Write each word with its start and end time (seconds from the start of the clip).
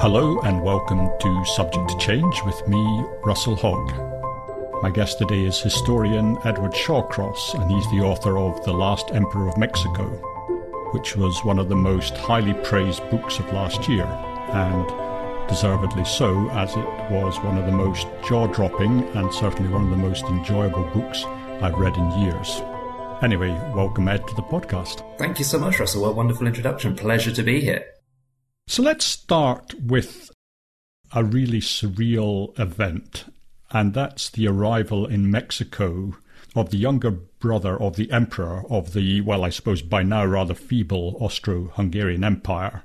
Hello 0.00 0.40
and 0.44 0.62
welcome 0.62 1.10
to 1.20 1.44
Subject 1.44 1.90
to 1.90 1.98
Change 1.98 2.42
with 2.46 2.66
me, 2.66 3.04
Russell 3.22 3.54
Hogg. 3.54 3.92
My 4.82 4.88
guest 4.88 5.18
today 5.18 5.44
is 5.44 5.60
historian 5.60 6.38
Edward 6.42 6.72
Shawcross, 6.72 7.52
and 7.52 7.70
he's 7.70 7.84
the 7.90 8.00
author 8.00 8.38
of 8.38 8.64
The 8.64 8.72
Last 8.72 9.10
Emperor 9.12 9.46
of 9.46 9.58
Mexico, 9.58 10.06
which 10.92 11.16
was 11.16 11.44
one 11.44 11.58
of 11.58 11.68
the 11.68 11.76
most 11.76 12.16
highly 12.16 12.54
praised 12.64 13.02
books 13.10 13.38
of 13.40 13.52
last 13.52 13.90
year, 13.90 14.06
and 14.06 14.88
deservedly 15.50 16.06
so, 16.06 16.48
as 16.52 16.70
it 16.70 17.10
was 17.10 17.38
one 17.40 17.58
of 17.58 17.66
the 17.66 17.72
most 17.72 18.06
jaw 18.26 18.46
dropping 18.46 19.02
and 19.14 19.30
certainly 19.34 19.70
one 19.70 19.84
of 19.84 19.90
the 19.90 19.96
most 19.96 20.24
enjoyable 20.24 20.84
books 20.94 21.24
I've 21.60 21.74
read 21.74 21.98
in 21.98 22.10
years. 22.22 22.62
Anyway, 23.20 23.50
welcome 23.74 24.08
Ed 24.08 24.26
to 24.28 24.34
the 24.34 24.42
podcast. 24.44 25.04
Thank 25.18 25.38
you 25.38 25.44
so 25.44 25.58
much, 25.58 25.78
Russell. 25.78 26.00
What 26.00 26.12
a 26.12 26.14
wonderful 26.14 26.46
introduction. 26.46 26.96
Pleasure 26.96 27.32
to 27.32 27.42
be 27.42 27.60
here. 27.60 27.84
So 28.70 28.84
let's 28.84 29.04
start 29.04 29.74
with 29.82 30.30
a 31.12 31.24
really 31.24 31.58
surreal 31.58 32.56
event, 32.56 33.24
and 33.72 33.94
that's 33.94 34.30
the 34.30 34.46
arrival 34.46 35.06
in 35.06 35.28
Mexico 35.28 36.14
of 36.54 36.70
the 36.70 36.76
younger 36.76 37.10
brother 37.10 37.76
of 37.82 37.96
the 37.96 38.12
emperor 38.12 38.62
of 38.70 38.92
the, 38.92 39.22
well, 39.22 39.44
I 39.44 39.48
suppose 39.48 39.82
by 39.82 40.04
now 40.04 40.24
rather 40.24 40.54
feeble 40.54 41.16
Austro 41.18 41.72
Hungarian 41.74 42.22
Empire. 42.22 42.84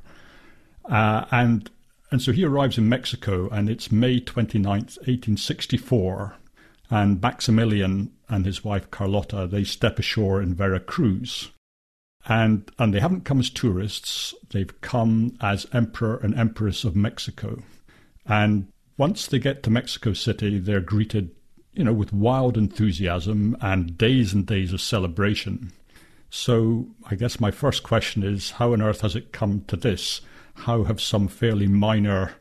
Uh, 0.85 1.25
and, 1.29 1.69
and 2.09 2.19
so 2.19 2.31
he 2.31 2.43
arrives 2.43 2.79
in 2.79 2.89
Mexico, 2.89 3.47
and 3.49 3.69
it's 3.69 3.91
May 3.91 4.19
29th, 4.19 4.97
1864 5.05 6.35
and 6.89 7.21
Maximilian 7.21 8.11
and 8.27 8.47
his 8.47 8.63
wife 8.63 8.89
Carlotta 8.89 9.45
they 9.45 9.63
step 9.63 9.99
ashore 9.99 10.41
in 10.41 10.55
Veracruz. 10.55 11.51
And 12.27 12.69
and 12.79 12.93
they 12.93 12.99
haven't 12.99 13.25
come 13.25 13.39
as 13.39 13.49
tourists, 13.49 14.33
they've 14.49 14.81
come 14.81 15.37
as 15.41 15.67
Emperor 15.73 16.17
and 16.17 16.35
Empress 16.35 16.83
of 16.83 16.95
Mexico. 16.95 17.61
And 18.25 18.67
once 18.97 19.27
they 19.27 19.39
get 19.39 19.61
to 19.63 19.69
Mexico 19.69 20.13
City, 20.13 20.57
they're 20.57 20.79
greeted, 20.79 21.31
you 21.73 21.83
know, 21.83 21.93
with 21.93 22.13
wild 22.13 22.57
enthusiasm 22.57 23.55
and 23.61 23.97
days 23.97 24.33
and 24.33 24.45
days 24.45 24.73
of 24.73 24.81
celebration. 24.81 25.71
So 26.29 26.87
I 27.05 27.15
guess 27.15 27.39
my 27.39 27.51
first 27.51 27.83
question 27.83 28.23
is 28.23 28.51
how 28.51 28.73
on 28.73 28.81
earth 28.81 29.01
has 29.01 29.15
it 29.15 29.31
come 29.31 29.63
to 29.67 29.75
this? 29.75 30.21
How 30.55 30.83
have 30.85 31.01
some 31.01 31.27
fairly 31.27 31.67
minor 31.67 32.35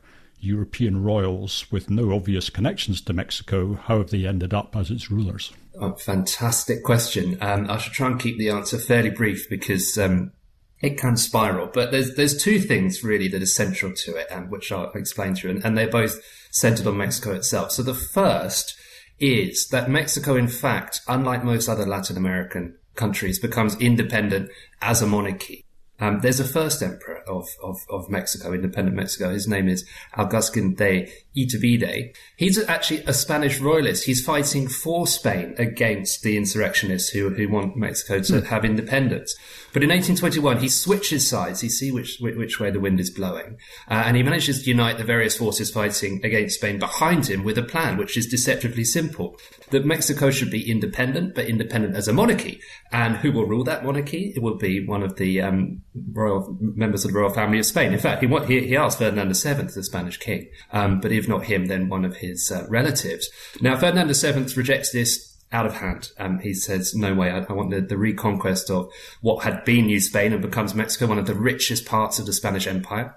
European 0.45 1.03
royals 1.03 1.67
with 1.73 1.91
no 1.91 2.13
obvious 2.13 2.51
connections 2.51 3.01
to 3.03 3.13
Mexico, 3.13 3.75
how 3.75 3.99
have 3.99 4.11
they 4.11 4.27
ended 4.27 4.53
up 4.53 4.77
as 4.77 4.91
its 4.91 5.11
rulers? 5.11 5.53
Oh, 5.81 5.95
fantastic 5.95 6.85
question. 6.85 7.37
Um, 7.41 7.69
I 7.69 7.79
should 7.79 7.93
try 7.93 8.07
and 8.07 8.21
keep 8.21 8.39
the 8.39 8.51
answer 8.51 8.79
fairly 8.79 9.11
brief 9.11 9.49
because 9.51 9.99
um, 9.99 10.33
it 10.81 10.99
can 10.99 11.17
spiral. 11.17 11.69
But 11.73 11.91
there's 11.91 12.15
there's 12.15 12.41
two 12.41 12.61
things 12.61 13.03
really 13.03 13.29
that 13.29 13.43
are 13.43 13.47
central 13.47 13.93
to 13.93 14.17
it, 14.17 14.29
and 14.31 14.51
which 14.51 14.71
I'll 14.71 14.93
explain 14.93 15.35
through, 15.35 15.51
and, 15.51 15.65
and 15.65 15.77
they're 15.77 15.89
both 15.89 16.21
centered 16.51 16.87
on 16.87 16.97
Mexico 16.97 17.33
itself. 17.33 17.73
So 17.73 17.83
the 17.83 17.95
first 17.95 18.77
is 19.19 19.69
that 19.69 19.91
Mexico, 19.91 20.37
in 20.37 20.49
fact, 20.49 21.01
unlike 21.09 21.45
most 21.45 21.69
other 21.69 21.87
Latin 21.87 22.17
American 22.17 22.77
countries, 22.95 23.39
becomes 23.39 23.77
independent 23.81 24.51
as 24.81 25.03
a 25.03 25.07
monarchy. 25.07 25.64
Um, 26.01 26.21
there's 26.21 26.41
a 26.41 26.45
first 26.45 26.83
emperor 26.83 27.23
of, 27.29 27.49
of, 27.63 27.79
of, 27.89 28.11
Mexico, 28.11 28.53
independent 28.53 28.97
Mexico. 28.97 29.31
His 29.31 29.47
name 29.47 29.69
is 29.69 29.85
Augustin 30.15 30.75
de 30.75 31.09
Iturbide. 31.37 32.17
He's 32.37 32.59
actually 32.69 33.05
a 33.07 33.13
Spanish 33.13 33.61
royalist. 33.61 34.05
He's 34.05 34.25
fighting 34.25 34.67
for 34.67 35.07
Spain 35.07 35.55
against 35.57 36.23
the 36.23 36.37
insurrectionists 36.37 37.11
who, 37.11 37.31
who 37.31 37.49
want 37.49 37.77
Mexico 37.77 38.21
to 38.21 38.33
mm. 38.33 38.47
have 38.47 38.65
independence. 38.65 39.37
But 39.75 39.83
in 39.83 39.91
1821, 39.91 40.61
he 40.61 40.69
switches 40.69 41.29
sides. 41.29 41.61
He 41.61 41.69
sees 41.69 41.93
which, 41.93 42.19
which 42.21 42.61
way 42.61 42.71
the 42.71 42.79
wind 42.79 43.01
is 43.01 43.11
blowing. 43.11 43.59
Uh, 43.91 44.05
and 44.07 44.17
he 44.17 44.23
manages 44.23 44.63
to 44.63 44.71
unite 44.71 44.99
the 44.99 45.05
various 45.05 45.37
forces 45.37 45.69
fighting 45.69 46.25
against 46.25 46.55
Spain 46.55 46.79
behind 46.79 47.27
him 47.27 47.43
with 47.43 47.59
a 47.59 47.63
plan, 47.63 47.97
which 47.97 48.17
is 48.17 48.29
deceptively 48.29 48.85
simple. 48.85 49.37
That 49.71 49.85
Mexico 49.85 50.31
should 50.31 50.53
be 50.53 50.71
independent, 50.71 51.35
but 51.35 51.47
independent 51.47 51.97
as 51.97 52.07
a 52.07 52.13
monarchy. 52.13 52.61
And 52.93 53.17
who 53.17 53.33
will 53.33 53.47
rule 53.47 53.65
that 53.65 53.85
monarchy? 53.85 54.33
It 54.37 54.43
will 54.43 54.57
be 54.57 54.87
one 54.87 55.03
of 55.03 55.17
the 55.17 55.41
um, 55.41 55.83
royal 56.13 56.57
members 56.61 57.05
of 57.05 57.13
the 57.13 57.19
royal 57.19 57.35
family 57.35 57.59
of 57.59 57.67
Spain. 57.67 57.93
In 57.93 57.99
fact, 57.99 58.23
he, 58.23 58.29
he, 58.47 58.69
he 58.69 58.77
asked 58.77 58.99
Ferdinand 58.99 59.35
VII, 59.35 59.75
the 59.75 59.83
Spanish 59.83 60.19
king. 60.19 60.49
Um, 60.73 61.01
but 61.01 61.11
if 61.11 61.27
not 61.29 61.47
him, 61.47 61.67
then 61.67 61.89
one 61.89 62.05
of 62.05 62.19
his 62.19 62.53
uh, 62.53 62.65
relatives. 62.69 63.29
Now, 63.61 63.77
Ferdinand 63.77 64.15
VII 64.15 64.55
rejects 64.55 64.93
this 64.93 65.34
out 65.55 65.67
of 65.67 65.75
hand. 65.75 66.11
Um, 66.19 66.41
he 66.41 66.53
says, 66.53 66.95
no 66.95 67.15
way, 67.15 67.31
I, 67.31 67.39
I 67.39 67.53
want 67.53 67.71
the, 67.71 67.81
the, 67.81 67.97
reconquest 67.97 68.71
of 68.71 68.91
what 69.21 69.45
had 69.45 69.65
been 69.65 69.87
New 69.87 70.01
Spain 70.01 70.33
and 70.33 70.43
becomes 70.43 70.75
Mexico, 70.75 71.07
one 71.07 71.19
of 71.19 71.27
the 71.27 71.35
richest 71.35 71.87
parts 71.87 72.19
of 72.19 72.27
the 72.27 72.33
Spanish 72.33 72.67
Empire. 72.67 73.15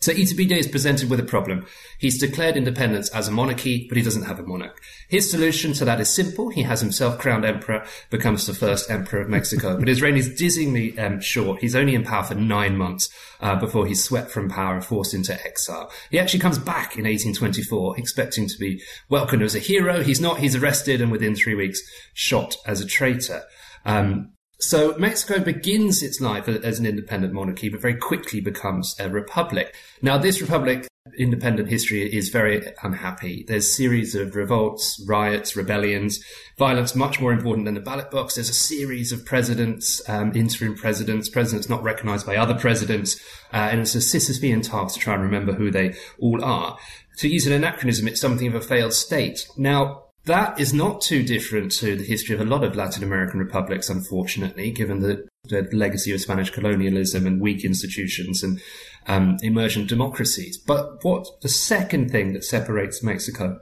So 0.00 0.14
Iturbide 0.14 0.56
is 0.56 0.66
presented 0.66 1.10
with 1.10 1.20
a 1.20 1.24
problem. 1.24 1.66
He's 1.98 2.18
declared 2.18 2.56
independence 2.56 3.10
as 3.10 3.28
a 3.28 3.30
monarchy, 3.30 3.86
but 3.86 3.98
he 3.98 4.02
doesn't 4.02 4.22
have 4.22 4.38
a 4.38 4.42
monarch. 4.42 4.80
His 5.08 5.30
solution 5.30 5.74
to 5.74 5.84
that 5.84 6.00
is 6.00 6.08
simple. 6.08 6.48
He 6.48 6.62
has 6.62 6.80
himself 6.80 7.18
crowned 7.18 7.44
emperor, 7.44 7.84
becomes 8.08 8.46
the 8.46 8.54
first 8.54 8.90
emperor 8.90 9.20
of 9.20 9.28
Mexico. 9.28 9.78
but 9.78 9.88
his 9.88 10.00
reign 10.00 10.16
is 10.16 10.30
dizzyingly 10.30 10.98
um, 10.98 11.20
short. 11.20 11.60
He's 11.60 11.76
only 11.76 11.94
in 11.94 12.02
power 12.02 12.24
for 12.24 12.34
nine 12.34 12.78
months 12.78 13.10
uh, 13.42 13.56
before 13.56 13.86
he's 13.86 14.02
swept 14.02 14.30
from 14.30 14.48
power 14.48 14.74
and 14.76 14.84
forced 14.84 15.12
into 15.12 15.34
exile. 15.46 15.92
He 16.10 16.18
actually 16.18 16.40
comes 16.40 16.58
back 16.58 16.96
in 16.96 17.04
1824, 17.04 17.98
expecting 17.98 18.48
to 18.48 18.58
be 18.58 18.82
welcomed 19.10 19.42
as 19.42 19.54
a 19.54 19.58
hero. 19.58 20.02
He's 20.02 20.20
not. 20.20 20.38
He's 20.38 20.56
arrested 20.56 21.02
and 21.02 21.12
within 21.12 21.34
three 21.34 21.54
weeks 21.54 21.82
shot 22.14 22.56
as 22.66 22.80
a 22.80 22.86
traitor. 22.86 23.42
Um, 23.84 24.32
so 24.60 24.94
Mexico 24.98 25.40
begins 25.40 26.02
its 26.02 26.20
life 26.20 26.48
as 26.48 26.78
an 26.78 26.86
independent 26.86 27.32
monarchy, 27.32 27.68
but 27.68 27.80
very 27.80 27.96
quickly 27.96 28.40
becomes 28.40 28.94
a 28.98 29.08
republic. 29.08 29.74
Now, 30.02 30.18
this 30.18 30.40
republic, 30.40 30.86
independent 31.18 31.68
history 31.68 32.14
is 32.14 32.28
very 32.28 32.70
unhappy. 32.82 33.44
There's 33.48 33.64
a 33.64 33.70
series 33.70 34.14
of 34.14 34.36
revolts, 34.36 35.02
riots, 35.08 35.56
rebellions, 35.56 36.22
violence 36.58 36.94
much 36.94 37.20
more 37.20 37.32
important 37.32 37.64
than 37.64 37.74
the 37.74 37.80
ballot 37.80 38.10
box. 38.10 38.34
There's 38.34 38.50
a 38.50 38.54
series 38.54 39.12
of 39.12 39.24
presidents, 39.24 40.06
um, 40.08 40.32
interim 40.36 40.76
presidents, 40.76 41.30
presidents 41.30 41.68
not 41.70 41.82
recognized 41.82 42.26
by 42.26 42.36
other 42.36 42.54
presidents, 42.54 43.18
uh, 43.52 43.68
and 43.70 43.80
it's 43.80 43.94
a 43.94 43.98
Sisyphean 43.98 44.62
task 44.62 44.94
to 44.94 45.00
try 45.00 45.14
and 45.14 45.22
remember 45.22 45.54
who 45.54 45.70
they 45.70 45.94
all 46.18 46.44
are. 46.44 46.76
To 47.18 47.28
use 47.28 47.46
an 47.46 47.52
anachronism, 47.54 48.06
it's 48.08 48.20
something 48.20 48.48
of 48.48 48.54
a 48.54 48.60
failed 48.60 48.92
state. 48.92 49.46
Now, 49.56 50.09
that 50.30 50.60
is 50.60 50.72
not 50.72 51.00
too 51.00 51.24
different 51.24 51.72
to 51.72 51.96
the 51.96 52.04
history 52.04 52.34
of 52.34 52.40
a 52.40 52.44
lot 52.44 52.62
of 52.62 52.76
Latin 52.76 53.02
American 53.02 53.40
republics, 53.40 53.90
unfortunately, 53.90 54.70
given 54.70 55.00
the, 55.00 55.26
the 55.44 55.68
legacy 55.72 56.12
of 56.12 56.20
Spanish 56.20 56.50
colonialism 56.50 57.26
and 57.26 57.40
weak 57.40 57.64
institutions 57.64 58.42
and 58.44 58.60
um, 59.08 59.38
emergent 59.42 59.88
democracies. 59.88 60.56
But 60.56 61.02
what 61.02 61.26
the 61.42 61.48
second 61.48 62.10
thing 62.10 62.32
that 62.32 62.44
separates 62.44 63.02
Mexico 63.02 63.58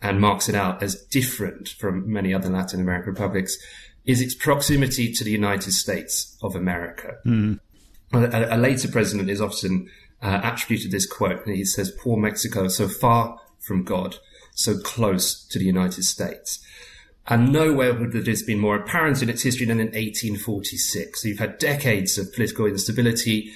and 0.00 0.20
marks 0.20 0.48
it 0.48 0.54
out 0.54 0.80
as 0.82 1.02
different 1.10 1.68
from 1.68 2.10
many 2.10 2.32
other 2.32 2.48
Latin 2.48 2.80
American 2.80 3.10
republics 3.10 3.56
is 4.04 4.20
its 4.20 4.34
proximity 4.34 5.12
to 5.12 5.24
the 5.24 5.30
United 5.30 5.72
States 5.72 6.36
of 6.40 6.54
America. 6.54 7.16
Mm. 7.26 7.58
A, 8.12 8.56
a, 8.56 8.58
later 8.58 8.88
president 8.88 9.28
is 9.28 9.40
often 9.40 9.88
uh, 10.20 10.40
attributed 10.44 10.92
this 10.92 11.06
quote, 11.06 11.44
and 11.46 11.56
he 11.56 11.64
says, 11.64 11.90
"Poor 12.02 12.16
Mexico, 12.16 12.68
so 12.68 12.86
far 12.86 13.38
from 13.60 13.82
God." 13.82 14.18
So 14.54 14.78
close 14.78 15.44
to 15.48 15.58
the 15.58 15.64
United 15.64 16.04
States. 16.04 16.64
And 17.26 17.52
nowhere 17.52 17.94
would 17.94 18.12
this 18.12 18.42
been 18.42 18.58
more 18.58 18.76
apparent 18.76 19.22
in 19.22 19.28
its 19.28 19.42
history 19.42 19.66
than 19.66 19.78
in 19.78 19.86
1846. 19.86 21.22
So 21.22 21.28
you've 21.28 21.38
had 21.38 21.58
decades 21.58 22.18
of 22.18 22.32
political 22.32 22.66
instability. 22.66 23.52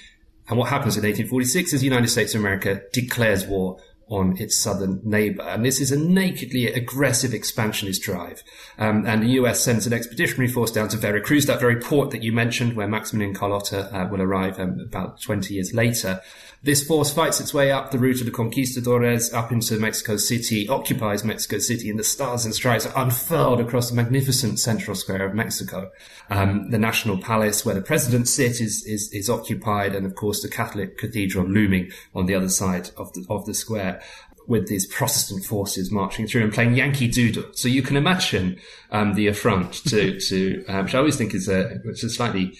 And 0.49 0.56
what 0.59 0.69
happens 0.69 0.97
in 0.97 1.03
1846 1.03 1.73
is 1.73 1.81
the 1.81 1.87
United 1.87 2.09
States 2.09 2.35
of 2.35 2.41
America 2.41 2.83
declares 2.93 3.45
war 3.47 3.81
on 4.09 4.37
its 4.39 4.56
southern 4.56 5.01
neighbor. 5.03 5.43
And 5.43 5.65
this 5.65 5.81
is 5.81 5.91
a 5.91 5.99
nakedly 5.99 6.69
aggressive 6.69 7.35
expansionist 7.35 8.03
drive. 8.03 8.45
Um, 8.79 9.05
and 9.05 9.23
the 9.23 9.31
US 9.31 9.61
sends 9.61 9.87
an 9.87 9.93
expeditionary 9.93 10.49
force 10.49 10.71
down 10.71 10.89
to 10.91 10.97
Veracruz, 10.97 11.47
that 11.47 11.59
very 11.59 11.81
port 11.81 12.12
that 12.12 12.23
you 12.23 12.31
mentioned, 12.31 12.77
where 12.77 12.87
Maximilian 12.87 13.35
Carlotta 13.35 13.93
uh, 13.93 14.09
will 14.09 14.23
arrive 14.23 14.61
um, 14.61 14.79
about 14.79 15.20
20 15.20 15.55
years 15.55 15.75
later. 15.75 16.20
This 16.62 16.87
force 16.87 17.12
fights 17.12 17.41
its 17.41 17.55
way 17.55 17.70
up 17.70 17.91
the 17.91 17.99
route 17.99 18.20
of 18.20 18.26
the 18.26 18.32
conquistadores 18.32 19.32
up 19.32 19.53
into 19.53 19.79
Mexico 19.79 20.17
City, 20.17 20.69
occupies 20.69 21.23
Mexico 21.23 21.58
City, 21.58 21.91
and 21.91 21.99
the 21.99 22.05
stars 22.05 22.44
and 22.44 22.55
stripes 22.55 22.87
are 22.87 23.05
unfurled 23.05 23.61
across 23.61 23.91
the 23.91 23.97
magnificent 23.97 24.58
central 24.58 24.97
square 24.97 25.26
of 25.26 25.35
Mexico. 25.35 25.91
Um, 26.29 26.70
the 26.70 26.79
National 26.79 27.19
Palace, 27.19 27.64
where 27.64 27.75
the 27.75 27.82
president 27.82 28.26
sits, 28.26 28.61
is, 28.61 28.85
is, 28.85 29.12
is 29.12 29.31
occupied, 29.31 29.94
and 29.94 30.06
of 30.06 30.14
course 30.14 30.43
the 30.43 30.49
Catholic 30.49 30.99
Cathedral 30.99 31.47
looming 31.47 31.91
on 32.14 32.26
the 32.26 32.35
other 32.35 32.49
side 32.49 32.91
of 32.97 33.12
the, 33.12 33.25
of 33.29 33.47
the 33.47 33.55
square 33.55 34.03
with 34.47 34.69
these 34.69 34.87
Protestant 34.87 35.44
forces 35.44 35.91
marching 35.91 36.26
through 36.26 36.44
and 36.44 36.53
playing 36.53 36.75
Yankee 36.75 37.08
Doodle. 37.08 37.44
So 37.53 37.69
you 37.69 37.82
can 37.82 37.97
imagine 37.97 38.58
um, 38.91 39.14
the 39.14 39.26
affront 39.26 39.75
to, 39.88 40.20
to 40.29 40.64
uh, 40.67 40.82
which 40.82 40.94
I 40.94 40.99
always 40.99 41.17
think 41.17 41.35
is 41.35 41.49
a, 41.49 41.81
which 41.85 42.05
is 42.05 42.17
slightly 42.17 42.56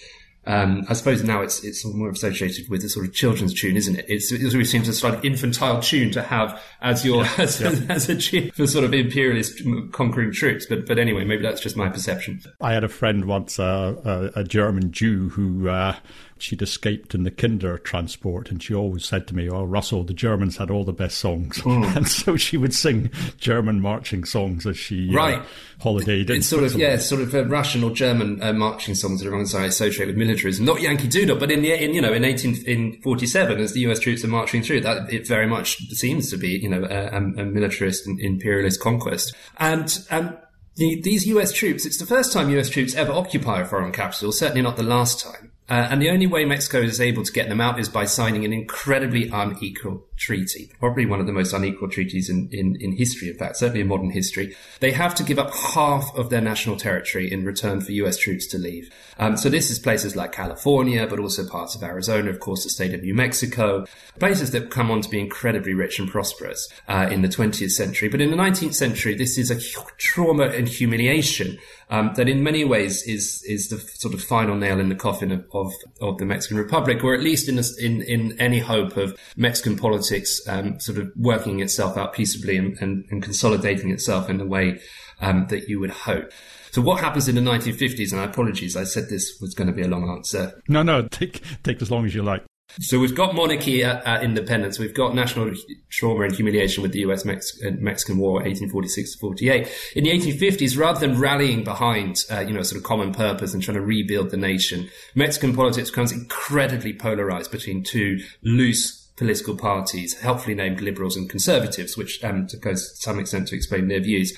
um, 0.47 0.85
I 0.87 0.93
suppose 0.93 1.23
now 1.23 1.41
it's 1.41 1.61
it's 1.63 1.85
more 1.85 2.09
associated 2.09 2.69
with 2.69 2.81
a 2.83 2.89
sort 2.89 3.05
of 3.05 3.13
children's 3.13 3.53
tune, 3.53 3.75
isn't 3.75 3.97
it? 3.99 4.05
It's, 4.07 4.31
it 4.31 4.53
always 4.53 4.71
seems 4.71 4.87
a 4.87 4.93
sort 4.93 5.13
of 5.13 5.25
infantile 5.25 5.81
tune 5.81 6.09
to 6.11 6.21
have 6.21 6.61
as 6.81 7.05
your 7.05 7.23
yeah, 7.23 7.33
as, 7.37 7.59
yeah. 7.59 7.67
as, 7.89 8.09
a 8.09 8.15
tune 8.15 8.51
for 8.51 8.65
sort 8.65 8.85
of 8.85 8.93
imperialist 8.93 9.61
conquering 9.91 10.31
troops. 10.31 10.65
But 10.65 10.87
but 10.87 10.99
anyway, 10.99 11.25
maybe 11.25 11.43
that's 11.43 11.59
just 11.59 11.75
my 11.75 11.89
perception. 11.89 12.41
I 12.61 12.71
had 12.71 12.85
a 12.85 12.89
friend 12.89 13.25
once, 13.25 13.59
uh, 13.59 14.31
a, 14.35 14.39
a, 14.39 14.43
German 14.45 14.93
Jew, 14.93 15.29
who 15.29 15.67
uh, 15.67 15.97
she'd 16.41 16.61
escaped 16.61 17.15
in 17.15 17.23
the 17.23 17.31
Kinder 17.31 17.77
transport, 17.77 18.51
and 18.51 18.61
she 18.61 18.73
always 18.73 19.05
said 19.05 19.27
to 19.27 19.35
me, 19.35 19.49
"Oh, 19.49 19.63
Russell, 19.63 20.03
the 20.03 20.13
Germans 20.13 20.57
had 20.57 20.69
all 20.69 20.83
the 20.83 20.93
best 20.93 21.17
songs," 21.17 21.57
mm. 21.59 21.83
and 21.95 22.07
so 22.07 22.37
she 22.37 22.57
would 22.57 22.73
sing 22.73 23.11
German 23.37 23.81
marching 23.81 24.23
songs 24.23 24.65
as 24.65 24.77
she 24.77 25.09
uh, 25.09 25.17
right. 25.17 25.39
Uh, 25.39 25.45
holidayed. 25.81 26.29
It's 26.29 26.47
sort 26.47 26.63
of 26.63 26.73
yeah, 26.75 26.97
sort 26.97 27.21
of 27.21 27.33
uh, 27.33 27.45
Russian 27.45 27.83
or 27.83 27.91
German 27.91 28.41
uh, 28.41 28.53
marching 28.53 28.95
songs 28.95 29.21
that 29.21 29.31
are 29.31 29.37
I 29.37 29.65
associate 29.65 30.07
with 30.07 30.17
militarism, 30.17 30.65
not 30.65 30.81
Yankee 30.81 31.07
Doodle, 31.07 31.37
but 31.37 31.51
in 31.51 31.61
the 31.61 31.71
in 31.71 31.93
you 31.93 32.01
know 32.01 32.13
in 32.13 32.23
eighteen 32.23 32.55
in 32.65 33.01
forty 33.01 33.27
seven, 33.27 33.59
as 33.59 33.73
the 33.73 33.81
U.S. 33.81 33.99
troops 33.99 34.23
are 34.23 34.29
marching 34.29 34.63
through, 34.63 34.81
that 34.81 35.11
it 35.11 35.27
very 35.27 35.47
much 35.47 35.77
seems 35.89 36.29
to 36.31 36.37
be 36.37 36.59
you 36.59 36.69
know 36.69 36.83
a, 36.89 37.17
a 37.17 37.45
militarist 37.45 38.07
and 38.07 38.19
imperialist 38.19 38.79
conquest, 38.79 39.35
and 39.57 40.05
and 40.09 40.37
the, 40.77 41.01
these 41.01 41.25
US 41.27 41.51
troops, 41.51 41.85
it's 41.85 41.97
the 41.97 42.05
first 42.05 42.31
time 42.31 42.49
US 42.51 42.69
troops 42.69 42.95
ever 42.95 43.11
occupy 43.11 43.61
a 43.61 43.65
foreign 43.65 43.91
capital, 43.91 44.31
certainly 44.31 44.61
not 44.61 44.77
the 44.77 44.83
last 44.83 45.19
time. 45.19 45.51
Uh, 45.69 45.87
and 45.89 46.01
the 46.01 46.09
only 46.09 46.27
way 46.27 46.45
Mexico 46.45 46.79
is 46.79 47.01
able 47.01 47.23
to 47.23 47.31
get 47.31 47.49
them 47.49 47.59
out 47.59 47.79
is 47.79 47.89
by 47.89 48.05
signing 48.05 48.45
an 48.45 48.53
incredibly 48.53 49.29
unequal 49.29 50.06
treaty, 50.17 50.71
probably 50.79 51.05
one 51.05 51.19
of 51.19 51.27
the 51.27 51.31
most 51.31 51.53
unequal 51.53 51.89
treaties 51.89 52.29
in, 52.29 52.49
in, 52.51 52.75
in 52.79 52.91
history, 52.93 53.29
in 53.29 53.37
fact, 53.37 53.57
certainly 53.57 53.81
in 53.81 53.87
modern 53.87 54.09
history. 54.09 54.55
They 54.79 54.91
have 54.91 55.15
to 55.15 55.23
give 55.23 55.39
up 55.39 55.53
half 55.53 56.13
of 56.15 56.29
their 56.29 56.41
national 56.41 56.77
territory 56.77 57.31
in 57.31 57.45
return 57.45 57.81
for 57.81 57.91
US 57.91 58.17
troops 58.17 58.47
to 58.47 58.57
leave. 58.57 58.91
Um, 59.19 59.37
so 59.37 59.49
this 59.49 59.69
is 59.69 59.79
places 59.79 60.15
like 60.15 60.31
California, 60.31 61.07
but 61.07 61.19
also 61.19 61.47
parts 61.47 61.75
of 61.75 61.83
Arizona, 61.83 62.29
of 62.29 62.39
course, 62.39 62.63
the 62.63 62.69
state 62.69 62.93
of 62.93 63.01
New 63.01 63.13
Mexico, 63.13 63.85
places 64.19 64.51
that 64.51 64.69
come 64.69 64.91
on 64.91 65.01
to 65.01 65.09
be 65.09 65.19
incredibly 65.19 65.73
rich 65.73 65.99
and 65.99 66.09
prosperous 66.09 66.67
uh, 66.87 67.07
in 67.11 67.21
the 67.21 67.27
20th 67.27 67.71
century. 67.71 68.09
But 68.09 68.21
in 68.21 68.31
the 68.31 68.37
19th 68.37 68.75
century, 68.75 69.15
this 69.15 69.37
is 69.37 69.51
a 69.51 69.59
trauma 69.97 70.45
and 70.45 70.67
humiliation 70.67 71.57
um, 71.89 72.11
that 72.15 72.27
in 72.27 72.43
many 72.43 72.65
ways 72.65 73.03
is 73.03 73.43
is 73.43 73.69
the 73.69 73.77
sort 73.77 74.13
of 74.13 74.21
final 74.21 74.55
nail 74.55 74.79
in 74.79 74.89
the 74.89 74.95
coffin 74.95 75.31
of, 75.31 75.45
of, 75.53 75.71
of 76.01 76.17
the 76.17 76.25
Mexican 76.25 76.57
Republic, 76.57 77.03
or 77.03 77.13
at 77.13 77.21
least 77.21 77.47
in, 77.47 77.57
a, 77.57 77.63
in 77.79 78.01
in 78.01 78.39
any 78.39 78.59
hope 78.59 78.97
of 78.97 79.17
Mexican 79.37 79.77
politics 79.77 80.06
um, 80.47 80.79
sort 80.79 80.97
of 80.97 81.11
working 81.15 81.59
itself 81.59 81.97
out 81.97 82.13
peaceably 82.13 82.57
and, 82.57 82.77
and, 82.79 83.05
and 83.11 83.23
consolidating 83.23 83.91
itself 83.91 84.29
in 84.29 84.37
the 84.37 84.45
way 84.45 84.79
um, 85.21 85.47
that 85.49 85.67
you 85.67 85.79
would 85.79 85.91
hope. 85.91 86.31
So 86.71 86.81
what 86.81 86.99
happens 86.99 87.27
in 87.27 87.35
the 87.35 87.41
1950s? 87.41 88.11
And 88.11 88.21
I 88.21 88.25
apologies, 88.25 88.75
I 88.75 88.83
said 88.83 89.09
this 89.09 89.39
was 89.41 89.53
going 89.53 89.67
to 89.67 89.73
be 89.73 89.81
a 89.81 89.87
long 89.87 90.09
answer. 90.09 90.61
No, 90.67 90.83
no, 90.83 91.07
take 91.11 91.41
take 91.63 91.81
as 91.81 91.89
long 91.89 92.05
as 92.05 92.13
you 92.13 92.23
like. 92.23 92.43
So 92.79 92.99
we've 92.99 93.15
got 93.15 93.33
monarchy 93.33 93.83
at, 93.83 94.05
at, 94.05 94.23
independence. 94.23 94.77
We've 94.77 94.93
got 94.93 95.15
national 95.15 95.53
trauma 95.89 96.25
and 96.25 96.35
humiliation 96.35 96.83
with 96.83 96.91
the 96.91 96.99
U.S. 96.99 97.23
Mex- 97.23 97.59
uh, 97.63 97.71
Mexican 97.79 98.17
War, 98.17 98.33
1846 98.33 99.15
48. 99.15 99.67
In 99.95 100.03
the 100.03 100.11
1850s, 100.11 100.77
rather 100.77 100.99
than 100.99 101.17
rallying 101.17 101.63
behind, 101.63 102.25
uh, 102.29 102.41
you 102.41 102.53
know, 102.53 102.61
sort 102.61 102.77
of 102.77 102.83
common 102.83 103.13
purpose 103.13 103.53
and 103.53 103.63
trying 103.63 103.75
to 103.75 103.81
rebuild 103.81 104.29
the 104.29 104.37
nation, 104.37 104.89
Mexican 105.15 105.55
politics 105.55 105.89
becomes 105.89 106.11
incredibly 106.11 106.93
polarized 106.93 107.51
between 107.51 107.83
two 107.83 108.19
loose 108.43 108.96
political 109.17 109.57
parties, 109.57 110.19
helpfully 110.19 110.55
named 110.55 110.79
liberals 110.79 111.17
and 111.17 111.29
conservatives, 111.29 111.97
which 111.97 112.23
um, 112.23 112.47
goes 112.61 112.91
to 112.91 112.97
some 112.97 113.19
extent 113.19 113.47
to 113.49 113.55
explain 113.55 113.87
their 113.87 113.99
views. 113.99 114.37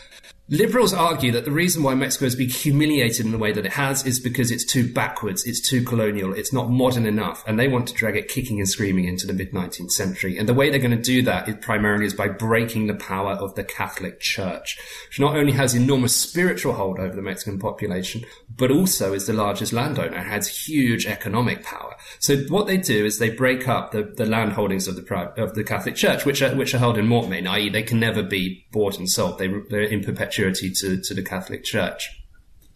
Liberals 0.52 0.96
argue 0.96 1.32
that 1.34 1.46
the 1.46 1.52
reason 1.52 1.84
why 1.84 1.94
Mexico 1.94 2.26
has 2.26 2.36
been 2.36 2.50
humiliated 2.50 3.24
in 3.24 3.32
the 3.32 3.38
way 3.38 3.52
that 3.52 3.68
it 3.68 3.74
has 3.74 4.04
is 4.08 4.20
because 4.20 4.50
it's 4.50 4.66
too 4.66 4.92
backwards, 4.92 5.46
it's 5.46 5.62
too 5.62 5.84
colonial, 5.84 6.34
it's 6.34 6.52
not 6.52 6.72
modern 6.72 7.06
enough, 7.06 7.44
and 7.46 7.60
they 7.60 7.68
want 7.68 7.88
to 7.88 7.94
drag 7.94 8.16
it 8.16 8.28
kicking 8.28 8.58
and 8.58 8.68
screaming 8.68 9.06
into 9.06 9.28
the 9.28 9.34
mid 9.34 9.52
19th 9.52 9.92
century. 9.92 10.40
And 10.40 10.50
the 10.50 10.56
way 10.56 10.72
they're 10.72 10.80
going 10.80 10.98
to 10.98 10.98
do 10.98 11.22
that 11.22 11.48
is 11.48 11.56
primarily 11.62 12.06
is 12.06 12.16
by 12.16 12.30
breaking 12.30 12.88
the 12.88 12.96
power 12.96 13.34
of 13.34 13.54
the 13.54 13.64
Catholic 13.64 14.20
Church, 14.20 14.80
which 15.08 15.20
not 15.20 15.36
only 15.36 15.52
has 15.52 15.76
enormous 15.76 16.16
spiritual 16.16 16.74
hold 16.74 17.00
over 17.00 17.16
the 17.16 17.22
Mexican 17.22 17.60
population, 17.60 18.26
but 18.58 18.72
also 18.72 19.14
is 19.14 19.28
the 19.28 19.34
largest 19.34 19.72
landowner, 19.72 20.18
has 20.18 20.48
huge 20.48 21.06
economic 21.06 21.64
power. 21.64 21.96
So 22.18 22.38
what 22.48 22.66
they 22.66 22.78
do 22.78 23.06
is 23.06 23.20
they 23.20 23.30
break 23.30 23.68
up 23.68 23.92
the, 23.92 24.02
the 24.02 24.26
land 24.26 24.54
holdings 24.54 24.88
of 24.88 24.96
the 24.96 25.10
of 25.38 25.54
the 25.54 25.64
Catholic 25.64 25.96
Church, 25.96 26.26
which 26.26 26.42
are 26.42 26.56
which 26.56 26.74
are 26.74 26.80
held 26.80 26.98
in 26.98 27.08
mortmain, 27.08 27.48
i.e., 27.48 27.70
they 27.70 27.84
can 27.84 28.00
never 28.00 28.24
be 28.24 28.66
bought 28.72 28.98
and 28.98 29.08
sold. 29.08 29.38
They, 29.38 29.48
they're 29.70 29.84
in 29.84 30.02
perpetuity 30.40 30.72
to, 30.72 31.02
to 31.02 31.14
the 31.14 31.24
Catholic 31.24 31.64
Church. 31.64 32.19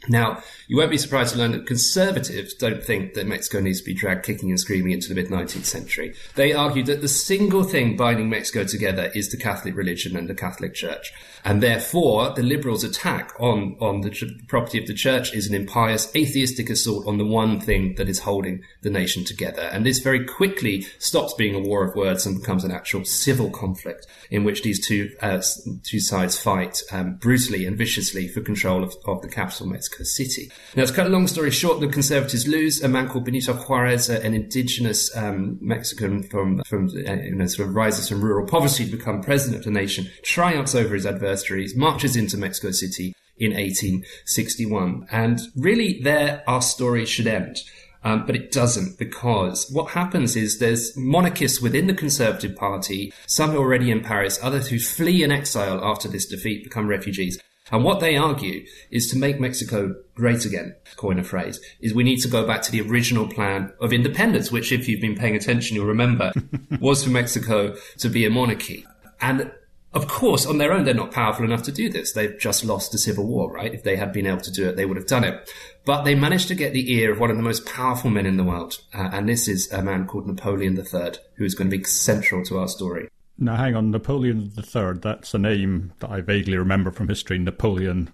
Now, 0.09 0.43
you 0.67 0.77
won't 0.77 0.91
be 0.91 0.97
surprised 0.97 1.33
to 1.33 1.39
learn 1.39 1.51
that 1.51 1.65
conservatives 1.65 2.53
don't 2.53 2.83
think 2.83 3.13
that 3.13 3.27
Mexico 3.27 3.59
needs 3.59 3.79
to 3.79 3.85
be 3.85 3.93
dragged 3.93 4.25
kicking 4.25 4.49
and 4.49 4.59
screaming 4.59 4.91
into 4.91 5.07
the 5.07 5.15
mid 5.15 5.27
19th 5.27 5.65
century. 5.65 6.13
They 6.35 6.53
argue 6.53 6.83
that 6.83 7.01
the 7.01 7.07
single 7.07 7.63
thing 7.63 7.95
binding 7.95 8.29
Mexico 8.29 8.63
together 8.63 9.11
is 9.15 9.29
the 9.29 9.37
Catholic 9.37 9.75
religion 9.75 10.15
and 10.15 10.27
the 10.27 10.35
Catholic 10.35 10.73
Church. 10.73 11.13
And 11.45 11.61
therefore, 11.61 12.31
the 12.31 12.43
liberals' 12.43 12.83
attack 12.83 13.33
on, 13.39 13.75
on 13.79 14.01
the 14.01 14.39
property 14.47 14.77
of 14.77 14.87
the 14.87 14.93
church 14.93 15.33
is 15.33 15.47
an 15.47 15.53
impious, 15.53 16.13
atheistic 16.15 16.69
assault 16.69 17.05
on 17.05 17.17
the 17.17 17.25
one 17.25 17.59
thing 17.59 17.95
that 17.95 18.07
is 18.07 18.19
holding 18.19 18.63
the 18.81 18.89
nation 18.89 19.25
together. 19.25 19.63
And 19.63 19.85
this 19.85 19.99
very 19.99 20.25
quickly 20.25 20.85
stops 20.99 21.33
being 21.33 21.55
a 21.55 21.59
war 21.59 21.83
of 21.83 21.95
words 21.95 22.25
and 22.25 22.39
becomes 22.39 22.63
an 22.63 22.71
actual 22.71 23.03
civil 23.03 23.49
conflict 23.49 24.07
in 24.31 24.43
which 24.43 24.63
these 24.63 24.85
two, 24.85 25.11
uh, 25.21 25.41
two 25.83 25.99
sides 25.99 26.39
fight 26.39 26.81
um, 26.91 27.15
brutally 27.15 27.65
and 27.65 27.77
viciously 27.77 28.27
for 28.27 28.41
control 28.41 28.83
of, 28.83 28.95
of 29.05 29.21
the 29.21 29.27
capital, 29.27 29.67
Mexico 29.67 29.92
City. 30.03 30.51
Now, 30.75 30.85
to 30.85 30.93
cut 30.93 31.07
a 31.07 31.09
long 31.09 31.27
story 31.27 31.51
short, 31.51 31.79
the 31.79 31.87
conservatives 31.87 32.47
lose. 32.47 32.81
A 32.81 32.87
man 32.87 33.07
called 33.07 33.25
Benito 33.25 33.53
Juarez, 33.53 34.09
uh, 34.09 34.19
an 34.23 34.33
indigenous 34.33 35.15
um, 35.15 35.57
Mexican 35.61 36.23
from, 36.23 36.63
from 36.63 36.87
uh, 36.87 37.13
you 37.13 37.35
know, 37.35 37.45
sort 37.45 37.69
of 37.69 37.75
rises 37.75 38.09
from 38.09 38.21
rural 38.21 38.47
poverty 38.47 38.85
to 38.85 38.91
become 38.91 39.21
president 39.21 39.59
of 39.59 39.65
the 39.65 39.71
nation, 39.71 40.09
triumphs 40.23 40.75
over 40.75 40.95
his 40.95 41.05
adversaries, 41.05 41.75
marches 41.75 42.15
into 42.15 42.37
Mexico 42.37 42.71
City 42.71 43.13
in 43.37 43.51
1861. 43.51 45.07
And 45.11 45.39
really, 45.55 46.01
there 46.01 46.43
our 46.47 46.61
story 46.61 47.05
should 47.05 47.27
end. 47.27 47.61
Um, 48.05 48.25
but 48.25 48.35
it 48.35 48.51
doesn't 48.51 48.99
because 48.99 49.69
what 49.71 49.91
happens 49.91 50.35
is 50.35 50.59
there's 50.59 50.95
monarchists 50.97 51.61
within 51.61 51.87
the 51.87 51.93
Conservative 51.93 52.55
Party, 52.55 53.13
some 53.27 53.55
already 53.55 53.91
in 53.91 54.01
Paris, 54.01 54.39
others 54.43 54.67
who 54.67 54.79
flee 54.79 55.23
in 55.23 55.31
exile 55.31 55.79
after 55.81 56.09
this 56.09 56.25
defeat, 56.25 56.65
become 56.65 56.87
refugees. 56.87 57.39
And 57.73 57.83
what 57.83 58.01
they 58.01 58.15
argue 58.15 58.67
is 58.91 59.09
to 59.09 59.17
make 59.17 59.39
Mexico 59.39 59.95
great 60.13 60.45
again, 60.45 60.75
coin 60.95 61.17
a 61.17 61.23
phrase, 61.23 61.59
is 61.81 61.91
we 61.91 62.03
need 62.03 62.17
to 62.17 62.27
go 62.27 62.45
back 62.45 62.61
to 62.61 62.71
the 62.71 62.81
original 62.81 63.27
plan 63.27 63.73
of 63.81 63.91
independence, 63.91 64.51
which 64.51 64.71
if 64.71 64.87
you've 64.87 65.01
been 65.01 65.15
paying 65.15 65.35
attention, 65.35 65.75
you'll 65.75 65.87
remember 65.87 66.31
was 66.79 67.03
for 67.03 67.09
Mexico 67.09 67.75
to 67.97 68.09
be 68.09 68.27
a 68.27 68.29
monarchy. 68.29 68.85
And 69.19 69.51
of 69.91 70.07
course, 70.07 70.45
on 70.45 70.59
their 70.59 70.71
own, 70.71 70.85
they're 70.85 70.93
not 70.93 71.11
powerful 71.11 71.45
enough 71.45 71.63
to 71.63 71.71
do 71.71 71.89
this. 71.89 72.13
They've 72.13 72.37
just 72.39 72.63
lost 72.63 72.93
a 72.93 72.99
civil 72.99 73.25
war, 73.25 73.51
right? 73.51 73.73
If 73.73 73.81
they 73.81 73.95
had 73.95 74.13
been 74.13 74.27
able 74.27 74.41
to 74.41 74.51
do 74.51 74.69
it, 74.69 74.75
they 74.75 74.85
would 74.85 74.97
have 74.97 75.07
done 75.07 75.23
it. 75.23 75.51
But 75.83 76.03
they 76.03 76.13
managed 76.13 76.49
to 76.49 76.55
get 76.55 76.73
the 76.73 76.93
ear 76.93 77.11
of 77.11 77.19
one 77.19 77.31
of 77.31 77.37
the 77.37 77.43
most 77.43 77.65
powerful 77.65 78.11
men 78.11 78.27
in 78.27 78.37
the 78.37 78.43
world. 78.43 78.77
Uh, 78.93 79.09
and 79.11 79.27
this 79.27 79.47
is 79.47 79.71
a 79.71 79.81
man 79.81 80.05
called 80.05 80.27
Napoleon 80.27 80.77
III, 80.77 81.13
who 81.37 81.43
is 81.43 81.55
going 81.55 81.71
to 81.71 81.77
be 81.77 81.83
central 81.85 82.43
to 82.45 82.59
our 82.59 82.67
story. 82.67 83.09
Now, 83.37 83.55
hang 83.55 83.75
on, 83.75 83.91
Napoleon 83.91 84.51
III, 84.55 84.99
that's 85.01 85.33
a 85.33 85.39
name 85.39 85.93
that 85.99 86.09
I 86.11 86.21
vaguely 86.21 86.57
remember 86.57 86.91
from 86.91 87.07
history. 87.07 87.39
Napoleon 87.39 88.11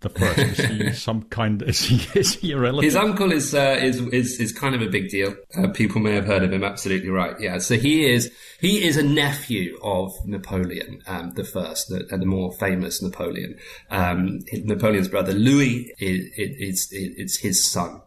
the 0.00 0.08
first? 0.10 0.38
Is 0.58 0.66
he 0.66 0.92
some 0.92 1.22
kind? 1.24 1.62
Is 1.62 1.80
he 1.80 2.18
is 2.18 2.34
he 2.34 2.52
a 2.52 2.58
relative? 2.58 2.84
His 2.84 2.96
uncle 2.96 3.32
is 3.32 3.54
uh, 3.54 3.78
is 3.80 4.00
is 4.08 4.40
is 4.40 4.52
kind 4.52 4.74
of 4.74 4.82
a 4.82 4.88
big 4.88 5.08
deal. 5.08 5.34
Uh, 5.56 5.68
people 5.68 6.00
may 6.00 6.14
have 6.14 6.26
heard 6.26 6.42
of 6.42 6.52
him. 6.52 6.64
Absolutely 6.64 7.08
right. 7.08 7.38
Yeah. 7.40 7.58
So 7.58 7.76
he 7.76 8.10
is 8.10 8.32
he 8.60 8.84
is 8.84 8.96
a 8.96 9.02
nephew 9.02 9.78
of 9.82 10.12
Napoleon 10.24 11.02
um, 11.06 11.32
the 11.34 11.44
first, 11.44 11.88
the, 11.88 12.04
the 12.16 12.26
more 12.26 12.52
famous 12.52 13.02
Napoleon. 13.02 13.58
Um, 13.90 14.40
Napoleon's 14.52 15.08
brother 15.08 15.32
Louis 15.32 15.92
is, 15.98 16.26
is, 16.36 16.58
is 16.58 16.88
it's 16.92 17.38
his 17.38 17.64
son. 17.64 18.02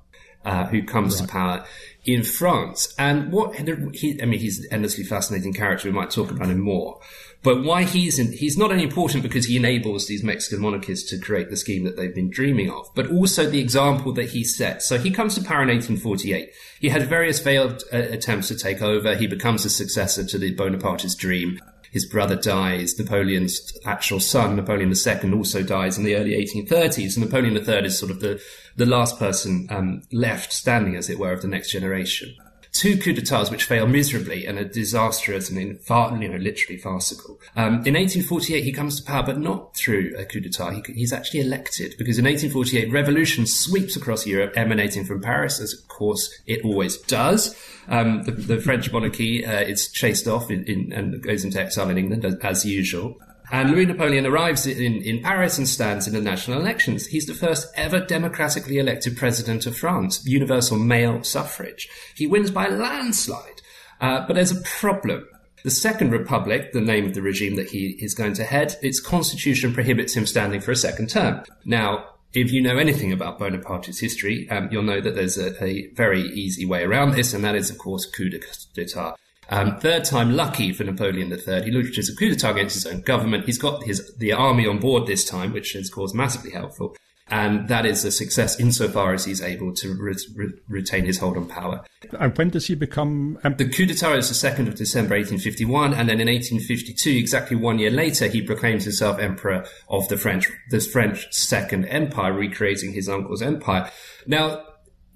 Uh, 0.45 0.65
who 0.67 0.81
comes 0.81 1.19
right. 1.19 1.27
to 1.27 1.31
power 1.33 1.65
in 2.05 2.23
France. 2.23 2.95
And 2.97 3.29
what 3.29 3.55
he, 3.55 4.21
I 4.21 4.25
mean, 4.25 4.39
he's 4.39 4.59
an 4.59 4.67
endlessly 4.71 5.03
fascinating 5.03 5.53
character. 5.53 5.89
We 5.89 5.93
might 5.93 6.11
talk 6.11 6.31
about 6.31 6.47
him 6.47 6.61
more. 6.61 6.99
But 7.41 7.63
why 7.63 7.83
he's 7.83 8.19
in, 8.19 8.33
he's 8.33 8.57
not 8.57 8.71
only 8.71 8.83
important 8.83 9.23
because 9.23 9.45
he 9.45 9.55
enables 9.55 10.07
these 10.07 10.23
Mexican 10.23 10.61
monarchists 10.61 11.09
to 11.09 11.19
create 11.19 11.49
the 11.49 11.55
scheme 11.55 11.85
that 11.85 11.95
they've 11.95 12.13
been 12.13 12.29
dreaming 12.29 12.69
of, 12.69 12.89
but 12.95 13.09
also 13.09 13.49
the 13.49 13.59
example 13.59 14.11
that 14.13 14.29
he 14.29 14.43
sets. 14.43 14.85
So 14.85 14.97
he 14.97 15.09
comes 15.09 15.35
to 15.35 15.41
power 15.41 15.61
in 15.61 15.69
1848. 15.69 16.51
He 16.81 16.89
had 16.89 17.03
various 17.07 17.39
failed 17.39 17.83
uh, 17.93 17.97
attempts 17.97 18.49
to 18.49 18.57
take 18.57 18.81
over. 18.81 19.15
He 19.15 19.27
becomes 19.27 19.63
a 19.63 19.69
successor 19.69 20.25
to 20.25 20.37
the 20.37 20.53
Bonapartist 20.53 21.17
dream. 21.17 21.59
His 21.91 22.05
brother 22.05 22.35
dies. 22.35 22.97
Napoleon's 22.99 23.73
actual 23.85 24.19
son, 24.19 24.55
Napoleon 24.55 24.93
II, 24.93 25.33
also 25.33 25.63
dies 25.63 25.97
in 25.97 26.03
the 26.03 26.15
early 26.15 26.31
1830s. 26.31 27.15
And 27.15 27.25
Napoleon 27.25 27.57
III 27.57 27.85
is 27.85 27.97
sort 27.97 28.11
of 28.11 28.19
the, 28.19 28.41
the 28.75 28.85
last 28.85 29.17
person 29.17 29.67
um, 29.69 30.03
left 30.11 30.53
standing, 30.53 30.95
as 30.95 31.09
it 31.09 31.19
were, 31.19 31.33
of 31.33 31.41
the 31.41 31.47
next 31.47 31.71
generation 31.71 32.35
two 32.71 32.97
coups 32.97 33.19
d'etats 33.19 33.49
which 33.49 33.63
fail 33.63 33.87
miserably 33.87 34.45
and 34.45 34.57
are 34.57 34.63
disastrous 34.63 35.49
and 35.49 35.59
in 35.59 35.77
far, 35.77 36.15
you 36.21 36.29
know, 36.29 36.37
literally 36.37 36.77
farcical. 36.77 37.39
Um, 37.55 37.85
in 37.85 37.95
1848, 37.95 38.63
he 38.63 38.71
comes 38.71 38.99
to 38.99 39.03
power, 39.03 39.23
but 39.23 39.39
not 39.39 39.75
through 39.75 40.13
a 40.17 40.25
coup 40.25 40.39
d'etat. 40.39 40.71
He, 40.71 40.93
he's 40.93 41.13
actually 41.13 41.41
elected 41.41 41.95
because 41.97 42.17
in 42.17 42.25
1848, 42.25 42.91
revolution 42.91 43.45
sweeps 43.45 43.95
across 43.95 44.25
Europe, 44.25 44.53
emanating 44.55 45.05
from 45.05 45.21
Paris, 45.21 45.59
as 45.59 45.73
of 45.73 45.87
course 45.87 46.33
it 46.45 46.63
always 46.63 46.97
does. 46.97 47.55
Um, 47.87 48.23
the, 48.23 48.31
the, 48.31 48.61
French 48.61 48.91
monarchy 48.91 49.43
uh, 49.43 49.61
is 49.61 49.91
chased 49.91 50.27
off 50.27 50.51
in, 50.51 50.63
in, 50.65 50.93
and 50.93 51.23
goes 51.23 51.43
into 51.43 51.59
exile 51.59 51.89
in 51.89 51.97
England 51.97 52.23
as, 52.23 52.35
as 52.35 52.65
usual. 52.65 53.19
And 53.51 53.71
Louis 53.71 53.85
Napoleon 53.85 54.25
arrives 54.25 54.67
in, 54.67 55.01
in 55.01 55.21
Paris 55.21 55.57
and 55.57 55.67
stands 55.67 56.07
in 56.07 56.13
the 56.13 56.21
national 56.21 56.59
elections. 56.59 57.07
He's 57.07 57.25
the 57.25 57.33
first 57.33 57.67
ever 57.75 57.99
democratically 57.99 58.77
elected 58.77 59.17
president 59.17 59.65
of 59.65 59.77
France, 59.77 60.25
universal 60.25 60.77
male 60.77 61.23
suffrage. 61.23 61.89
He 62.15 62.27
wins 62.27 62.51
by 62.51 62.67
landslide. 62.67 63.61
Uh, 63.99 64.25
but 64.27 64.35
there's 64.35 64.51
a 64.51 64.61
problem. 64.61 65.27
The 65.63 65.71
Second 65.71 66.11
Republic, 66.11 66.71
the 66.71 66.79
name 66.79 67.05
of 67.05 67.15
the 67.15 67.21
regime 67.21 67.55
that 67.55 67.69
he 67.69 67.97
is 67.99 68.13
going 68.13 68.33
to 68.33 68.45
head, 68.45 68.77
its 68.81 68.99
constitution 68.99 69.73
prohibits 69.73 70.15
him 70.15 70.25
standing 70.25 70.61
for 70.61 70.71
a 70.71 70.75
second 70.75 71.09
term. 71.09 71.43
Now, 71.65 72.05
if 72.33 72.51
you 72.51 72.61
know 72.61 72.77
anything 72.77 73.11
about 73.11 73.39
Bonaparte's 73.39 73.99
history, 73.99 74.49
um, 74.49 74.69
you'll 74.71 74.83
know 74.83 75.01
that 75.01 75.15
there's 75.15 75.37
a, 75.37 75.61
a, 75.63 75.87
very 75.95 76.21
easy 76.21 76.65
way 76.65 76.83
around 76.83 77.11
this, 77.11 77.33
and 77.33 77.43
that 77.43 77.55
is, 77.55 77.69
of 77.69 77.77
course, 77.77 78.05
coup 78.05 78.29
d'etat. 78.29 79.15
Um, 79.49 79.79
third 79.79 80.05
time 80.05 80.35
lucky 80.35 80.71
for 80.73 80.83
Napoleon 80.83 81.31
III. 81.31 81.63
He 81.63 81.71
launches 81.71 82.09
a 82.09 82.15
coup 82.15 82.29
d'etat 82.29 82.51
against 82.51 82.75
his 82.75 82.85
own 82.85 83.01
government. 83.01 83.45
He's 83.45 83.57
got 83.57 83.83
his 83.83 84.15
the 84.17 84.31
army 84.31 84.67
on 84.67 84.79
board 84.79 85.07
this 85.07 85.25
time, 85.25 85.53
which 85.53 85.75
is, 85.75 85.89
of 85.89 85.95
course, 85.95 86.13
massively 86.13 86.51
helpful. 86.51 86.95
And 87.31 87.67
that 87.67 87.85
is 87.85 88.03
a 88.05 88.11
success 88.11 88.59
insofar 88.59 89.13
as 89.13 89.25
he's 89.25 89.41
able 89.41 89.73
to 89.75 89.93
re- 89.93 90.15
re- 90.35 90.53
retain 90.67 91.05
his 91.05 91.19
hold 91.19 91.37
on 91.37 91.47
power. 91.47 91.85
And 92.19 92.35
when 92.35 92.49
does 92.49 92.67
he 92.67 92.75
become 92.75 93.37
emperor? 93.43 93.67
The 93.67 93.73
coup 93.73 93.85
d'etat 93.85 94.13
is 94.13 94.29
the 94.29 94.49
2nd 94.49 94.67
of 94.67 94.75
December 94.75 95.15
1851, 95.15 95.93
and 95.93 96.09
then 96.09 96.19
in 96.19 96.27
1852, 96.27 97.11
exactly 97.11 97.55
one 97.55 97.77
year 97.77 97.91
later, 97.91 98.27
he 98.27 98.41
proclaims 98.41 98.85
himself 98.85 99.19
emperor 99.19 99.65
of 99.89 100.07
the 100.07 100.17
French, 100.17 100.47
the 100.71 100.79
French 100.79 101.31
Second 101.31 101.85
Empire, 101.85 102.33
recreating 102.33 102.93
his 102.93 103.07
uncle's 103.07 103.43
empire. 103.43 103.91
Now, 104.25 104.63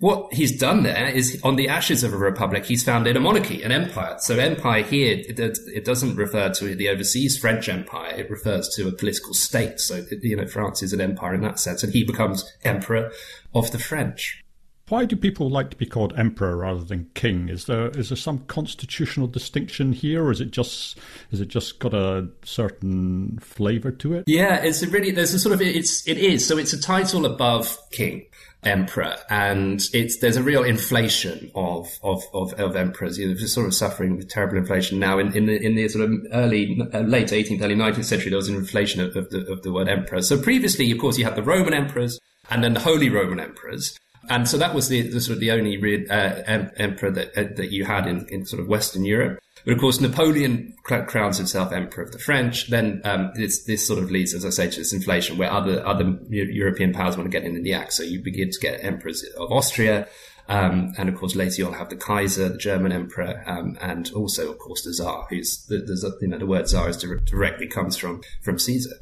what 0.03 0.33
he's 0.33 0.59
done 0.59 0.83
there 0.83 1.07
is 1.07 1.39
on 1.45 1.55
the 1.55 1.69
ashes 1.69 2.03
of 2.03 2.11
a 2.11 2.17
republic, 2.17 2.65
he's 2.65 2.83
founded 2.83 3.15
a 3.15 3.21
monarchy, 3.21 3.63
an 3.63 3.71
empire. 3.71 4.17
So 4.19 4.37
empire 4.37 4.83
here, 4.83 5.23
it, 5.25 5.39
it, 5.39 5.85
doesn't 5.85 6.17
refer 6.17 6.49
to 6.55 6.75
the 6.75 6.89
overseas 6.89 7.37
French 7.37 7.69
empire. 7.69 8.11
It 8.11 8.29
refers 8.29 8.67
to 8.75 8.89
a 8.89 8.91
political 8.91 9.33
state. 9.33 9.79
So, 9.79 10.05
you 10.21 10.35
know, 10.35 10.45
France 10.45 10.83
is 10.83 10.91
an 10.91 10.99
empire 10.99 11.33
in 11.33 11.39
that 11.43 11.57
sense. 11.57 11.83
And 11.83 11.93
he 11.93 12.03
becomes 12.03 12.43
emperor 12.65 13.13
of 13.55 13.71
the 13.71 13.79
French. 13.79 14.43
Why 14.89 15.05
do 15.05 15.15
people 15.15 15.49
like 15.49 15.69
to 15.69 15.77
be 15.77 15.85
called 15.85 16.13
emperor 16.17 16.57
rather 16.57 16.83
than 16.83 17.09
king? 17.13 17.47
Is 17.47 17.67
there 17.67 17.87
is 17.91 18.09
there 18.09 18.17
some 18.17 18.39
constitutional 18.39 19.27
distinction 19.27 19.93
here, 19.93 20.25
or 20.25 20.31
is 20.31 20.41
it 20.41 20.51
just 20.51 20.99
is 21.31 21.39
it 21.39 21.47
just 21.47 21.79
got 21.79 21.93
a 21.93 22.27
certain 22.43 23.39
flavour 23.39 23.91
to 23.91 24.15
it? 24.15 24.25
Yeah, 24.27 24.57
it's 24.57 24.83
a 24.83 24.89
really 24.89 25.11
there's 25.11 25.33
a 25.33 25.39
sort 25.39 25.55
of 25.55 25.61
it's 25.61 26.05
it 26.05 26.17
is 26.17 26.45
so 26.45 26.57
it's 26.57 26.73
a 26.73 26.81
title 26.81 27.25
above 27.25 27.77
king 27.91 28.25
emperor, 28.65 29.15
and 29.29 29.81
it's 29.93 30.19
there's 30.19 30.37
a 30.37 30.43
real 30.43 30.63
inflation 30.63 31.51
of 31.55 31.99
of 32.03 32.23
of, 32.33 32.53
of 32.53 32.75
emperors. 32.75 33.17
You 33.17 33.27
know, 33.27 33.33
are 33.33 33.47
sort 33.47 33.67
of 33.67 33.73
suffering 33.73 34.17
with 34.17 34.29
terrible 34.29 34.57
inflation 34.57 34.99
now. 34.99 35.19
In, 35.19 35.35
in 35.35 35.45
the 35.45 35.63
in 35.63 35.75
the 35.75 35.87
sort 35.89 36.09
of 36.09 36.13
early 36.31 36.79
uh, 36.93 36.99
late 37.01 37.27
18th, 37.27 37.61
early 37.61 37.75
19th 37.75 38.05
century, 38.05 38.29
there 38.29 38.37
was 38.37 38.49
an 38.49 38.55
inflation 38.55 39.01
of, 39.01 39.15
of 39.15 39.29
the 39.29 39.45
of 39.51 39.63
the 39.63 39.71
word 39.71 39.87
emperor. 39.87 40.21
So 40.21 40.41
previously, 40.41 40.91
of 40.91 40.99
course, 40.99 41.17
you 41.17 41.25
had 41.25 41.35
the 41.35 41.43
Roman 41.43 41.73
emperors 41.73 42.19
and 42.49 42.63
then 42.63 42.73
the 42.73 42.79
Holy 42.79 43.09
Roman 43.09 43.39
emperors. 43.39 43.97
And 44.29 44.47
so 44.47 44.57
that 44.57 44.73
was 44.73 44.87
the, 44.87 45.01
the 45.01 45.19
sort 45.19 45.35
of 45.35 45.41
the 45.41 45.51
only 45.51 45.75
real, 45.77 46.09
uh, 46.09 46.43
em- 46.45 46.71
emperor 46.77 47.11
that 47.11 47.37
uh, 47.37 47.53
that 47.55 47.71
you 47.71 47.85
had 47.85 48.07
in, 48.07 48.25
in 48.29 48.45
sort 48.45 48.61
of 48.61 48.67
Western 48.67 49.03
Europe. 49.03 49.39
But 49.65 49.73
of 49.73 49.79
course, 49.79 50.01
Napoleon 50.01 50.75
crowns 50.83 51.37
himself 51.37 51.71
emperor 51.71 52.03
of 52.03 52.11
the 52.11 52.19
French. 52.19 52.69
Then 52.69 53.01
um, 53.05 53.31
this 53.35 53.63
this 53.63 53.87
sort 53.87 54.03
of 54.03 54.11
leads, 54.11 54.33
as 54.33 54.45
I 54.45 54.49
say, 54.49 54.69
to 54.69 54.79
this 54.79 54.93
inflation 54.93 55.37
where 55.37 55.51
other 55.51 55.85
other 55.85 56.17
European 56.29 56.93
powers 56.93 57.15
want 57.15 57.31
to 57.31 57.37
get 57.37 57.47
in 57.47 57.61
the 57.63 57.73
act. 57.73 57.93
So 57.93 58.03
you 58.03 58.21
begin 58.21 58.51
to 58.51 58.59
get 58.59 58.83
emperors 58.83 59.23
of 59.37 59.51
Austria. 59.51 60.07
Um, 60.49 60.93
and 60.97 61.07
of 61.07 61.15
course, 61.15 61.35
later 61.35 61.55
you'll 61.59 61.71
have 61.73 61.89
the 61.89 61.95
Kaiser, 61.95 62.49
the 62.49 62.57
German 62.57 62.91
emperor, 62.91 63.41
um, 63.45 63.77
and 63.79 64.11
also, 64.11 64.51
of 64.51 64.59
course, 64.59 64.83
the 64.83 64.91
Tsar, 64.91 65.25
who's 65.29 65.65
the, 65.67 65.77
the, 65.77 66.17
you 66.19 66.27
know, 66.27 66.37
the 66.37 66.45
word 66.45 66.67
Tsar 66.67 66.89
is 66.89 66.97
directly 66.97 67.65
comes 67.65 67.95
from, 67.95 68.21
from 68.41 68.59
Caesar, 68.59 68.95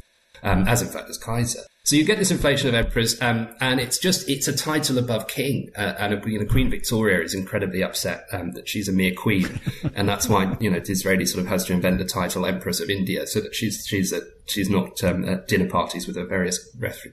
um, 0.44 0.68
as 0.68 0.84
in 0.84 0.90
fact 0.90 1.10
as 1.10 1.18
Kaiser. 1.18 1.62
So 1.84 1.96
you 1.96 2.06
get 2.06 2.20
this 2.20 2.30
inflation 2.30 2.70
of 2.70 2.76
emperors, 2.76 3.20
um, 3.24 3.56
and 3.60 3.80
it's 3.80 3.98
just 3.98 4.30
it's 4.30 4.48
a 4.48 4.56
title 4.56 5.00
above 5.00 5.28
king. 5.28 5.72
Uh, 5.76 5.96
and 5.98 6.24
you 6.26 6.38
know, 6.38 6.46
Queen 6.46 6.70
Victoria 6.70 7.24
is 7.24 7.34
incredibly 7.34 7.82
upset 7.82 8.28
um, 8.32 8.52
that 8.52 8.70
she's 8.70 8.88
a 8.88 8.92
mere 8.92 9.14
queen, 9.16 9.60
and 9.96 10.08
that's 10.08 10.30
why 10.30 10.56
you 10.60 10.70
know 10.70 10.80
Disraeli 10.80 11.26
sort 11.26 11.44
of 11.44 11.50
has 11.50 11.66
to 11.66 11.74
invent 11.74 11.98
the 11.98 12.06
title 12.06 12.46
Empress 12.46 12.80
of 12.82 12.92
India, 12.92 13.26
so 13.26 13.42
that 13.42 13.56
she's 13.56 13.84
she's 13.88 14.14
at, 14.14 14.22
she's 14.46 14.70
not 14.70 15.04
um, 15.04 15.28
at 15.28 15.48
dinner 15.48 15.68
parties 15.68 16.06
with 16.06 16.18
her 16.18 16.26
various 16.26 16.60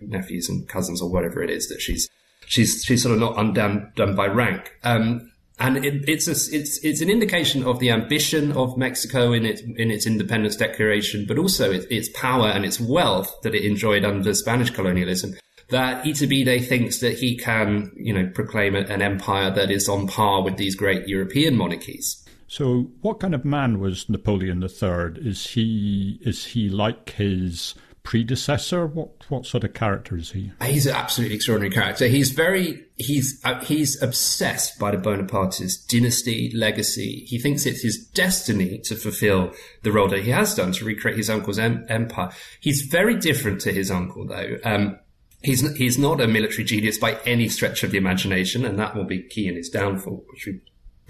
nephews 0.02 0.50
and 0.50 0.68
cousins 0.68 1.00
or 1.00 1.10
whatever 1.10 1.42
it 1.42 1.48
is 1.48 1.68
that 1.68 1.80
she's 1.80 2.06
she's 2.46 2.84
she's 2.84 3.02
sort 3.02 3.14
of 3.14 3.20
not 3.20 3.38
undone 3.38 3.90
done 3.96 4.14
by 4.14 4.26
rank. 4.26 4.74
Um, 4.84 5.32
and 5.58 5.84
it, 5.84 6.08
it's 6.08 6.28
a, 6.28 6.54
it's 6.54 6.78
it's 6.84 7.00
an 7.00 7.10
indication 7.10 7.64
of 7.64 7.80
the 7.80 7.90
ambition 7.90 8.52
of 8.52 8.76
Mexico 8.76 9.32
in 9.32 9.44
its 9.44 9.60
in 9.62 9.90
its 9.90 10.06
independence 10.06 10.56
declaration, 10.56 11.24
but 11.26 11.38
also 11.38 11.70
its, 11.72 11.86
its 11.86 12.08
power 12.10 12.48
and 12.48 12.64
its 12.64 12.80
wealth 12.80 13.34
that 13.42 13.54
it 13.54 13.64
enjoyed 13.64 14.04
under 14.04 14.32
Spanish 14.34 14.70
colonialism. 14.70 15.34
That 15.70 16.04
Iturbide 16.04 16.66
thinks 16.66 17.00
that 17.00 17.18
he 17.18 17.36
can, 17.36 17.92
you 17.96 18.14
know, 18.14 18.30
proclaim 18.32 18.74
an 18.74 19.02
empire 19.02 19.50
that 19.50 19.70
is 19.70 19.88
on 19.88 20.06
par 20.06 20.42
with 20.42 20.56
these 20.56 20.74
great 20.74 21.06
European 21.06 21.56
monarchies. 21.56 22.24
So, 22.46 22.90
what 23.02 23.20
kind 23.20 23.34
of 23.34 23.44
man 23.44 23.78
was 23.78 24.08
Napoleon 24.08 24.62
III? 24.62 25.28
Is 25.28 25.48
he 25.48 26.18
is 26.22 26.46
he 26.46 26.70
like 26.70 27.10
his 27.10 27.74
predecessor? 28.08 28.86
What 28.86 29.10
what 29.28 29.44
sort 29.44 29.64
of 29.64 29.74
character 29.74 30.16
is 30.16 30.30
he? 30.30 30.50
He's 30.64 30.86
an 30.86 30.94
absolutely 30.94 31.36
extraordinary 31.36 31.74
character. 31.74 32.06
He's 32.06 32.30
very 32.30 32.86
he's 32.96 33.38
uh, 33.44 33.62
he's 33.62 34.02
obsessed 34.02 34.78
by 34.78 34.92
the 34.92 34.96
Bonapartist 34.96 35.88
dynasty 35.88 36.50
legacy. 36.54 37.26
He 37.26 37.38
thinks 37.38 37.66
it's 37.66 37.82
his 37.82 37.98
destiny 37.98 38.78
to 38.84 38.96
fulfill 38.96 39.52
the 39.82 39.92
role 39.92 40.08
that 40.08 40.22
he 40.22 40.30
has 40.30 40.54
done 40.54 40.72
to 40.72 40.86
recreate 40.86 41.18
his 41.18 41.28
uncle's 41.28 41.58
em- 41.58 41.84
empire. 41.90 42.30
He's 42.60 42.80
very 42.80 43.14
different 43.14 43.60
to 43.62 43.72
his 43.72 43.90
uncle, 43.90 44.26
though. 44.26 44.56
Um, 44.64 44.98
he's 45.42 45.60
he's 45.76 45.98
not 45.98 46.22
a 46.22 46.26
military 46.26 46.64
genius 46.64 46.96
by 46.96 47.18
any 47.26 47.50
stretch 47.50 47.82
of 47.82 47.90
the 47.90 47.98
imagination, 47.98 48.64
and 48.64 48.78
that 48.78 48.96
will 48.96 49.04
be 49.04 49.22
key 49.22 49.48
in 49.48 49.54
his 49.54 49.68
downfall, 49.68 50.24
which 50.32 50.46
we 50.46 50.60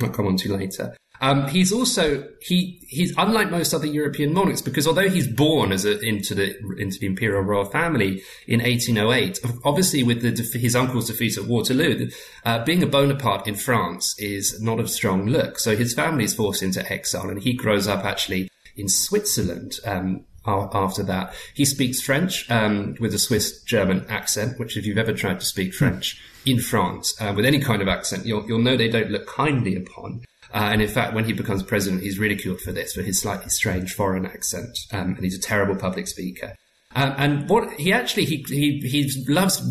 might 0.00 0.12
come 0.12 0.26
on 0.26 0.36
to 0.36 0.56
later. 0.56 0.94
Um, 1.20 1.48
he's 1.48 1.72
also 1.72 2.26
he 2.40 2.80
he's 2.86 3.12
unlike 3.16 3.50
most 3.50 3.74
other 3.74 3.86
European 3.86 4.32
monarchs 4.32 4.62
because 4.62 4.86
although 4.86 5.08
he's 5.08 5.26
born 5.26 5.72
as 5.72 5.84
a, 5.84 5.98
into 6.00 6.34
the 6.34 6.56
into 6.78 6.98
the 7.00 7.06
imperial 7.06 7.42
royal 7.42 7.64
family 7.64 8.22
in 8.46 8.60
1808, 8.60 9.40
obviously 9.64 10.02
with 10.02 10.22
the, 10.22 10.58
his 10.58 10.76
uncle's 10.76 11.08
defeat 11.08 11.36
at 11.36 11.46
Waterloo, 11.46 12.10
uh, 12.44 12.64
being 12.64 12.82
a 12.82 12.86
Bonaparte 12.86 13.48
in 13.48 13.56
France 13.56 14.18
is 14.18 14.60
not 14.62 14.80
a 14.80 14.86
strong 14.86 15.26
look. 15.26 15.58
So 15.58 15.76
his 15.76 15.92
family 15.92 16.24
is 16.24 16.34
forced 16.34 16.62
into 16.62 16.90
exile, 16.90 17.28
and 17.28 17.42
he 17.42 17.52
grows 17.52 17.88
up 17.88 18.04
actually 18.04 18.48
in 18.76 18.88
Switzerland. 18.88 19.78
Um, 19.84 20.24
after 20.46 21.02
that, 21.02 21.34
he 21.52 21.66
speaks 21.66 22.00
French 22.00 22.50
um, 22.50 22.96
with 23.00 23.12
a 23.12 23.18
Swiss 23.18 23.62
German 23.64 24.06
accent. 24.08 24.58
Which, 24.58 24.76
if 24.76 24.86
you've 24.86 24.96
ever 24.96 25.12
tried 25.12 25.40
to 25.40 25.46
speak 25.46 25.74
French 25.74 26.18
in 26.46 26.60
France 26.60 27.14
uh, 27.20 27.32
with 27.34 27.44
any 27.44 27.60
kind 27.60 27.82
of 27.82 27.88
accent, 27.88 28.26
you'll, 28.26 28.46
you'll 28.46 28.58
know 28.58 28.76
they 28.76 28.88
don't 28.88 29.10
look 29.10 29.26
kindly 29.26 29.76
upon. 29.76 30.22
Uh, 30.52 30.70
and 30.72 30.80
in 30.80 30.88
fact, 30.88 31.14
when 31.14 31.24
he 31.24 31.32
becomes 31.32 31.62
president, 31.62 32.02
he's 32.02 32.18
ridiculed 32.18 32.60
for 32.60 32.72
this, 32.72 32.94
for 32.94 33.02
his 33.02 33.20
slightly 33.20 33.50
strange 33.50 33.92
foreign 33.92 34.24
accent. 34.24 34.78
Um, 34.92 35.14
and 35.14 35.24
he's 35.24 35.36
a 35.36 35.40
terrible 35.40 35.76
public 35.76 36.06
speaker. 36.06 36.54
Um, 36.94 37.14
and 37.18 37.50
what 37.50 37.72
he 37.74 37.92
actually, 37.92 38.24
he, 38.24 38.44
he, 38.48 38.80
he 38.80 39.24
loves 39.30 39.62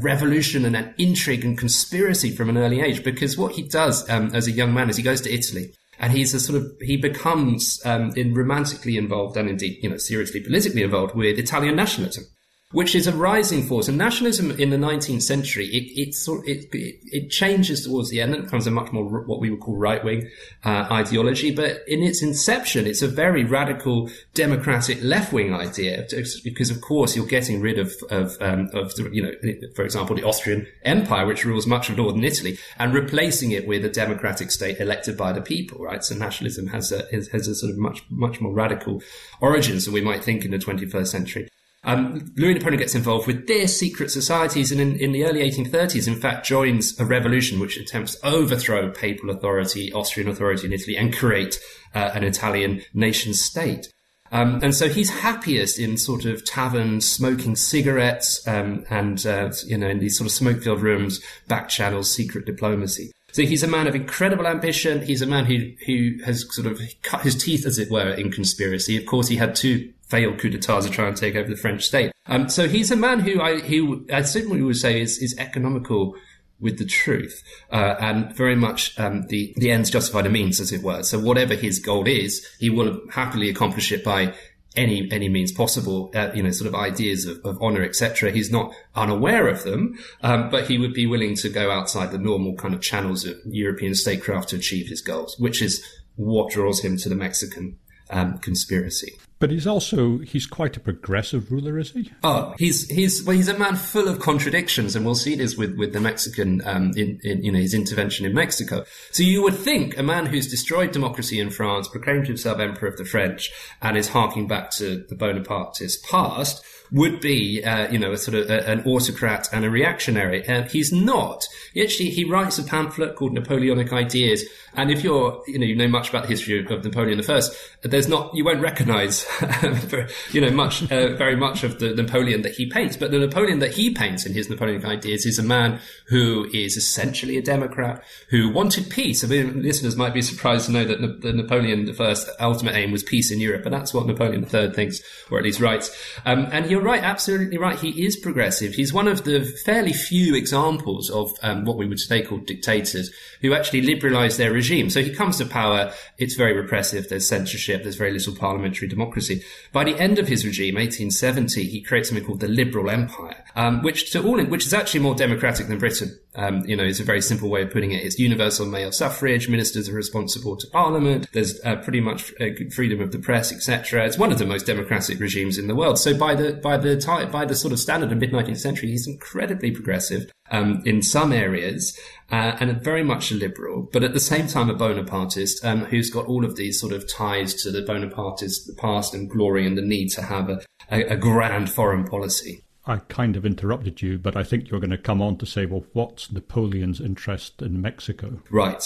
revolution 0.00 0.64
and 0.64 0.76
an 0.76 0.94
intrigue 0.98 1.44
and 1.44 1.56
conspiracy 1.56 2.30
from 2.30 2.48
an 2.48 2.58
early 2.58 2.80
age 2.80 3.02
because 3.02 3.36
what 3.36 3.52
he 3.52 3.62
does 3.62 4.08
um, 4.10 4.30
as 4.34 4.46
a 4.46 4.50
young 4.50 4.74
man 4.74 4.90
is 4.90 4.96
he 4.96 5.02
goes 5.02 5.20
to 5.22 5.32
Italy 5.32 5.72
and 5.98 6.12
he's 6.12 6.34
a 6.34 6.40
sort 6.40 6.60
of 6.60 6.70
he 6.80 6.96
becomes 6.96 7.80
um, 7.84 8.12
in 8.16 8.34
romantically 8.34 8.96
involved 8.96 9.36
and 9.36 9.48
indeed 9.48 9.78
you 9.82 9.88
know 9.88 9.96
seriously 9.96 10.40
politically 10.40 10.82
involved 10.82 11.14
with 11.14 11.38
Italian 11.38 11.76
nationalism 11.76 12.24
which 12.72 12.94
is 12.94 13.08
a 13.08 13.12
rising 13.12 13.64
force. 13.64 13.88
And 13.88 13.98
nationalism 13.98 14.52
in 14.52 14.70
the 14.70 14.76
19th 14.76 15.22
century, 15.22 15.66
it, 15.66 16.00
it, 16.00 16.14
sort, 16.14 16.46
it, 16.46 16.68
it, 16.72 17.28
changes 17.28 17.84
towards 17.84 18.10
the 18.10 18.20
end 18.20 18.32
and 18.32 18.44
becomes 18.44 18.66
a 18.66 18.70
much 18.70 18.92
more 18.92 19.04
what 19.22 19.40
we 19.40 19.50
would 19.50 19.58
call 19.58 19.76
right 19.76 20.04
wing 20.04 20.28
uh, 20.64 20.86
ideology. 20.90 21.50
But 21.50 21.82
in 21.88 22.00
its 22.02 22.22
inception, 22.22 22.86
it's 22.86 23.02
a 23.02 23.08
very 23.08 23.44
radical 23.44 24.08
democratic 24.34 25.02
left 25.02 25.32
wing 25.32 25.52
idea 25.52 26.06
because, 26.44 26.70
of 26.70 26.80
course, 26.80 27.16
you're 27.16 27.26
getting 27.26 27.60
rid 27.60 27.78
of, 27.78 27.92
of, 28.08 28.36
um, 28.40 28.70
of, 28.72 28.92
you 29.12 29.22
know, 29.22 29.32
for 29.74 29.84
example, 29.84 30.14
the 30.14 30.24
Austrian 30.24 30.68
Empire, 30.84 31.26
which 31.26 31.44
rules 31.44 31.66
much 31.66 31.90
of 31.90 31.96
northern 31.96 32.22
Italy, 32.22 32.56
and 32.78 32.94
replacing 32.94 33.50
it 33.50 33.66
with 33.66 33.84
a 33.84 33.90
democratic 33.90 34.52
state 34.52 34.78
elected 34.78 35.16
by 35.16 35.32
the 35.32 35.42
people, 35.42 35.82
right? 35.82 36.04
So 36.04 36.14
nationalism 36.14 36.68
has 36.68 36.92
a, 36.92 37.04
has 37.10 37.48
a 37.48 37.54
sort 37.56 37.72
of 37.72 37.78
much, 37.78 38.04
much 38.10 38.40
more 38.40 38.52
radical 38.52 39.02
origins 39.40 39.86
than 39.86 39.94
we 39.94 40.00
might 40.00 40.22
think 40.22 40.44
in 40.44 40.52
the 40.52 40.58
21st 40.58 41.08
century. 41.08 41.48
Um, 41.82 42.32
Louis 42.36 42.54
Napoleon 42.54 42.78
gets 42.78 42.94
involved 42.94 43.26
with 43.26 43.46
this 43.46 43.78
secret 43.78 44.10
societies 44.10 44.70
and 44.70 44.80
in, 44.80 44.96
in, 44.96 45.12
the 45.12 45.24
early 45.24 45.40
1830s, 45.40 46.06
in 46.06 46.20
fact, 46.20 46.44
joins 46.44 46.98
a 47.00 47.06
revolution 47.06 47.58
which 47.58 47.78
attempts 47.78 48.16
to 48.16 48.26
overthrow 48.26 48.90
papal 48.90 49.30
authority, 49.30 49.90
Austrian 49.92 50.28
authority 50.28 50.66
in 50.66 50.74
Italy 50.74 50.96
and 50.96 51.16
create 51.16 51.58
uh, 51.94 52.10
an 52.14 52.22
Italian 52.22 52.82
nation 52.92 53.32
state. 53.32 53.90
Um, 54.32 54.60
and 54.62 54.74
so 54.74 54.88
he's 54.88 55.10
happiest 55.10 55.78
in 55.78 55.96
sort 55.96 56.24
of 56.24 56.44
taverns, 56.44 57.08
smoking 57.08 57.56
cigarettes, 57.56 58.46
um, 58.46 58.84
and, 58.90 59.24
uh, 59.26 59.50
you 59.66 59.76
know, 59.76 59.88
in 59.88 59.98
these 59.98 60.16
sort 60.16 60.26
of 60.26 60.32
smoke 60.32 60.62
filled 60.62 60.82
rooms, 60.82 61.20
back 61.48 61.68
channels, 61.68 62.14
secret 62.14 62.46
diplomacy. 62.46 63.10
So 63.32 63.42
he's 63.42 63.62
a 63.62 63.68
man 63.68 63.86
of 63.86 63.94
incredible 63.94 64.46
ambition. 64.46 65.04
He's 65.04 65.22
a 65.22 65.26
man 65.26 65.46
who, 65.46 65.72
who 65.86 66.22
has 66.24 66.46
sort 66.54 66.66
of 66.66 66.80
cut 67.02 67.22
his 67.22 67.42
teeth, 67.42 67.66
as 67.66 67.78
it 67.78 67.90
were, 67.90 68.10
in 68.10 68.30
conspiracy. 68.30 68.96
Of 68.96 69.06
course, 69.06 69.28
he 69.28 69.36
had 69.36 69.54
two 69.54 69.92
failed 70.10 70.38
coup 70.38 70.50
d'etats 70.50 70.84
to 70.84 70.90
try 70.90 71.06
and 71.06 71.16
take 71.16 71.36
over 71.36 71.48
the 71.48 71.56
French 71.56 71.84
state. 71.84 72.12
Um, 72.26 72.48
so 72.48 72.68
he's 72.68 72.90
a 72.90 72.96
man 72.96 73.20
who 73.20 73.40
I, 73.40 73.60
who 73.60 74.06
I 74.12 74.22
certainly 74.22 74.60
would 74.62 74.76
say 74.76 75.00
is, 75.00 75.18
is 75.18 75.34
economical 75.38 76.14
with 76.60 76.78
the 76.78 76.84
truth, 76.84 77.42
uh, 77.72 77.96
and 78.00 78.34
very 78.36 78.56
much 78.56 78.98
um, 79.00 79.26
the 79.28 79.54
the 79.56 79.70
ends 79.70 79.90
justify 79.90 80.22
the 80.22 80.28
means, 80.28 80.60
as 80.60 80.72
it 80.72 80.82
were. 80.82 81.02
So 81.02 81.18
whatever 81.18 81.54
his 81.54 81.78
goal 81.78 82.06
is, 82.06 82.46
he 82.58 82.70
will 82.70 83.00
happily 83.10 83.48
accomplish 83.48 83.90
it 83.92 84.04
by 84.04 84.34
any 84.76 85.10
any 85.10 85.28
means 85.28 85.52
possible. 85.52 86.10
Uh, 86.14 86.30
you 86.34 86.42
know, 86.42 86.50
sort 86.50 86.68
of 86.68 86.74
ideas 86.74 87.24
of, 87.24 87.40
of 87.44 87.60
honor, 87.62 87.82
etc. 87.82 88.30
He's 88.30 88.50
not 88.50 88.74
unaware 88.94 89.48
of 89.48 89.64
them, 89.64 89.98
um, 90.22 90.50
but 90.50 90.68
he 90.68 90.78
would 90.78 90.92
be 90.92 91.06
willing 91.06 91.34
to 91.36 91.48
go 91.48 91.70
outside 91.70 92.12
the 92.12 92.18
normal 92.18 92.54
kind 92.54 92.74
of 92.74 92.82
channels 92.82 93.24
of 93.24 93.36
European 93.46 93.94
statecraft 93.94 94.50
to 94.50 94.56
achieve 94.56 94.88
his 94.88 95.00
goals, 95.00 95.36
which 95.38 95.62
is 95.62 95.82
what 96.16 96.50
draws 96.50 96.84
him 96.84 96.98
to 96.98 97.08
the 97.08 97.14
Mexican 97.14 97.78
um, 98.10 98.38
conspiracy. 98.38 99.16
But 99.40 99.50
he's 99.50 99.66
also 99.66 100.18
he's 100.18 100.46
quite 100.46 100.76
a 100.76 100.80
progressive 100.80 101.50
ruler, 101.50 101.78
is 101.78 101.92
he? 101.92 102.12
Oh, 102.22 102.54
he's 102.58 102.86
he's 102.90 103.24
well, 103.24 103.34
he's 103.34 103.48
a 103.48 103.58
man 103.58 103.74
full 103.74 104.06
of 104.06 104.20
contradictions, 104.20 104.94
and 104.94 105.02
we'll 105.02 105.14
see 105.14 105.34
this 105.34 105.56
with 105.56 105.78
with 105.78 105.94
the 105.94 106.00
Mexican, 106.00 106.60
um, 106.66 106.92
in, 106.94 107.18
in 107.24 107.42
you 107.42 107.50
know 107.50 107.58
his 107.58 107.72
intervention 107.72 108.26
in 108.26 108.34
Mexico. 108.34 108.84
So 109.12 109.22
you 109.22 109.42
would 109.42 109.56
think 109.56 109.96
a 109.96 110.02
man 110.02 110.26
who's 110.26 110.46
destroyed 110.46 110.92
democracy 110.92 111.40
in 111.40 111.48
France, 111.48 111.88
proclaimed 111.88 112.26
himself 112.26 112.60
emperor 112.60 112.90
of 112.90 112.98
the 112.98 113.06
French, 113.06 113.50
and 113.80 113.96
is 113.96 114.08
harking 114.08 114.46
back 114.46 114.72
to 114.72 115.06
the 115.08 115.14
Bonapartist 115.14 116.04
past 116.04 116.62
would 116.92 117.20
be, 117.20 117.62
uh, 117.64 117.90
you 117.90 117.98
know, 117.98 118.12
a 118.12 118.18
sort 118.18 118.36
of 118.36 118.50
a, 118.50 118.68
an 118.68 118.82
autocrat 118.84 119.48
and 119.52 119.64
a 119.64 119.70
reactionary. 119.70 120.44
And 120.46 120.70
he's 120.70 120.92
not. 120.92 121.46
He 121.72 121.82
actually, 121.82 122.10
he 122.10 122.24
writes 122.24 122.58
a 122.58 122.64
pamphlet 122.64 123.16
called 123.16 123.32
Napoleonic 123.32 123.92
Ideas. 123.92 124.44
And 124.74 124.90
if 124.90 125.02
you're, 125.02 125.42
you 125.46 125.58
know, 125.58 125.66
you 125.66 125.76
know 125.76 125.88
much 125.88 126.10
about 126.10 126.22
the 126.22 126.28
history 126.28 126.64
of, 126.64 126.84
Napoleon 126.84 127.20
I, 127.28 127.40
there's 127.82 128.08
not, 128.08 128.34
you 128.34 128.44
won't 128.44 128.60
recognize, 128.60 129.26
you 130.32 130.40
know, 130.40 130.50
much, 130.50 130.82
uh, 130.90 131.14
very 131.16 131.36
much 131.36 131.64
of 131.64 131.78
the 131.78 131.94
Napoleon 131.94 132.42
that 132.42 132.52
he 132.52 132.66
paints. 132.66 132.96
But 132.96 133.10
the 133.10 133.18
Napoleon 133.18 133.58
that 133.60 133.72
he 133.72 133.92
paints 133.92 134.26
in 134.26 134.32
his 134.32 134.48
Napoleonic 134.48 134.84
Ideas 134.84 135.26
is 135.26 135.38
a 135.38 135.42
man 135.42 135.80
who 136.06 136.48
is 136.52 136.76
essentially 136.76 137.36
a 137.36 137.42
Democrat, 137.42 138.02
who 138.30 138.48
wanted 138.48 138.90
peace. 138.90 139.24
I 139.24 139.28
mean, 139.28 139.62
listeners 139.62 139.96
might 139.96 140.14
be 140.14 140.22
surprised 140.22 140.66
to 140.66 140.72
know 140.72 140.84
that 140.84 141.20
the 141.20 141.32
Napoleon 141.32 141.88
I's 142.00 142.28
ultimate 142.38 142.74
aim 142.74 142.92
was 142.92 143.02
peace 143.02 143.30
in 143.30 143.40
Europe, 143.40 143.64
but 143.64 143.70
that's 143.70 143.92
what 143.92 144.06
Napoleon 144.06 144.46
III 144.52 144.72
thinks, 144.72 145.00
or 145.30 145.38
at 145.38 145.44
least 145.44 145.60
writes. 145.60 145.90
Um, 146.24 146.48
and 146.52 146.66
he 146.66 146.76
you're 146.80 146.86
right, 146.86 147.02
absolutely 147.04 147.58
right. 147.58 147.78
He 147.78 148.06
is 148.06 148.16
progressive. 148.16 148.72
He's 148.72 148.90
one 148.90 149.06
of 149.06 149.24
the 149.24 149.44
fairly 149.66 149.92
few 149.92 150.34
examples 150.34 151.10
of 151.10 151.30
um, 151.42 151.66
what 151.66 151.76
we 151.76 151.86
would 151.86 152.00
say 152.00 152.22
called 152.22 152.46
dictators 152.46 153.10
who 153.42 153.52
actually 153.52 153.82
liberalize 153.82 154.38
their 154.38 154.50
regime. 154.50 154.88
So 154.88 155.02
he 155.02 155.14
comes 155.14 155.36
to 155.38 155.44
power. 155.44 155.92
It's 156.16 156.36
very 156.36 156.56
repressive. 156.56 157.10
There's 157.10 157.28
censorship. 157.28 157.82
There's 157.82 157.96
very 157.96 158.12
little 158.12 158.34
parliamentary 158.34 158.88
democracy. 158.88 159.44
By 159.72 159.84
the 159.84 159.98
end 159.98 160.18
of 160.18 160.26
his 160.26 160.46
regime, 160.46 160.76
1870, 160.76 161.64
he 161.64 161.82
creates 161.82 162.08
something 162.08 162.24
called 162.24 162.40
the 162.40 162.48
Liberal 162.48 162.88
Empire, 162.88 163.44
um, 163.56 163.82
which 163.82 164.10
to 164.12 164.22
all 164.22 164.42
which 164.44 164.64
is 164.64 164.72
actually 164.72 165.00
more 165.00 165.14
democratic 165.14 165.66
than 165.66 165.78
Britain. 165.78 166.18
Um, 166.36 166.64
you 166.64 166.76
know, 166.76 166.84
it's 166.84 167.00
a 167.00 167.04
very 167.04 167.20
simple 167.20 167.50
way 167.50 167.62
of 167.62 167.70
putting 167.72 167.90
it. 167.90 168.04
It's 168.04 168.18
universal 168.18 168.64
male 168.64 168.92
suffrage. 168.92 169.48
Ministers 169.48 169.88
are 169.88 169.94
responsible 169.94 170.56
to 170.56 170.66
Parliament. 170.68 171.26
There's 171.32 171.60
uh, 171.64 171.76
pretty 171.76 172.00
much 172.00 172.32
uh, 172.40 172.46
freedom 172.72 173.00
of 173.00 173.10
the 173.10 173.18
press, 173.18 173.52
etc. 173.52 174.06
It's 174.06 174.16
one 174.16 174.30
of 174.30 174.38
the 174.38 174.46
most 174.46 174.64
democratic 174.64 175.18
regimes 175.18 175.58
in 175.58 175.66
the 175.66 175.74
world. 175.74 175.98
So 175.98 176.16
by 176.16 176.36
the 176.36 176.52
by 176.52 176.69
the 176.76 176.96
time, 176.96 177.30
by 177.30 177.44
the 177.44 177.54
sort 177.54 177.72
of 177.72 177.78
standard 177.78 178.12
of 178.12 178.18
mid 178.18 178.32
19th 178.32 178.58
century, 178.58 178.90
he's 178.90 179.06
incredibly 179.06 179.70
progressive 179.70 180.30
um, 180.50 180.82
in 180.84 181.02
some 181.02 181.32
areas 181.32 181.98
uh, 182.30 182.56
and 182.60 182.82
very 182.82 183.02
much 183.02 183.30
a 183.30 183.34
liberal, 183.34 183.88
but 183.92 184.04
at 184.04 184.12
the 184.12 184.20
same 184.20 184.46
time 184.46 184.68
a 184.68 184.74
Bonapartist 184.74 185.64
um, 185.64 185.84
who's 185.86 186.10
got 186.10 186.26
all 186.26 186.44
of 186.44 186.56
these 186.56 186.80
sort 186.80 186.92
of 186.92 187.08
ties 187.08 187.54
to 187.62 187.70
the 187.70 187.82
Bonapartist 187.82 188.76
past 188.76 189.14
and 189.14 189.30
glory 189.30 189.66
and 189.66 189.76
the 189.76 189.82
need 189.82 190.08
to 190.08 190.22
have 190.22 190.48
a, 190.48 190.60
a, 190.90 191.14
a 191.14 191.16
grand 191.16 191.70
foreign 191.70 192.04
policy. 192.04 192.62
I 192.86 192.96
kind 192.96 193.36
of 193.36 193.44
interrupted 193.44 194.02
you, 194.02 194.18
but 194.18 194.36
I 194.36 194.42
think 194.42 194.70
you're 194.70 194.80
going 194.80 194.90
to 194.90 194.98
come 194.98 195.20
on 195.20 195.36
to 195.38 195.46
say, 195.46 195.66
well, 195.66 195.84
what's 195.92 196.32
Napoleon's 196.32 197.00
interest 197.00 197.62
in 197.62 197.80
Mexico? 197.80 198.40
Right. 198.50 198.82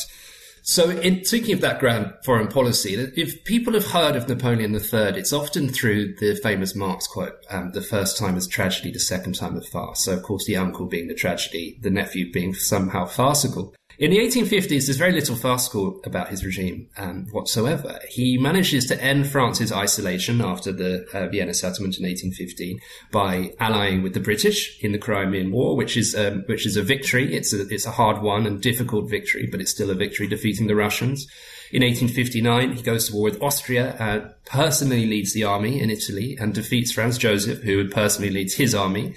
So, 0.66 0.88
in 0.88 1.26
speaking 1.26 1.52
of 1.52 1.60
that 1.60 1.78
grand 1.78 2.14
foreign 2.24 2.48
policy, 2.48 2.94
if 2.94 3.44
people 3.44 3.74
have 3.74 3.88
heard 3.88 4.16
of 4.16 4.26
Napoleon 4.26 4.74
III, 4.74 5.18
it's 5.18 5.30
often 5.30 5.68
through 5.68 6.14
the 6.14 6.36
famous 6.42 6.74
Marx 6.74 7.06
quote: 7.06 7.36
um, 7.50 7.72
"The 7.72 7.82
first 7.82 8.16
time 8.16 8.34
is 8.34 8.46
tragedy, 8.46 8.90
the 8.90 8.98
second 8.98 9.34
time 9.34 9.58
is 9.58 9.68
farce." 9.68 10.04
So, 10.04 10.14
of 10.14 10.22
course, 10.22 10.46
the 10.46 10.56
uncle 10.56 10.86
being 10.86 11.08
the 11.08 11.14
tragedy, 11.14 11.78
the 11.82 11.90
nephew 11.90 12.32
being 12.32 12.54
somehow 12.54 13.04
farcical. 13.04 13.74
In 13.96 14.10
the 14.10 14.18
1850s, 14.18 14.68
there's 14.68 14.96
very 14.96 15.12
little 15.12 15.36
farcical 15.36 16.00
about 16.04 16.28
his 16.28 16.44
regime 16.44 16.88
um, 16.96 17.26
whatsoever. 17.30 18.00
He 18.08 18.36
manages 18.36 18.86
to 18.86 19.00
end 19.00 19.28
France's 19.28 19.70
isolation 19.70 20.40
after 20.40 20.72
the 20.72 21.06
uh, 21.12 21.28
Vienna 21.28 21.54
settlement 21.54 21.96
in 21.98 22.04
1815 22.04 22.80
by 23.12 23.52
allying 23.60 24.02
with 24.02 24.14
the 24.14 24.20
British 24.20 24.82
in 24.82 24.90
the 24.90 24.98
Crimean 24.98 25.52
War, 25.52 25.76
which 25.76 25.96
is 25.96 26.14
um, 26.16 26.42
which 26.46 26.66
is 26.66 26.76
a 26.76 26.82
victory. 26.82 27.36
It's 27.36 27.52
a 27.52 27.68
it's 27.68 27.86
a 27.86 27.92
hard 27.92 28.20
won 28.20 28.46
and 28.46 28.60
difficult 28.60 29.08
victory, 29.08 29.46
but 29.46 29.60
it's 29.60 29.70
still 29.70 29.90
a 29.90 29.94
victory 29.94 30.26
defeating 30.26 30.66
the 30.66 30.76
Russians. 30.76 31.28
In 31.70 31.82
1859, 31.82 32.76
he 32.76 32.82
goes 32.82 33.08
to 33.08 33.14
war 33.14 33.24
with 33.24 33.42
Austria, 33.42 33.96
uh, 33.98 34.28
personally 34.44 35.06
leads 35.06 35.32
the 35.32 35.44
army 35.44 35.80
in 35.80 35.90
Italy, 35.90 36.36
and 36.38 36.52
defeats 36.52 36.92
Franz 36.92 37.16
Joseph, 37.16 37.62
who 37.62 37.88
personally 37.88 38.30
leads 38.30 38.54
his 38.54 38.74
army. 38.74 39.14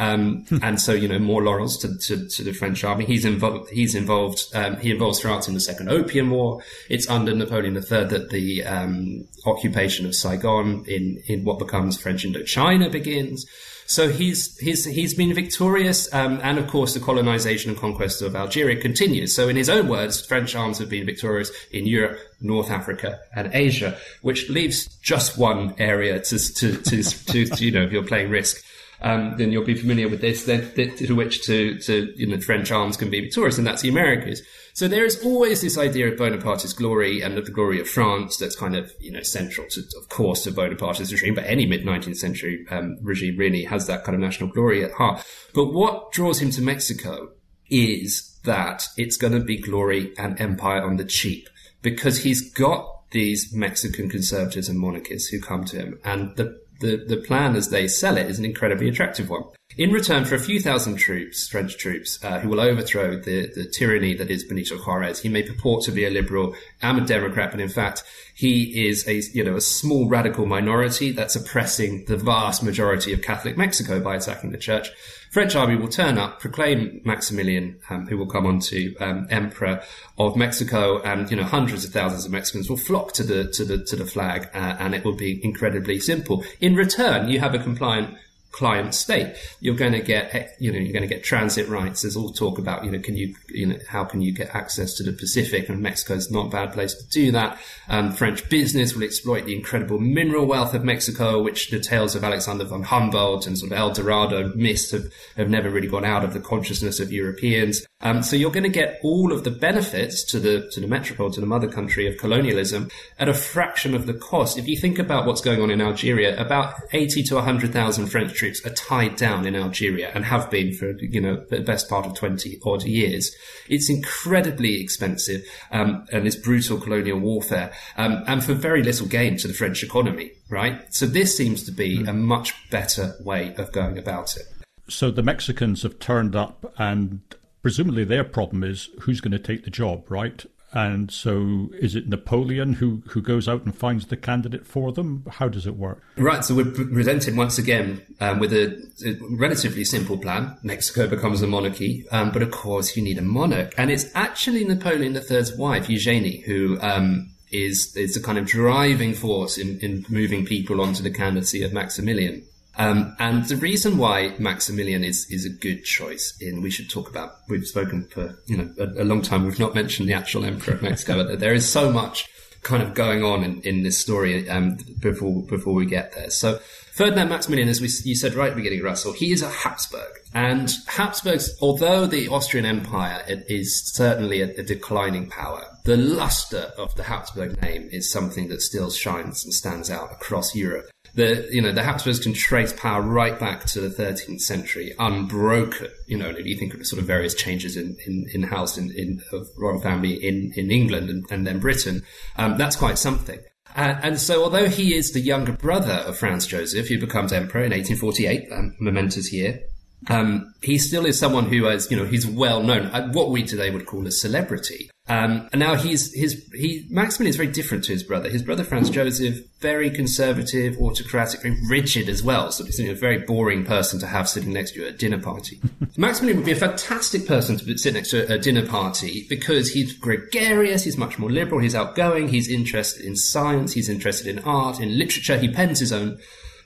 Um, 0.00 0.46
and 0.62 0.80
so, 0.80 0.94
you 0.94 1.06
know, 1.06 1.18
more 1.18 1.42
laurels 1.42 1.76
to, 1.78 1.94
to, 1.98 2.26
to, 2.26 2.42
the 2.42 2.54
French 2.54 2.82
army. 2.84 3.04
He's 3.04 3.26
involved, 3.26 3.68
he's 3.68 3.94
involved, 3.94 4.46
um, 4.54 4.78
he 4.78 4.90
involves 4.90 5.20
France 5.20 5.46
in 5.46 5.52
the 5.52 5.60
Second 5.60 5.90
Opium 5.90 6.30
War. 6.30 6.62
It's 6.88 7.06
under 7.10 7.34
Napoleon 7.34 7.76
III 7.76 8.04
that 8.04 8.30
the, 8.30 8.64
um, 8.64 9.28
occupation 9.44 10.06
of 10.06 10.14
Saigon 10.14 10.86
in, 10.88 11.22
in 11.26 11.44
what 11.44 11.58
becomes 11.58 12.00
French 12.00 12.24
Indochina 12.24 12.90
begins. 12.90 13.44
So 13.84 14.08
he's, 14.08 14.56
he's, 14.58 14.86
he's 14.86 15.12
been 15.12 15.34
victorious. 15.34 16.10
Um, 16.14 16.40
and 16.42 16.56
of 16.56 16.66
course, 16.68 16.94
the 16.94 17.00
colonization 17.00 17.72
and 17.72 17.78
conquest 17.78 18.22
of 18.22 18.34
Algeria 18.34 18.80
continues. 18.80 19.34
So 19.34 19.50
in 19.50 19.56
his 19.56 19.68
own 19.68 19.86
words, 19.86 20.24
French 20.24 20.56
arms 20.56 20.78
have 20.78 20.88
been 20.88 21.04
victorious 21.04 21.50
in 21.72 21.86
Europe, 21.86 22.18
North 22.40 22.70
Africa, 22.70 23.18
and 23.36 23.50
Asia, 23.52 23.98
which 24.22 24.48
leaves 24.48 24.86
just 25.02 25.36
one 25.36 25.74
area 25.76 26.20
to, 26.20 26.38
to, 26.54 26.76
to, 26.78 27.02
to, 27.02 27.46
to 27.46 27.64
you 27.64 27.70
know, 27.70 27.82
if 27.82 27.92
you're 27.92 28.02
playing 28.02 28.30
risk 28.30 28.64
um, 29.02 29.34
then 29.38 29.50
you'll 29.50 29.64
be 29.64 29.74
familiar 29.74 30.08
with 30.08 30.20
this, 30.20 30.44
that, 30.44 30.76
that, 30.76 30.96
to 30.98 31.14
which 31.14 31.44
to, 31.46 31.78
to, 31.80 32.12
you 32.16 32.26
know, 32.26 32.38
French 32.40 32.70
arms 32.70 32.96
can 32.96 33.10
be 33.10 33.20
victorious, 33.20 33.58
and 33.58 33.66
that's 33.66 33.82
the 33.82 33.88
Americas. 33.88 34.42
So 34.72 34.88
there 34.88 35.04
is 35.04 35.22
always 35.24 35.60
this 35.60 35.76
idea 35.76 36.08
of 36.08 36.18
Bonaparte's 36.18 36.72
glory 36.72 37.20
and 37.20 37.36
of 37.36 37.44
the 37.44 37.50
glory 37.50 37.80
of 37.80 37.88
France 37.88 38.36
that's 38.36 38.56
kind 38.56 38.76
of, 38.76 38.92
you 39.00 39.10
know, 39.10 39.22
central 39.22 39.66
to, 39.70 39.82
of 39.98 40.08
course, 40.08 40.44
to 40.44 40.52
Bonaparte's 40.52 41.12
regime, 41.12 41.34
but 41.34 41.44
any 41.44 41.66
mid-19th 41.66 42.16
century 42.16 42.64
um, 42.70 42.96
regime 43.02 43.36
really 43.36 43.64
has 43.64 43.86
that 43.86 44.04
kind 44.04 44.14
of 44.14 44.20
national 44.20 44.50
glory 44.50 44.84
at 44.84 44.92
heart. 44.92 45.24
But 45.54 45.72
what 45.72 46.12
draws 46.12 46.40
him 46.40 46.50
to 46.52 46.62
Mexico 46.62 47.32
is 47.68 48.38
that 48.44 48.86
it's 48.96 49.16
going 49.16 49.32
to 49.32 49.40
be 49.40 49.58
glory 49.58 50.12
and 50.18 50.40
empire 50.40 50.82
on 50.82 50.96
the 50.96 51.04
cheap 51.04 51.48
because 51.82 52.22
he's 52.22 52.52
got 52.52 53.10
these 53.10 53.52
Mexican 53.52 54.08
conservatives 54.08 54.68
and 54.68 54.78
monarchists 54.78 55.28
who 55.28 55.40
come 55.40 55.64
to 55.64 55.76
him 55.76 55.98
and 56.04 56.36
the 56.36 56.60
the, 56.80 56.96
the 56.96 57.16
plan 57.18 57.54
as 57.56 57.68
they 57.68 57.86
sell 57.86 58.16
it 58.16 58.26
is 58.26 58.38
an 58.38 58.44
incredibly 58.44 58.88
attractive 58.88 59.30
one. 59.30 59.44
In 59.76 59.92
return 59.92 60.24
for 60.24 60.34
a 60.34 60.40
few 60.40 60.60
thousand 60.60 60.96
troops, 60.96 61.48
French 61.48 61.78
troops, 61.78 62.22
uh, 62.24 62.40
who 62.40 62.48
will 62.48 62.60
overthrow 62.60 63.16
the, 63.16 63.50
the 63.54 63.64
tyranny 63.64 64.14
that 64.14 64.30
is 64.30 64.44
Benito 64.44 64.76
Juarez, 64.76 65.20
he 65.20 65.28
may 65.28 65.42
purport 65.44 65.84
to 65.84 65.92
be 65.92 66.04
a 66.04 66.10
liberal 66.10 66.54
and 66.82 66.98
a 66.98 67.06
Democrat, 67.06 67.52
but 67.52 67.60
in 67.60 67.68
fact, 67.68 68.02
he 68.34 68.88
is 68.88 69.06
a, 69.06 69.22
you 69.32 69.44
know, 69.44 69.56
a 69.56 69.60
small 69.60 70.08
radical 70.08 70.44
minority 70.44 71.12
that's 71.12 71.36
oppressing 71.36 72.04
the 72.06 72.16
vast 72.16 72.62
majority 72.62 73.12
of 73.12 73.22
Catholic 73.22 73.56
Mexico 73.56 74.00
by 74.00 74.16
attacking 74.16 74.50
the 74.50 74.58
church. 74.58 74.90
French 75.30 75.54
army 75.54 75.76
will 75.76 75.88
turn 75.88 76.18
up, 76.18 76.40
proclaim 76.40 77.00
Maximilian, 77.04 77.78
um, 77.88 78.04
who 78.08 78.18
will 78.18 78.26
come 78.26 78.46
on 78.46 78.58
to 78.58 78.96
um, 78.96 79.28
emperor 79.30 79.80
of 80.18 80.36
Mexico, 80.36 81.00
and 81.02 81.30
you 81.30 81.36
know 81.36 81.44
hundreds 81.44 81.84
of 81.84 81.92
thousands 81.92 82.24
of 82.24 82.32
Mexicans 82.32 82.68
will 82.68 82.76
flock 82.76 83.12
to 83.12 83.22
the 83.22 83.44
to 83.52 83.64
the 83.64 83.78
to 83.84 83.94
the 83.94 84.04
flag, 84.04 84.48
uh, 84.52 84.76
and 84.80 84.92
it 84.92 85.04
will 85.04 85.14
be 85.14 85.42
incredibly 85.44 86.00
simple. 86.00 86.44
In 86.60 86.74
return, 86.74 87.28
you 87.28 87.38
have 87.38 87.54
a 87.54 87.60
compliant 87.60 88.16
client 88.52 88.94
state. 88.94 89.36
You're 89.60 89.76
going 89.76 89.92
to 89.92 90.00
get, 90.00 90.56
you 90.58 90.72
know, 90.72 90.78
you're 90.78 90.92
going 90.92 91.08
to 91.08 91.14
get 91.14 91.22
transit 91.22 91.68
rights. 91.68 92.02
There's 92.02 92.16
all 92.16 92.30
talk 92.30 92.58
about, 92.58 92.84
you 92.84 92.90
know, 92.90 92.98
can 92.98 93.16
you, 93.16 93.34
you 93.48 93.66
know, 93.66 93.78
how 93.88 94.04
can 94.04 94.20
you 94.20 94.32
get 94.32 94.54
access 94.54 94.94
to 94.94 95.02
the 95.02 95.12
Pacific? 95.12 95.68
And 95.68 95.80
Mexico's 95.80 96.30
not 96.30 96.46
a 96.46 96.50
bad 96.50 96.72
place 96.72 96.94
to 96.94 97.08
do 97.08 97.32
that. 97.32 97.58
Um, 97.88 98.12
French 98.12 98.48
business 98.48 98.94
will 98.94 99.04
exploit 99.04 99.44
the 99.44 99.54
incredible 99.54 99.98
mineral 99.98 100.46
wealth 100.46 100.74
of 100.74 100.84
Mexico, 100.84 101.42
which 101.42 101.70
the 101.70 101.80
tales 101.80 102.14
of 102.14 102.24
Alexander 102.24 102.64
von 102.64 102.82
Humboldt 102.82 103.46
and 103.46 103.58
sort 103.58 103.72
of 103.72 103.78
El 103.78 103.92
Dorado 103.92 104.52
myths 104.54 104.90
have, 104.90 105.12
have 105.36 105.48
never 105.48 105.70
really 105.70 105.88
gone 105.88 106.04
out 106.04 106.24
of 106.24 106.32
the 106.32 106.40
consciousness 106.40 107.00
of 107.00 107.12
Europeans. 107.12 107.86
Um, 108.02 108.22
so 108.22 108.34
you're 108.34 108.50
going 108.50 108.62
to 108.64 108.70
get 108.70 108.98
all 109.02 109.32
of 109.32 109.44
the 109.44 109.50
benefits 109.50 110.24
to 110.24 110.40
the 110.40 110.70
to 110.72 110.80
the 110.80 110.86
metropole, 110.86 111.30
to 111.30 111.40
the 111.40 111.46
mother 111.46 111.68
country 111.68 112.06
of 112.06 112.16
colonialism, 112.16 112.90
at 113.18 113.28
a 113.28 113.34
fraction 113.34 113.94
of 113.94 114.06
the 114.06 114.14
cost. 114.14 114.56
If 114.56 114.66
you 114.66 114.76
think 114.78 114.98
about 114.98 115.26
what's 115.26 115.42
going 115.42 115.60
on 115.60 115.70
in 115.70 115.82
Algeria, 115.82 116.40
about 116.40 116.74
eighty 116.92 117.22
to 117.24 117.40
hundred 117.42 117.74
thousand 117.74 118.06
French 118.06 118.32
troops 118.40 118.64
are 118.64 118.70
tied 118.70 119.16
down 119.16 119.46
in 119.46 119.54
Algeria 119.54 120.10
and 120.14 120.24
have 120.24 120.50
been 120.50 120.72
for, 120.72 120.92
you 120.98 121.20
know, 121.20 121.44
the 121.50 121.60
best 121.60 121.90
part 121.90 122.06
of 122.06 122.14
20 122.14 122.58
odd 122.64 122.82
years. 122.84 123.36
It's 123.68 123.90
incredibly 123.90 124.80
expensive, 124.80 125.46
um, 125.70 126.06
and 126.10 126.26
it's 126.26 126.36
brutal 126.36 126.80
colonial 126.80 127.18
warfare, 127.18 127.70
um, 127.98 128.24
and 128.26 128.42
for 128.42 128.54
very 128.54 128.82
little 128.82 129.06
gain 129.06 129.36
to 129.38 129.48
the 129.48 129.52
French 129.52 129.82
economy, 129.82 130.32
right? 130.48 130.92
So 130.92 131.04
this 131.04 131.36
seems 131.36 131.64
to 131.64 131.72
be 131.72 132.02
a 132.04 132.14
much 132.14 132.54
better 132.70 133.14
way 133.20 133.54
of 133.56 133.72
going 133.72 133.98
about 133.98 134.36
it. 134.36 134.46
So 134.88 135.10
the 135.10 135.22
Mexicans 135.22 135.82
have 135.82 135.98
turned 135.98 136.34
up 136.34 136.72
and 136.78 137.20
presumably 137.62 138.04
their 138.04 138.24
problem 138.24 138.64
is 138.64 138.88
who's 139.00 139.20
going 139.20 139.32
to 139.32 139.38
take 139.38 139.64
the 139.64 139.70
job, 139.70 140.10
right? 140.10 140.46
And 140.72 141.10
so, 141.10 141.70
is 141.80 141.96
it 141.96 142.08
Napoleon 142.08 142.74
who, 142.74 143.02
who 143.08 143.20
goes 143.20 143.48
out 143.48 143.64
and 143.64 143.74
finds 143.74 144.06
the 144.06 144.16
candidate 144.16 144.64
for 144.64 144.92
them? 144.92 145.24
How 145.28 145.48
does 145.48 145.66
it 145.66 145.76
work? 145.76 146.02
Right. 146.16 146.44
So 146.44 146.54
we're 146.54 146.70
presented 146.70 147.36
once 147.36 147.58
again 147.58 148.02
um, 148.20 148.38
with 148.38 148.52
a, 148.52 148.76
a, 149.04 149.16
relatively 149.36 149.84
simple 149.84 150.16
plan. 150.16 150.56
Mexico 150.62 151.08
becomes 151.08 151.42
a 151.42 151.48
monarchy, 151.48 152.06
um, 152.12 152.30
but 152.30 152.42
of 152.42 152.52
course 152.52 152.96
you 152.96 153.02
need 153.02 153.18
a 153.18 153.22
monarch, 153.22 153.74
and 153.76 153.90
it's 153.90 154.06
actually 154.14 154.64
Napoleon 154.64 155.16
III's 155.16 155.56
wife, 155.56 155.90
Eugenie, 155.90 156.40
who 156.46 156.78
um, 156.80 157.30
is 157.50 157.96
is 157.96 158.14
the 158.14 158.20
kind 158.20 158.38
of 158.38 158.46
driving 158.46 159.14
force 159.14 159.58
in, 159.58 159.78
in 159.80 160.06
moving 160.08 160.46
people 160.46 160.80
onto 160.80 161.02
the 161.02 161.10
candidacy 161.10 161.64
of 161.64 161.72
Maximilian. 161.72 162.44
Um, 162.76 163.14
and 163.18 163.44
the 163.44 163.56
reason 163.56 163.98
why 163.98 164.34
Maximilian 164.38 165.04
is, 165.04 165.26
is 165.30 165.44
a 165.44 165.50
good 165.50 165.84
choice 165.84 166.34
in, 166.40 166.62
we 166.62 166.70
should 166.70 166.88
talk 166.88 167.10
about, 167.10 167.36
we've 167.48 167.66
spoken 167.66 168.04
for, 168.04 168.38
you 168.46 168.56
know, 168.56 168.72
a, 168.78 169.02
a 169.02 169.04
long 169.04 169.22
time. 169.22 169.44
We've 169.44 169.58
not 169.58 169.74
mentioned 169.74 170.08
the 170.08 170.14
actual 170.14 170.44
emperor 170.44 170.74
of 170.74 170.82
Mexico, 170.82 171.24
but 171.24 171.40
there 171.40 171.52
is 171.52 171.68
so 171.68 171.92
much 171.92 172.28
kind 172.62 172.82
of 172.82 172.94
going 172.94 173.24
on 173.24 173.42
in, 173.42 173.60
in 173.62 173.82
this 173.82 173.98
story, 173.98 174.48
um, 174.48 174.78
before, 175.00 175.42
before 175.44 175.74
we 175.74 175.86
get 175.86 176.12
there. 176.14 176.30
So 176.30 176.60
Ferdinand 176.92 177.28
Maximilian, 177.30 177.68
as 177.68 177.80
we, 177.80 177.88
you 178.04 178.14
said 178.14 178.34
right 178.34 178.50
at 178.50 178.56
the 178.56 178.62
beginning, 178.62 178.82
Russell, 178.82 179.12
he 179.12 179.32
is 179.32 179.42
a 179.42 179.48
Habsburg. 179.48 180.10
And 180.34 180.70
Habsburgs, 180.86 181.56
although 181.60 182.06
the 182.06 182.28
Austrian 182.28 182.66
Empire 182.66 183.24
is 183.26 183.82
certainly 183.92 184.42
a, 184.42 184.50
a 184.50 184.62
declining 184.62 185.28
power, 185.28 185.64
the 185.84 185.96
luster 185.96 186.72
of 186.76 186.94
the 186.96 187.04
Habsburg 187.04 187.60
name 187.62 187.88
is 187.90 188.10
something 188.10 188.48
that 188.48 188.60
still 188.60 188.90
shines 188.90 189.44
and 189.44 189.54
stands 189.54 189.90
out 189.90 190.12
across 190.12 190.54
Europe 190.54 190.90
the 191.14 191.48
you 191.50 191.60
know 191.60 191.72
the 191.72 191.82
Habsburgs 191.82 192.20
can 192.20 192.32
trace 192.32 192.72
power 192.72 193.02
right 193.02 193.38
back 193.38 193.64
to 193.66 193.80
the 193.80 193.88
13th 193.88 194.40
century, 194.40 194.94
unbroken. 194.98 195.88
You 196.06 196.18
know, 196.18 196.30
if 196.30 196.46
you 196.46 196.56
think 196.56 196.74
of 196.74 196.86
sort 196.86 197.00
of 197.00 197.06
various 197.06 197.34
changes 197.34 197.76
in 197.76 197.96
in, 198.06 198.26
in 198.32 198.42
house 198.44 198.78
in, 198.78 198.90
in 198.92 199.20
of 199.32 199.48
royal 199.56 199.80
family 199.80 200.14
in 200.14 200.52
in 200.56 200.70
England 200.70 201.10
and, 201.10 201.24
and 201.30 201.46
then 201.46 201.58
Britain, 201.58 202.02
um, 202.36 202.56
that's 202.58 202.76
quite 202.76 202.98
something. 202.98 203.40
Uh, 203.76 203.96
and 204.02 204.20
so, 204.20 204.42
although 204.42 204.68
he 204.68 204.94
is 204.94 205.12
the 205.12 205.20
younger 205.20 205.52
brother 205.52 205.92
of 205.92 206.18
Franz 206.18 206.46
Joseph, 206.46 206.88
who 206.88 206.98
becomes 206.98 207.32
emperor 207.32 207.62
in 207.62 207.70
1848, 207.70 208.52
um, 208.52 208.74
momentous 208.80 209.32
year, 209.32 209.60
um, 210.08 210.54
he 210.62 210.78
still 210.78 211.04
is 211.04 211.18
someone 211.18 211.46
who 211.46 211.68
is, 211.68 211.90
you 211.90 211.96
know, 211.96 212.06
he's 212.06 212.26
well 212.26 212.62
known, 212.62 212.86
uh, 212.86 213.10
what 213.12 213.30
we 213.30 213.42
today 213.42 213.70
would 213.70 213.86
call 213.86 214.06
a 214.06 214.10
celebrity. 214.10 214.90
Um, 215.08 215.48
and 215.52 215.58
now 215.58 215.74
he's 215.74 216.14
his 216.14 216.48
he 216.54 216.86
Maximilian 216.88 217.30
is 217.30 217.36
very 217.36 217.48
different 217.48 217.82
to 217.84 217.92
his 217.92 218.04
brother. 218.04 218.28
His 218.28 218.44
brother 218.44 218.62
Franz 218.62 218.90
Joseph, 218.90 219.40
very 219.58 219.90
conservative, 219.90 220.78
autocratic, 220.78 221.42
very 221.42 221.58
rigid 221.68 222.08
as 222.08 222.22
well. 222.22 222.52
So 222.52 222.64
he's 222.64 222.78
a 222.78 222.94
very 222.94 223.18
boring 223.18 223.64
person 223.64 223.98
to 224.00 224.06
have 224.06 224.28
sitting 224.28 224.52
next 224.52 224.72
to 224.72 224.80
you 224.80 224.86
at 224.86 224.94
a 224.94 224.96
dinner 224.96 225.18
party. 225.18 225.60
Maximilian 225.96 226.36
would 226.36 226.46
be 226.46 226.52
a 226.52 226.56
fantastic 226.56 227.26
person 227.26 227.56
to 227.56 227.78
sit 227.78 227.94
next 227.94 228.10
to 228.10 228.32
a 228.32 228.38
dinner 228.38 228.64
party 228.64 229.26
because 229.28 229.72
he's 229.72 229.92
gregarious, 229.92 230.84
he's 230.84 230.96
much 230.96 231.18
more 231.18 231.30
liberal, 231.30 231.60
he's 231.60 231.74
outgoing, 231.74 232.28
he's 232.28 232.48
interested 232.48 233.04
in 233.04 233.16
science, 233.16 233.72
he's 233.72 233.88
interested 233.88 234.28
in 234.28 234.38
art, 234.44 234.78
in 234.78 234.96
literature. 234.96 235.38
He 235.38 235.48
pens 235.48 235.80
his 235.80 235.92
own 235.92 236.20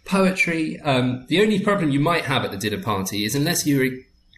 poetry. 0.04 0.80
Um, 0.80 1.26
the 1.28 1.42
only 1.42 1.60
problem 1.60 1.90
you 1.90 2.00
might 2.00 2.24
have 2.24 2.44
at 2.44 2.50
the 2.50 2.56
dinner 2.56 2.82
party 2.82 3.24
is 3.24 3.34
unless 3.34 3.66
you're 3.66 3.86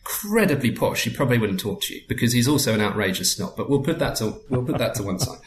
incredibly 0.07 0.71
posh, 0.73 1.05
he 1.05 1.11
probably 1.11 1.39
wouldn't 1.39 1.61
talk 1.61 1.83
to 1.83 1.95
you 1.95 2.03
because 2.09 2.33
he's 2.33 2.49
also 2.49 2.75
an 2.75 2.81
outrageous 2.81 3.33
snob. 3.33 3.55
But 3.57 3.69
we'll 3.69 3.83
put 3.83 3.99
that 3.99 4.17
to 4.17 4.41
we'll 4.49 4.65
put 4.65 4.79
that 4.79 4.95
to 4.97 5.03
one 5.03 5.19
side. 5.19 5.39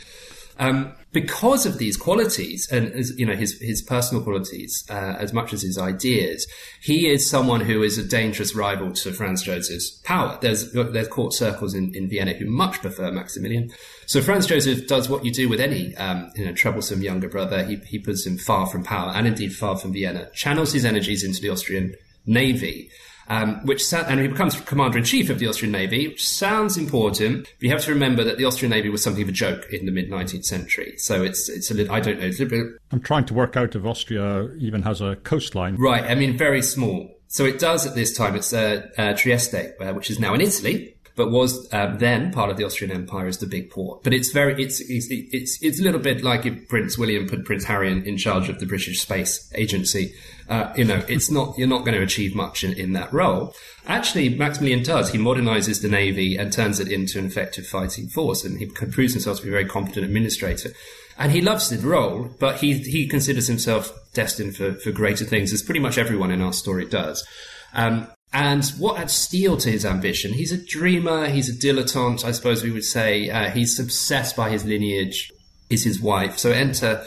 Um, 0.59 0.93
because 1.13 1.65
of 1.65 1.77
these 1.77 1.95
qualities 1.95 2.69
and 2.69 2.93
you 3.17 3.25
know 3.25 3.35
his 3.35 3.59
his 3.61 3.81
personal 3.81 4.21
qualities 4.21 4.83
uh, 4.89 5.15
as 5.17 5.31
much 5.31 5.53
as 5.53 5.61
his 5.61 5.77
ideas, 5.77 6.45
he 6.81 7.07
is 7.07 7.27
someone 7.27 7.61
who 7.61 7.81
is 7.81 7.97
a 7.97 8.03
dangerous 8.03 8.53
rival 8.53 8.91
to 8.91 9.13
Franz 9.13 9.41
Joseph's 9.41 9.89
power. 10.03 10.37
There's 10.41 10.71
there's 10.73 11.07
court 11.07 11.33
circles 11.33 11.73
in, 11.73 11.95
in 11.95 12.09
Vienna 12.09 12.33
who 12.33 12.45
much 12.45 12.81
prefer 12.81 13.09
Maximilian. 13.11 13.71
So 14.09 14.23
Franz 14.23 14.47
Joseph 14.47 14.87
does 14.87 15.07
what 15.07 15.23
you 15.23 15.31
do 15.31 15.47
with 15.47 15.59
any 15.59 15.95
um, 15.95 16.31
you 16.35 16.43
know 16.43 16.51
troublesome 16.51 17.03
younger 17.03 17.29
brother. 17.29 17.63
He 17.63 17.75
he 17.85 17.99
puts 17.99 18.25
him 18.25 18.39
far 18.39 18.65
from 18.65 18.83
power 18.83 19.11
and 19.15 19.27
indeed 19.27 19.55
far 19.55 19.77
from 19.77 19.93
Vienna. 19.93 20.31
Channels 20.33 20.73
his 20.73 20.83
energies 20.83 21.23
into 21.23 21.39
the 21.39 21.49
Austrian 21.49 21.93
navy 22.25 22.89
um, 23.29 23.63
which 23.65 23.85
sa- 23.85 24.05
and 24.07 24.19
he 24.19 24.27
becomes 24.27 24.59
commander 24.61 24.97
in 24.97 25.03
chief 25.03 25.29
of 25.29 25.37
the 25.37 25.47
Austrian 25.47 25.71
Navy, 25.71 26.07
which 26.07 26.27
sounds 26.27 26.77
important. 26.77 27.43
But 27.43 27.63
you 27.63 27.69
have 27.69 27.83
to 27.83 27.93
remember 27.93 28.23
that 28.23 28.37
the 28.37 28.45
Austrian 28.45 28.71
Navy 28.71 28.89
was 28.89 29.03
something 29.03 29.21
of 29.21 29.29
a 29.29 29.31
joke 29.31 29.71
in 29.71 29.85
the 29.85 29.91
mid 29.91 30.09
19th 30.09 30.45
century. 30.45 30.97
So 30.97 31.21
it's 31.21 31.47
it's 31.47 31.69
a 31.69 31.75
little 31.75 31.93
I 31.93 31.99
don't 31.99 32.19
know. 32.19 32.25
It's 32.25 32.39
a 32.39 32.43
little 32.43 32.63
bit. 32.63 32.81
I'm 32.91 33.01
trying 33.01 33.25
to 33.25 33.35
work 33.35 33.55
out 33.55 33.75
if 33.75 33.85
Austria 33.85 34.49
even 34.57 34.81
has 34.81 35.01
a 35.01 35.15
coastline. 35.17 35.75
Right. 35.75 36.03
I 36.03 36.15
mean, 36.15 36.35
very 36.37 36.63
small. 36.63 37.15
So 37.27 37.45
it 37.45 37.59
does 37.59 37.85
at 37.85 37.93
this 37.93 38.17
time. 38.17 38.35
It's 38.35 38.51
uh, 38.51 38.87
uh, 38.97 39.13
Trieste, 39.13 39.79
uh, 39.79 39.93
which 39.93 40.09
is 40.09 40.19
now 40.19 40.33
in 40.33 40.41
Italy 40.41 40.95
but 41.19 41.31
was 41.31 41.67
um, 41.73 41.97
then 41.97 42.31
part 42.31 42.49
of 42.49 42.55
the 42.55 42.63
Austrian 42.63 42.93
Empire 42.93 43.27
as 43.27 43.39
the 43.39 43.45
big 43.45 43.69
port. 43.69 44.01
But 44.03 44.13
it's 44.13 44.31
very, 44.31 44.53
it's, 44.63 44.79
it's, 44.79 45.07
it's, 45.09 45.61
it's 45.61 45.77
a 45.77 45.83
little 45.83 45.99
bit 45.99 46.23
like 46.23 46.45
if 46.45 46.69
Prince 46.69 46.97
William 46.97 47.27
put 47.27 47.43
Prince 47.43 47.65
Harry 47.65 47.91
in, 47.91 48.03
in 48.03 48.15
charge 48.15 48.47
of 48.47 48.61
the 48.61 48.65
British 48.65 49.01
Space 49.01 49.51
Agency. 49.53 50.13
Uh, 50.47 50.71
you 50.77 50.85
know, 50.85 51.03
it's 51.09 51.29
not, 51.29 51.57
you're 51.57 51.67
not 51.67 51.83
going 51.83 51.97
to 51.97 52.01
achieve 52.01 52.33
much 52.33 52.63
in, 52.63 52.71
in 52.71 52.93
that 52.93 53.11
role. 53.11 53.53
Actually, 53.85 54.29
Maximilian 54.29 54.81
does. 54.81 55.11
He 55.11 55.17
modernizes 55.17 55.81
the 55.81 55.89
Navy 55.89 56.37
and 56.37 56.53
turns 56.53 56.79
it 56.79 56.89
into 56.89 57.19
an 57.19 57.25
effective 57.25 57.67
fighting 57.67 58.07
force. 58.07 58.45
And 58.45 58.57
he 58.57 58.67
proves 58.67 59.11
himself 59.11 59.39
to 59.39 59.43
be 59.43 59.49
a 59.49 59.51
very 59.51 59.65
competent 59.65 60.05
administrator. 60.05 60.69
And 61.17 61.33
he 61.33 61.41
loves 61.41 61.69
the 61.69 61.85
role, 61.85 62.29
but 62.39 62.61
he, 62.61 62.75
he 62.75 63.09
considers 63.09 63.47
himself 63.47 63.91
destined 64.13 64.55
for, 64.55 64.75
for 64.75 64.91
greater 64.91 65.25
things, 65.25 65.51
as 65.51 65.61
pretty 65.61 65.81
much 65.81 65.97
everyone 65.97 66.31
in 66.31 66.41
our 66.41 66.53
story 66.53 66.85
does. 66.85 67.27
Um, 67.73 68.07
and 68.31 68.63
what 68.77 68.99
adds 68.99 69.13
steel 69.13 69.57
to 69.57 69.71
his 69.71 69.85
ambition? 69.85 70.33
He's 70.33 70.51
a 70.51 70.63
dreamer. 70.63 71.27
He's 71.27 71.49
a 71.49 71.53
dilettante, 71.53 72.23
I 72.23 72.31
suppose 72.31 72.63
we 72.63 72.71
would 72.71 72.85
say. 72.85 73.29
Uh, 73.29 73.49
he's 73.49 73.79
obsessed 73.79 74.35
by 74.35 74.49
his 74.49 74.65
lineage. 74.65 75.31
Is 75.69 75.83
his 75.83 76.01
wife. 76.01 76.39
So 76.39 76.49
enter 76.49 77.05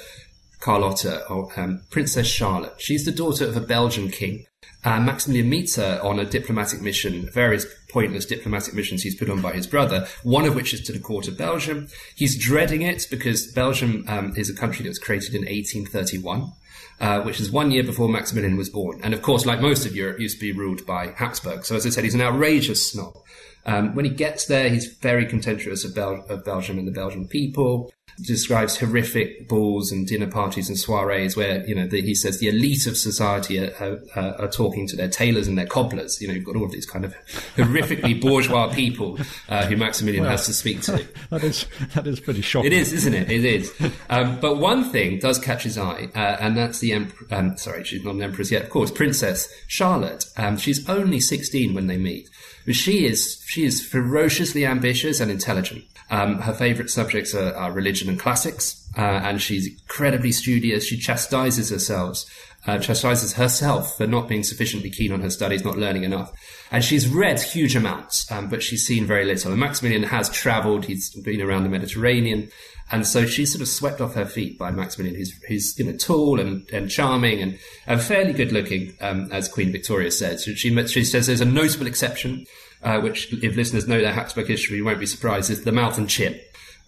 Carlotta, 0.61 1.27
or 1.27 1.51
um, 1.59 1.83
Princess 1.91 2.29
Charlotte. 2.29 2.75
She's 2.79 3.05
the 3.05 3.11
daughter 3.11 3.45
of 3.45 3.57
a 3.57 3.61
Belgian 3.61 4.09
king. 4.09 4.47
Uh, 4.85 5.01
Maximilian 5.01 5.67
her 5.77 6.01
on 6.03 6.19
a 6.19 6.25
diplomatic 6.25 6.81
mission, 6.81 7.31
various 7.31 7.67
pointless 7.89 8.27
diplomatic 8.27 8.75
missions 8.75 9.03
he's 9.03 9.15
put 9.15 9.31
on 9.31 9.41
by 9.41 9.53
his 9.53 9.67
brother, 9.67 10.09
one 10.25 10.45
of 10.45 10.57
which 10.57 10.75
is 10.75 10.81
to 10.81 10.93
the 10.93 10.99
court 10.99 11.29
of 11.29 11.39
Belgium. 11.39 11.87
He's 12.17 12.37
dreading 12.37 12.83
it 12.83 13.07
because 13.11 13.47
Belgium 13.53 14.05
um, 14.09 14.35
is 14.37 14.51
a 14.51 14.55
country 14.55 14.83
that 14.83 14.89
was 14.89 14.99
created 14.99 15.35
in 15.35 15.43
1831 15.43 16.53
uh, 17.01 17.21
which 17.23 17.41
is 17.41 17.51
one 17.51 17.71
year 17.71 17.83
before 17.83 18.09
Maximilian 18.09 18.57
was 18.57 18.71
born. 18.71 19.01
And 19.03 19.13
of 19.13 19.23
course, 19.23 19.45
like 19.45 19.61
most 19.61 19.85
of 19.85 19.97
Europe, 19.97 20.21
used 20.21 20.39
to 20.39 20.41
be 20.41 20.53
ruled 20.53 20.87
by 20.87 21.09
Habsburg. 21.09 21.65
So 21.65 21.75
as 21.75 21.85
I 21.85 21.91
said, 21.91 22.05
he's 22.05 22.15
an 22.15 22.21
outrageous 22.21 22.91
snob. 22.91 23.17
Um, 23.67 23.95
when 23.95 24.05
he 24.05 24.11
gets 24.11 24.47
there, 24.47 24.69
he's 24.69 24.87
very 24.87 25.27
contemptuous 25.27 25.85
of, 25.85 25.95
Bel- 25.95 26.25
of 26.29 26.45
Belgium 26.45 26.79
and 26.79 26.87
the 26.87 26.93
Belgian 26.93 27.27
people 27.29 27.93
describes 28.21 28.77
horrific 28.79 29.49
balls 29.49 29.91
and 29.91 30.07
dinner 30.07 30.27
parties 30.27 30.69
and 30.69 30.79
soirees 30.79 31.37
where 31.37 31.67
you 31.67 31.75
know 31.75 31.87
the, 31.87 32.01
he 32.03 32.15
says 32.15 32.39
the 32.39 32.49
elite 32.49 32.87
of 32.87 32.97
society 32.97 33.59
are, 33.59 34.01
are, 34.17 34.41
are, 34.41 34.49
talking 34.49 34.87
to 34.87 34.97
their 34.97 35.09
tailors 35.09 35.49
and 35.49 35.57
their 35.57 35.67
cobblers. 35.67 36.21
You 36.21 36.29
know, 36.29 36.35
you've 36.35 36.45
got 36.45 36.57
all 36.57 36.65
of 36.65 36.73
these 36.73 36.87
kind 36.87 37.05
of 37.05 37.15
horrifically 37.57 38.21
bourgeois 38.23 38.73
people 38.73 39.19
uh, 39.49 39.67
who 39.67 39.77
Maximilian 39.77 40.25
well, 40.25 40.33
has 40.33 40.47
to 40.47 40.53
speak 40.53 40.83
to. 40.83 41.07
That 41.31 41.45
is 41.45 41.67
that 41.95 42.07
is 42.07 42.21
pretty 42.21 42.43
shocking. 42.43 42.73
It 42.73 42.75
is, 42.75 42.93
isn't 42.93 43.15
it? 43.15 43.31
It 43.31 43.45
is. 43.45 43.73
Um, 44.11 44.39
but 44.41 44.59
one 44.59 44.85
thing 44.91 45.19
does 45.19 45.39
catch 45.39 45.63
his 45.63 45.79
eye, 45.79 46.11
uh, 46.15 46.37
and 46.41 46.57
that's 46.57 46.81
the 46.81 46.93
emperor. 46.93 47.27
Um, 47.31 47.57
sorry, 47.57 47.85
she's 47.85 48.05
not 48.05 48.15
an 48.15 48.23
empress 48.23 48.51
yet, 48.51 48.63
of 48.63 48.71
course. 48.71 48.91
Princess 48.91 49.53
Charlotte. 49.67 50.27
Um, 50.37 50.59
she's 50.59 50.89
only 50.89 51.21
sixteen 51.21 51.75
when 51.75 51.87
they 51.87 51.97
meet. 51.97 52.29
But 52.67 52.75
she 52.75 53.07
is 53.07 53.43
she 53.47 53.65
is 53.65 53.85
ferociously 53.85 54.67
ambitious 54.67 55.21
and 55.21 55.31
intelligent. 55.31 55.85
Um, 56.13 56.41
her 56.41 56.53
favorite 56.53 56.91
subjects 56.91 57.35
are, 57.35 57.55
are, 57.55 57.73
religion 57.73 58.11
and 58.11 58.21
classics, 58.21 58.87
uh, 58.99 59.01
and 59.01 59.41
she's 59.41 59.67
incredibly 59.67 60.31
studious. 60.31 60.85
She 60.85 60.99
chastises 60.99 61.71
herself, 61.71 62.25
uh, 62.67 62.79
chastises 62.79 63.33
herself 63.33 63.97
for 63.97 64.07
not 64.07 64.29
being 64.29 64.43
sufficiently 64.43 64.91
keen 64.91 65.11
on 65.11 65.23
her 65.23 65.31
studies, 65.31 65.65
not 65.65 65.79
learning 65.79 66.05
enough. 66.05 66.31
And 66.71 66.85
she's 66.85 67.09
read 67.09 67.41
huge 67.41 67.75
amounts, 67.75 68.31
um, 68.31 68.49
but 68.51 68.63
she's 68.63 68.87
seen 68.87 69.07
very 69.07 69.25
little. 69.25 69.53
And 69.53 69.61
Maximilian 69.61 70.03
has 70.03 70.29
travelled; 70.29 70.85
he's 70.85 71.09
been 71.15 71.41
around 71.41 71.63
the 71.63 71.71
Mediterranean, 71.71 72.51
and 72.91 73.07
so 73.07 73.25
she's 73.25 73.51
sort 73.51 73.63
of 73.63 73.69
swept 73.69 74.03
off 74.03 74.13
her 74.13 74.27
feet 74.27 74.59
by 74.59 74.71
Maximilian, 74.71 75.17
who's, 75.17 75.33
who's 75.49 75.79
you 75.79 75.87
know 75.87 75.97
tall 75.97 76.39
and, 76.39 76.69
and 76.75 76.91
charming 76.91 77.41
and, 77.41 77.59
and 77.87 78.03
fairly 78.03 78.35
good 78.35 78.53
looking, 78.53 78.95
um, 79.01 79.33
as 79.33 79.49
Queen 79.49 79.73
Victoria 79.73 80.11
said. 80.11 80.41
So 80.41 80.53
she 80.53 80.87
she 80.89 81.05
says 81.05 81.27
there's 81.27 81.41
a 81.41 81.47
notable 81.47 81.87
exception 81.87 82.45
uh, 82.83 83.01
which 83.01 83.33
if 83.33 83.57
listeners 83.57 83.87
know 83.87 84.01
their 84.01 84.13
Habsburg 84.13 84.49
history, 84.49 84.77
you 84.77 84.85
won't 84.85 85.01
be 85.01 85.07
surprised, 85.07 85.51
is 85.51 85.65
the 85.65 85.73
mouth 85.73 85.99
and 85.99 86.09
chin. 86.09 86.39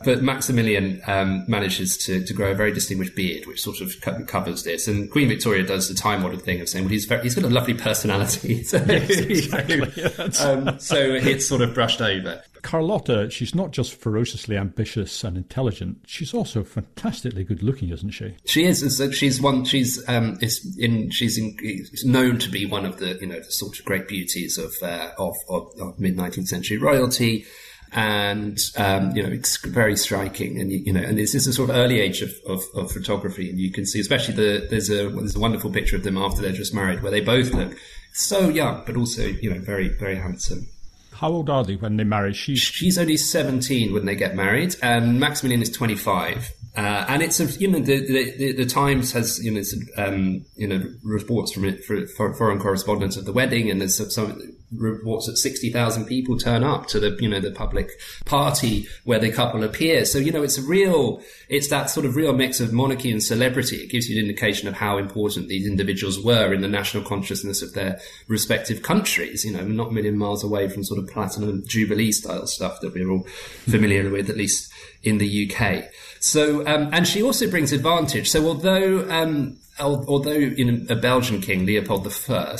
But 0.04 0.22
Maximilian 0.22 1.00
um, 1.07 1.44
manages 1.48 1.96
to, 1.98 2.22
to 2.24 2.35
grow 2.35 2.50
a 2.50 2.54
very 2.54 2.72
distinguished 2.72 3.14
beard, 3.14 3.46
which 3.46 3.62
sort 3.62 3.80
of 3.80 3.94
co- 4.02 4.24
covers 4.24 4.64
this. 4.64 4.88
And 4.88 5.11
Queen 5.11 5.28
Victoria 5.28 5.62
does 5.64 5.88
the 5.88 5.94
time 5.94 6.22
modern 6.22 6.40
thing 6.40 6.61
of 6.61 6.68
saying, 6.68 6.85
well, 6.85 6.90
he's, 6.90 7.04
very, 7.04 7.22
he's 7.22 7.35
got 7.35 7.44
a 7.44 7.48
lovely 7.48 7.74
personality. 7.74 8.62
so, 8.64 8.85
yes, 8.87 9.11
exactly. 9.11 9.80
um, 10.40 10.78
so 10.78 10.96
it's 10.98 11.46
sort 11.46 11.62
of 11.62 11.74
brushed 11.74 12.02
over. 12.02 12.42
Carlotta, 12.64 13.29
she's 13.29 13.55
not 13.55 13.72
just 13.72 13.94
ferociously 13.94 14.57
ambitious 14.57 15.22
and 15.22 15.37
intelligent; 15.37 15.98
she's 16.07 16.33
also 16.33 16.64
fantastically 16.64 17.44
good 17.44 17.62
looking, 17.62 17.90
isn't 17.90 18.11
she? 18.11 18.35
She 18.46 18.64
is. 18.64 19.03
She's 19.12 19.40
one. 19.40 19.64
She's 19.66 20.03
um, 20.09 20.38
is 20.40 20.74
in. 20.79 21.11
She's 21.11 21.37
in, 21.37 21.57
known 22.05 22.38
to 22.38 22.48
be 22.48 22.64
one 22.64 22.87
of 22.87 22.98
the 22.98 23.18
you 23.20 23.27
know 23.27 23.38
the 23.38 23.53
sort 23.53 23.79
of 23.79 23.85
great 23.85 24.09
beauties 24.09 24.57
of 24.57 24.72
uh, 24.83 25.11
of, 25.18 25.35
of, 25.50 25.68
of 25.79 26.00
mid 26.00 26.16
nineteenth 26.16 26.48
century 26.48 26.79
royalty 26.79 27.44
and 27.92 28.59
um, 28.79 29.14
you 29.14 29.22
know 29.22 29.29
it's 29.29 29.59
very 29.59 29.96
striking 29.96 30.59
and 30.59 30.72
you 30.72 30.92
know 30.92 31.03
and 31.03 31.18
this 31.18 31.35
is 31.35 31.46
a 31.46 31.53
sort 31.53 31.70
of 31.70 31.77
early 31.77 32.00
age 32.00 32.22
of, 32.22 32.33
of, 32.46 32.62
of, 32.74 32.90
photography 32.90 33.48
and 33.48 33.61
you 33.61 33.70
can 33.70 33.87
see 33.87 34.00
especially 34.00 34.35
the 34.35 34.66
there's 34.68 34.90
a 34.90 35.09
there's 35.11 35.37
a 35.37 35.38
wonderful 35.38 35.70
picture 35.70 35.94
of 35.94 36.03
them 36.03 36.18
after 36.18 36.42
they're 36.42 36.50
just 36.50 36.74
married 36.74 37.03
where 37.03 37.12
they 37.12 37.20
both 37.20 37.53
look 37.53 37.77
so 38.12 38.48
young 38.48 38.83
but 38.85 38.96
also 38.96 39.22
you 39.22 39.48
know 39.48 39.61
very 39.61 39.88
very 39.88 40.16
handsome 40.16 40.66
how 41.14 41.29
old 41.29 41.48
are 41.48 41.64
they 41.64 41.77
when 41.77 41.96
they 41.96 42.05
marry? 42.05 42.33
She's 42.35 42.59
she's 42.59 42.98
only 42.98 43.16
seventeen 43.16 43.92
when 43.92 44.05
they 44.05 44.16
get 44.16 44.35
married, 44.35 44.77
and 44.83 45.20
Maximilian 45.20 45.62
is 45.62 45.70
twenty 45.70 45.94
five. 45.94 46.53
Uh, 46.77 47.05
and 47.09 47.22
it's 47.22 47.38
you 47.61 47.68
know 47.68 47.79
the, 47.79 48.05
the, 48.37 48.53
the 48.53 48.66
Times 48.66 49.12
has 49.12 49.42
you 49.44 49.53
know 49.53 49.62
um, 49.96 50.44
you 50.57 50.66
know 50.66 50.83
reports 51.05 51.53
from 51.53 51.64
it 51.64 51.85
for, 51.85 52.05
for 52.09 52.35
foreign 52.35 52.59
correspondents 52.59 53.16
of 53.16 53.24
the 53.24 53.33
wedding, 53.33 53.70
and 53.70 53.81
there's 53.81 53.96
some, 53.96 54.11
some 54.11 54.53
reports 54.76 55.26
that 55.26 55.37
sixty 55.37 55.70
thousand 55.70 56.06
people 56.06 56.38
turn 56.38 56.62
up 56.62 56.87
to 56.88 57.00
the 57.00 57.16
you 57.20 57.28
know 57.28 57.40
the 57.40 57.50
public 57.50 57.90
party 58.24 58.87
where 59.04 59.18
the 59.18 59.30
couple 59.30 59.62
appears. 59.62 60.12
So 60.12 60.18
you 60.18 60.32
know 60.32 60.42
it's 60.42 60.58
a 60.58 60.62
real 60.62 61.22
it's 61.48 61.68
that 61.68 61.90
sort 61.90 62.06
of 62.06 62.16
real 62.16 62.32
mix 62.32 62.60
of 62.60 62.72
monarchy 62.72 63.10
and 63.10 63.22
celebrity. 63.22 63.76
It 63.76 63.90
gives 63.90 64.08
you 64.08 64.18
an 64.18 64.24
indication 64.24 64.68
of 64.68 64.74
how 64.74 64.98
important 64.98 65.48
these 65.48 65.66
individuals 65.66 66.22
were 66.22 66.52
in 66.52 66.60
the 66.60 66.68
national 66.68 67.04
consciousness 67.04 67.62
of 67.62 67.74
their 67.74 68.00
respective 68.28 68.82
countries. 68.82 69.44
You 69.44 69.52
know, 69.52 69.64
not 69.64 69.88
a 69.88 69.92
million 69.92 70.18
miles 70.18 70.44
away 70.44 70.68
from 70.68 70.84
sort 70.84 70.98
of 70.98 71.08
platinum 71.08 71.62
jubilee 71.66 72.12
style 72.12 72.46
stuff 72.46 72.80
that 72.80 72.94
we're 72.94 73.10
all 73.10 73.26
familiar 73.68 74.10
with, 74.10 74.30
at 74.30 74.37
least 74.37 74.72
in 75.02 75.18
the 75.18 75.50
UK. 75.50 75.84
So, 76.20 76.66
um, 76.66 76.88
and 76.92 77.06
she 77.06 77.22
also 77.22 77.50
brings 77.50 77.72
advantage. 77.72 78.30
So, 78.30 78.46
although 78.46 79.08
um, 79.10 79.58
although 79.78 80.32
in 80.32 80.87
a 80.88 80.96
Belgian 80.96 81.40
king, 81.40 81.66
Leopold 81.66 82.06
I 82.06 82.56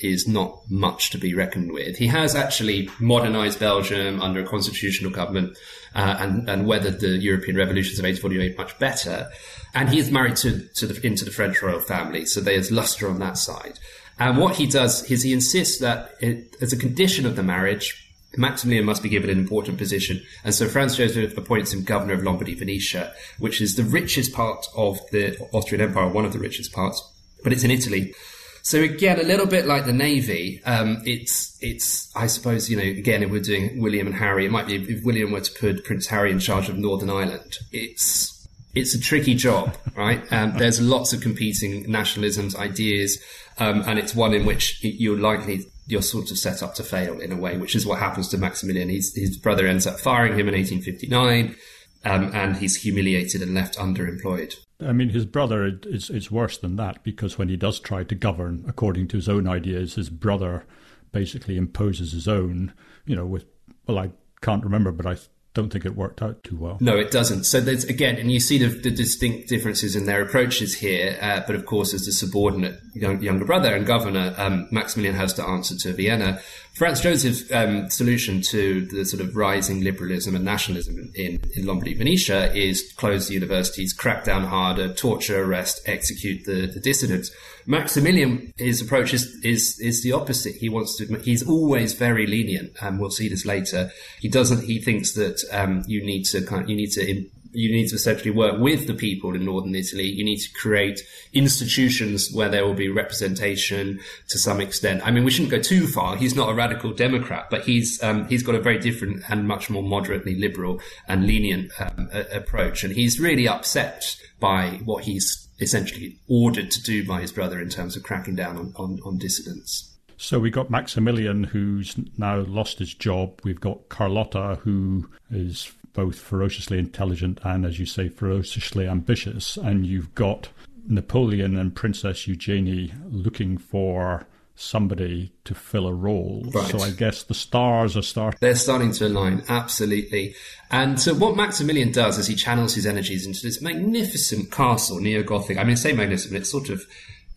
is 0.00 0.26
not 0.26 0.68
much 0.70 1.10
to 1.10 1.18
be 1.18 1.34
reckoned 1.34 1.72
with, 1.72 1.96
he 1.96 2.08
has 2.08 2.34
actually 2.34 2.90
modernized 2.98 3.60
Belgium 3.60 4.20
under 4.20 4.40
a 4.40 4.46
constitutional 4.46 5.10
government 5.10 5.56
uh, 5.94 6.16
and, 6.18 6.48
and 6.48 6.66
weathered 6.66 7.00
the 7.00 7.16
European 7.16 7.56
revolutions 7.56 7.98
of 7.98 8.04
1848 8.04 8.58
much 8.58 8.78
better. 8.78 9.30
And 9.74 9.88
he 9.88 9.98
is 9.98 10.10
married 10.10 10.36
to, 10.36 10.66
to 10.74 10.86
the, 10.86 11.06
into 11.06 11.24
the 11.24 11.30
French 11.30 11.62
royal 11.62 11.80
family, 11.80 12.26
so 12.26 12.40
there's 12.40 12.70
luster 12.70 13.08
on 13.08 13.18
that 13.20 13.38
side. 13.38 13.78
And 14.18 14.38
what 14.38 14.56
he 14.56 14.66
does 14.66 15.10
is 15.10 15.22
he 15.22 15.32
insists 15.32 15.78
that 15.80 16.14
it, 16.20 16.56
as 16.60 16.72
a 16.72 16.76
condition 16.76 17.26
of 17.26 17.36
the 17.36 17.42
marriage, 17.42 18.05
Maximilian 18.36 18.84
must 18.84 19.02
be 19.02 19.08
given 19.08 19.30
an 19.30 19.38
important 19.38 19.78
position, 19.78 20.22
and 20.44 20.54
so 20.54 20.68
Franz 20.68 20.96
Joseph 20.96 21.36
appoints 21.36 21.72
him 21.72 21.84
governor 21.84 22.14
of 22.14 22.22
Lombardy 22.22 22.54
Venetia, 22.54 23.12
which 23.38 23.60
is 23.60 23.76
the 23.76 23.84
richest 23.84 24.32
part 24.32 24.66
of 24.76 24.98
the 25.10 25.38
Austrian 25.52 25.82
Empire, 25.82 26.08
one 26.08 26.24
of 26.24 26.32
the 26.32 26.38
richest 26.38 26.72
parts, 26.72 27.02
but 27.42 27.52
it's 27.52 27.64
in 27.64 27.70
Italy. 27.70 28.14
So 28.62 28.82
again, 28.82 29.20
a 29.20 29.22
little 29.22 29.46
bit 29.46 29.66
like 29.66 29.86
the 29.86 29.92
Navy, 29.92 30.60
um, 30.64 31.00
it's 31.04 31.56
it's 31.62 32.10
I 32.16 32.26
suppose 32.26 32.68
you 32.68 32.76
know 32.76 32.82
again 32.82 33.22
if 33.22 33.30
we're 33.30 33.40
doing 33.40 33.80
William 33.80 34.08
and 34.08 34.16
Harry, 34.16 34.44
it 34.44 34.50
might 34.50 34.66
be 34.66 34.74
if 34.74 35.04
William 35.04 35.30
were 35.30 35.40
to 35.40 35.52
put 35.52 35.84
Prince 35.84 36.08
Harry 36.08 36.32
in 36.32 36.40
charge 36.40 36.68
of 36.68 36.76
Northern 36.76 37.08
Ireland. 37.08 37.58
It's 37.70 38.36
it's 38.74 38.92
a 38.92 39.00
tricky 39.00 39.34
job, 39.34 39.76
right? 39.94 40.20
Um, 40.32 40.58
there's 40.58 40.80
lots 40.80 41.12
of 41.12 41.20
competing 41.20 41.84
nationalisms, 41.84 42.56
ideas, 42.56 43.22
um, 43.58 43.82
and 43.86 44.00
it's 44.00 44.16
one 44.16 44.34
in 44.34 44.44
which 44.44 44.82
you're 44.82 45.18
likely 45.18 45.64
you're 45.86 46.02
sort 46.02 46.30
of 46.30 46.38
set 46.38 46.62
up 46.62 46.74
to 46.74 46.82
fail 46.82 47.20
in 47.20 47.32
a 47.32 47.36
way, 47.36 47.56
which 47.56 47.74
is 47.74 47.86
what 47.86 47.98
happens 47.98 48.28
to 48.28 48.38
Maximilian. 48.38 48.88
He's, 48.88 49.14
his 49.14 49.36
brother 49.36 49.66
ends 49.66 49.86
up 49.86 50.00
firing 50.00 50.32
him 50.32 50.48
in 50.48 50.54
1859, 50.54 51.56
um, 52.04 52.30
and 52.34 52.56
he's 52.56 52.82
humiliated 52.82 53.42
and 53.42 53.54
left 53.54 53.78
underemployed. 53.78 54.54
I 54.84 54.92
mean, 54.92 55.10
his 55.10 55.24
brother, 55.24 55.64
it's, 55.64 56.10
it's 56.10 56.30
worse 56.30 56.58
than 56.58 56.76
that 56.76 57.02
because 57.02 57.38
when 57.38 57.48
he 57.48 57.56
does 57.56 57.80
try 57.80 58.04
to 58.04 58.14
govern 58.14 58.64
according 58.68 59.08
to 59.08 59.16
his 59.16 59.28
own 59.28 59.48
ideas, 59.48 59.94
his 59.94 60.10
brother 60.10 60.66
basically 61.12 61.56
imposes 61.56 62.12
his 62.12 62.28
own, 62.28 62.74
you 63.06 63.16
know, 63.16 63.24
with, 63.24 63.46
well, 63.86 63.98
I 63.98 64.10
can't 64.42 64.64
remember, 64.64 64.92
but 64.92 65.06
I 65.06 65.16
don't 65.56 65.70
think 65.70 65.86
it 65.86 65.96
worked 65.96 66.20
out 66.20 66.44
too 66.44 66.56
well. 66.56 66.76
No, 66.80 66.98
it 66.98 67.10
doesn't. 67.10 67.44
So 67.44 67.60
there's 67.60 67.84
again, 67.84 68.16
and 68.16 68.30
you 68.30 68.40
see 68.40 68.58
the, 68.58 68.68
the 68.68 68.90
distinct 68.90 69.48
differences 69.48 69.96
in 69.96 70.04
their 70.04 70.20
approaches 70.20 70.74
here. 70.74 71.18
Uh, 71.20 71.40
but 71.46 71.56
of 71.56 71.64
course, 71.64 71.94
as 71.94 72.04
the 72.04 72.12
subordinate 72.12 72.78
young, 72.94 73.22
younger 73.22 73.46
brother 73.46 73.74
and 73.74 73.86
governor, 73.86 74.34
um, 74.36 74.68
Maximilian 74.70 75.16
has 75.16 75.32
to 75.34 75.42
answer 75.42 75.74
to 75.78 75.94
Vienna. 75.94 76.40
Franz 76.76 77.00
Joseph's 77.00 77.50
um, 77.52 77.88
solution 77.88 78.42
to 78.42 78.84
the 78.84 79.06
sort 79.06 79.22
of 79.22 79.34
rising 79.34 79.80
liberalism 79.82 80.36
and 80.36 80.44
nationalism 80.44 81.10
in, 81.14 81.40
in 81.54 81.64
Lombardy, 81.64 81.94
Venetia 81.94 82.54
is 82.54 82.92
close 82.98 83.28
the 83.28 83.34
universities, 83.34 83.94
crack 83.94 84.24
down 84.24 84.44
harder, 84.44 84.92
torture, 84.92 85.42
arrest, 85.42 85.80
execute 85.86 86.44
the, 86.44 86.66
the 86.66 86.78
dissidents. 86.78 87.30
Maximilian, 87.64 88.52
his 88.58 88.82
approach 88.82 89.14
is, 89.14 89.34
is, 89.42 89.80
is 89.80 90.02
the 90.02 90.12
opposite. 90.12 90.56
He 90.56 90.68
wants 90.68 90.98
to, 90.98 91.06
he's 91.20 91.48
always 91.48 91.94
very 91.94 92.26
lenient, 92.26 92.76
and 92.82 93.00
we'll 93.00 93.08
see 93.08 93.30
this 93.30 93.46
later. 93.46 93.90
He 94.20 94.28
doesn't, 94.28 94.64
he 94.64 94.78
thinks 94.78 95.12
that, 95.12 95.42
um, 95.52 95.82
you 95.86 96.04
need 96.04 96.24
to 96.24 96.42
kind 96.42 96.64
of, 96.64 96.68
you 96.68 96.76
need 96.76 96.92
to 96.92 97.26
you 97.56 97.72
need 97.72 97.88
to 97.88 97.94
essentially 97.94 98.30
work 98.30 98.58
with 98.58 98.86
the 98.86 98.94
people 98.94 99.34
in 99.34 99.44
northern 99.44 99.74
Italy. 99.74 100.04
You 100.04 100.24
need 100.24 100.40
to 100.40 100.52
create 100.52 101.00
institutions 101.32 102.30
where 102.32 102.50
there 102.50 102.66
will 102.66 102.74
be 102.74 102.88
representation 102.88 103.98
to 104.28 104.38
some 104.38 104.60
extent. 104.60 105.00
I 105.06 105.10
mean, 105.10 105.24
we 105.24 105.30
shouldn't 105.30 105.50
go 105.50 105.60
too 105.60 105.86
far. 105.86 106.16
He's 106.16 106.36
not 106.36 106.50
a 106.50 106.54
radical 106.54 106.92
Democrat, 106.92 107.46
but 107.50 107.64
he's 107.64 108.02
um, 108.02 108.28
he's 108.28 108.42
got 108.42 108.54
a 108.54 108.60
very 108.60 108.78
different 108.78 109.22
and 109.28 109.48
much 109.48 109.70
more 109.70 109.82
moderately 109.82 110.34
liberal 110.34 110.80
and 111.08 111.26
lenient 111.26 111.72
um, 111.80 112.10
a- 112.12 112.36
approach, 112.36 112.84
and 112.84 112.94
he's 112.94 113.18
really 113.18 113.48
upset 113.48 114.16
by 114.38 114.80
what 114.84 115.04
he's 115.04 115.48
essentially 115.60 116.18
ordered 116.28 116.70
to 116.70 116.82
do 116.82 117.06
by 117.06 117.22
his 117.22 117.32
brother 117.32 117.58
in 117.58 117.70
terms 117.70 117.96
of 117.96 118.02
cracking 118.02 118.36
down 118.36 118.58
on, 118.58 118.74
on, 118.76 119.00
on 119.06 119.16
dissidents. 119.16 119.96
So 120.18 120.38
we've 120.38 120.52
got 120.52 120.70
Maximilian, 120.70 121.44
who's 121.44 121.94
now 122.18 122.40
lost 122.40 122.78
his 122.78 122.92
job. 122.92 123.40
We've 123.44 123.60
got 123.60 123.88
Carlotta, 123.88 124.58
who 124.62 125.08
is 125.30 125.72
both 125.96 126.20
ferociously 126.20 126.78
intelligent 126.78 127.40
and, 127.42 127.64
as 127.64 127.80
you 127.80 127.86
say, 127.86 128.08
ferociously 128.08 128.86
ambitious. 128.86 129.56
And 129.56 129.86
you've 129.86 130.14
got 130.14 130.50
Napoleon 130.86 131.56
and 131.56 131.74
Princess 131.74 132.28
Eugenie 132.28 132.92
looking 133.10 133.58
for 133.58 134.26
somebody 134.54 135.32
to 135.44 135.54
fill 135.54 135.86
a 135.86 135.92
role. 135.92 136.44
Right. 136.54 136.70
So 136.70 136.80
I 136.80 136.90
guess 136.90 137.22
the 137.22 137.34
stars 137.34 137.96
are 137.96 138.02
starting. 138.02 138.38
They're 138.40 138.54
starting 138.54 138.92
to 138.92 139.06
align, 139.06 139.42
absolutely. 139.48 140.34
And 140.70 141.00
so 141.00 141.14
what 141.14 141.36
Maximilian 141.36 141.92
does 141.92 142.18
is 142.18 142.26
he 142.26 142.34
channels 142.34 142.74
his 142.74 142.86
energies 142.86 143.26
into 143.26 143.42
this 143.42 143.60
magnificent 143.60 144.50
castle, 144.50 145.00
neo 145.00 145.22
Gothic. 145.22 145.58
I 145.58 145.64
mean, 145.64 145.76
say 145.76 145.92
magnificent, 145.92 146.36
it's 146.36 146.50
sort 146.50 146.70
of 146.70 146.86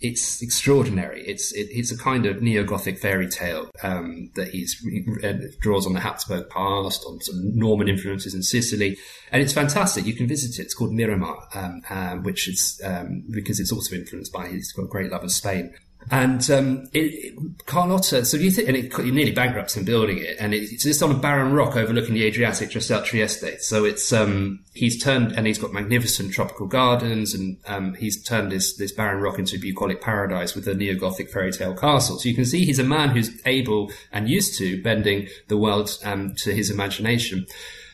it's 0.02 0.42
extraordinary. 0.42 1.24
It's 1.28 1.52
it, 1.52 1.68
it's 1.72 1.92
a 1.92 1.98
kind 1.98 2.26
of 2.26 2.42
neo 2.42 2.64
Gothic 2.64 3.00
fairy 3.00 3.28
tale 3.28 3.70
um, 3.84 4.32
that 4.36 4.50
he 4.50 4.66
draws 5.60 5.86
on 5.86 5.94
the 5.94 6.00
Habsburg 6.00 6.50
past, 6.50 7.04
on 7.06 7.20
some 7.22 7.58
Norman 7.58 7.90
influences 7.90 8.34
in 8.34 8.42
Sicily, 8.42 8.98
and 9.32 9.42
it's 9.42 9.54
fantastic. 9.54 10.06
You 10.06 10.14
can 10.14 10.28
visit 10.28 10.60
it. 10.60 10.64
It's 10.64 10.74
called 10.74 10.94
Miramar, 10.94 11.48
um, 11.54 11.82
um, 11.90 12.24
which 12.24 12.48
is 12.48 12.82
um, 12.84 13.24
because 13.30 13.60
it's 13.60 13.72
also 13.72 13.96
influenced 13.96 14.32
by 14.32 14.48
a 14.48 14.88
great 14.88 15.12
love 15.12 15.24
of 15.24 15.32
Spain. 15.32 15.74
And 16.12 16.50
um, 16.50 16.90
it, 16.92 17.00
it, 17.00 17.66
Carlotta, 17.68 18.26
so 18.26 18.38
you 18.38 18.50
think, 18.50 18.68
and 18.68 18.76
it, 18.76 18.86
it 18.86 19.14
nearly 19.14 19.32
bankrupts 19.32 19.78
in 19.78 19.86
building 19.86 20.18
it, 20.18 20.38
and 20.40 20.54
it, 20.54 20.72
it's 20.72 20.84
just 20.84 21.04
on 21.04 21.12
a 21.12 21.18
barren 21.18 21.54
rock 21.54 21.76
overlooking 21.76 22.16
the 22.16 22.24
Adriatic 22.24 22.72
just 22.72 22.90
out 22.90 23.06
Trieste. 23.06 23.62
So 23.62 23.86
it's 23.86 24.12
um, 24.12 24.64
he's 24.74 25.02
turned, 25.02 25.34
and 25.34 25.46
he's 25.46 25.60
got 25.60 25.72
magnificent 25.72 26.34
tropical 26.34 26.68
gardens, 26.68 27.36
and 27.36 27.58
um, 27.68 27.94
he's 27.96 28.24
turned 28.24 28.52
this 28.52 28.76
this 28.76 28.92
barren 28.92 29.22
rock 29.22 29.38
into 29.38 29.58
a 29.58 29.60
bucolic 29.60 30.02
paradise 30.02 30.56
with 30.56 30.68
a 30.68 30.74
neo 30.74 30.96
Gothic 30.96 31.30
fairy 31.32 31.52
tale 31.52 31.76
castle. 31.76 32.18
So 32.18 32.28
you 32.28 32.34
can 32.34 32.46
see 32.46 32.66
he's 32.66 32.80
a 32.80 32.84
man 32.84 33.10
who's 33.10 33.40
able 33.46 33.92
and 34.12 34.28
used 34.28 34.58
to 34.58 34.82
bending 34.82 35.28
the 35.48 35.58
world 35.58 35.96
um, 36.04 36.34
to 36.38 36.56
his 36.56 36.72
imagination. 36.72 37.46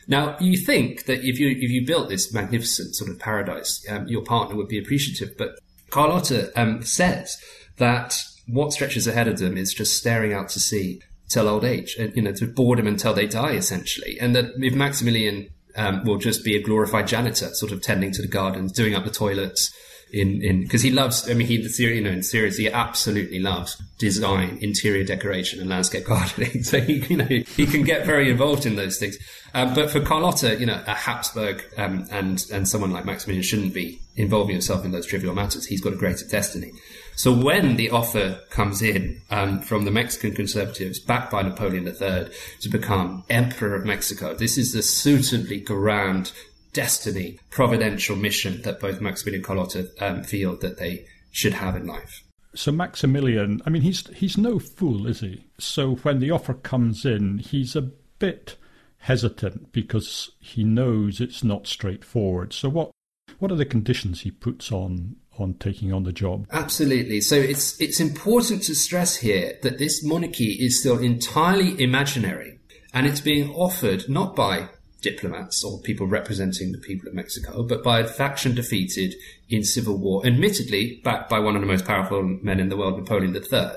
Now, 0.07 0.37
you 0.39 0.57
think 0.57 1.05
that 1.05 1.27
if 1.27 1.39
you 1.39 1.49
if 1.49 1.69
you 1.69 1.85
built 1.85 2.07
this 2.07 2.31
magnificent 2.31 2.95
sort 2.95 3.09
of 3.09 3.19
paradise, 3.19 3.85
um, 3.89 4.07
your 4.07 4.23
partner 4.23 4.55
would 4.55 4.69
be 4.69 4.77
appreciative, 4.77 5.35
but 5.37 5.59
Carlotta 5.89 6.51
um, 6.59 6.81
says 6.83 7.37
that 7.77 8.23
what 8.47 8.73
stretches 8.73 9.07
ahead 9.07 9.27
of 9.27 9.39
them 9.39 9.57
is 9.57 9.73
just 9.73 9.97
staring 9.97 10.33
out 10.33 10.49
to 10.49 10.59
sea 10.59 11.01
till 11.27 11.47
old 11.47 11.65
age, 11.65 11.95
and 11.99 12.15
you 12.15 12.21
know, 12.21 12.33
to 12.33 12.45
boredom 12.45 12.87
until 12.87 13.13
they 13.13 13.27
die, 13.27 13.53
essentially. 13.53 14.19
And 14.19 14.35
that 14.35 14.51
if 14.57 14.75
Maximilian 14.75 15.49
um, 15.75 16.03
will 16.05 16.17
just 16.17 16.43
be 16.43 16.55
a 16.55 16.61
glorified 16.61 17.07
janitor, 17.07 17.49
sort 17.53 17.71
of 17.71 17.81
tending 17.81 18.11
to 18.13 18.21
the 18.21 18.27
gardens, 18.27 18.71
doing 18.71 18.95
up 18.95 19.03
the 19.03 19.11
toilets, 19.11 19.73
in 20.11 20.41
in 20.41 20.61
because 20.61 20.81
he 20.81 20.91
loves. 20.91 21.29
I 21.29 21.33
mean, 21.33 21.47
he 21.47 21.55
you 21.55 22.01
know 22.01 22.11
in 22.11 22.23
series 22.23 22.57
he 22.57 22.69
absolutely 22.69 23.39
loves 23.39 23.75
design, 23.97 24.57
interior 24.61 25.03
decoration, 25.03 25.59
and 25.59 25.69
landscape 25.69 26.05
gardening. 26.07 26.63
So 26.63 26.79
he 26.79 27.05
you 27.07 27.17
know 27.17 27.25
he 27.25 27.65
can 27.65 27.83
get 27.83 28.05
very 28.05 28.29
involved 28.29 28.65
in 28.65 28.75
those 28.75 28.97
things. 28.97 29.17
Um, 29.53 29.73
but 29.73 29.89
for 29.89 30.01
Carlotta, 30.01 30.57
you 30.59 30.65
know, 30.65 30.81
a 30.85 30.93
Habsburg 30.93 31.63
um, 31.77 32.07
and 32.11 32.45
and 32.51 32.67
someone 32.67 32.91
like 32.91 33.05
Maximilian 33.05 33.43
shouldn't 33.43 33.73
be 33.73 33.99
involving 34.15 34.53
himself 34.53 34.85
in 34.85 34.91
those 34.91 35.05
trivial 35.05 35.33
matters. 35.33 35.65
He's 35.65 35.81
got 35.81 35.93
a 35.93 35.97
greater 35.97 36.25
destiny. 36.27 36.71
So 37.15 37.33
when 37.33 37.77
the 37.77 37.89
offer 37.91 38.39
comes 38.49 38.81
in 38.81 39.21
um, 39.29 39.61
from 39.61 39.85
the 39.85 39.91
Mexican 39.91 40.35
conservatives, 40.35 40.99
backed 40.99 41.31
by 41.31 41.43
Napoleon 41.43 41.87
III, 41.87 42.27
to 42.61 42.69
become 42.69 43.23
Emperor 43.29 43.75
of 43.75 43.85
Mexico, 43.85 44.33
this 44.33 44.57
is 44.57 44.75
a 44.75 44.81
suitably 44.81 45.59
grand 45.59 46.33
destiny, 46.73 47.39
providential 47.49 48.17
mission 48.17 48.61
that 48.63 48.81
both 48.81 48.99
Maximilian 48.99 49.45
and 49.49 50.17
um, 50.17 50.23
feel 50.23 50.57
that 50.57 50.77
they 50.77 51.05
should 51.31 51.53
have 51.53 51.75
in 51.75 51.87
life. 51.87 52.21
So 52.53 52.71
Maximilian, 52.71 53.61
I 53.65 53.69
mean, 53.69 53.81
he's 53.81 54.07
he's 54.07 54.37
no 54.37 54.59
fool, 54.59 55.07
is 55.07 55.21
he? 55.21 55.45
So 55.57 55.95
when 55.95 56.19
the 56.19 56.31
offer 56.31 56.53
comes 56.53 57.05
in, 57.05 57.39
he's 57.39 57.75
a 57.75 57.81
bit 57.81 58.55
hesitant 58.99 59.71
because 59.71 60.31
he 60.39 60.63
knows 60.63 61.21
it's 61.21 61.43
not 61.43 61.67
straightforward. 61.67 62.53
So 62.53 62.69
what 62.69 62.91
what 63.39 63.51
are 63.51 63.55
the 63.55 63.65
conditions 63.65 64.21
he 64.21 64.31
puts 64.31 64.71
on 64.71 65.17
on 65.37 65.55
taking 65.55 65.93
on 65.93 66.03
the 66.03 66.11
job. 66.11 66.47
Absolutely. 66.51 67.21
So 67.21 67.35
it's 67.35 67.79
it's 67.81 67.99
important 67.99 68.63
to 68.63 68.75
stress 68.75 69.17
here 69.17 69.57
that 69.63 69.77
this 69.77 70.03
monarchy 70.03 70.51
is 70.53 70.79
still 70.79 70.99
entirely 70.99 71.81
imaginary 71.81 72.59
and 72.93 73.05
it's 73.05 73.21
being 73.21 73.51
offered 73.51 74.07
not 74.07 74.35
by 74.35 74.69
diplomats 75.01 75.63
or 75.63 75.79
people 75.81 76.07
representing 76.07 76.71
the 76.71 76.79
people 76.79 77.07
of 77.07 77.13
Mexico, 77.13 77.63
but 77.63 77.83
by 77.83 77.99
a 77.99 78.07
faction 78.07 78.55
defeated 78.55 79.13
in 79.49 79.63
civil 79.63 79.97
war, 79.97 80.25
admittedly 80.25 80.99
backed 81.03 81.29
by 81.29 81.39
one 81.39 81.55
of 81.55 81.61
the 81.61 81.67
most 81.67 81.85
powerful 81.85 82.23
men 82.23 82.59
in 82.59 82.69
the 82.69 82.77
world, 82.77 82.97
Napoleon 82.97 83.35
III. 83.35 83.71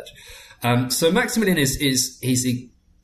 Um, 0.62 0.90
so 0.90 1.12
Maximilian 1.12 1.58
is 1.58 1.76
is 1.76 2.18
he's 2.22 2.46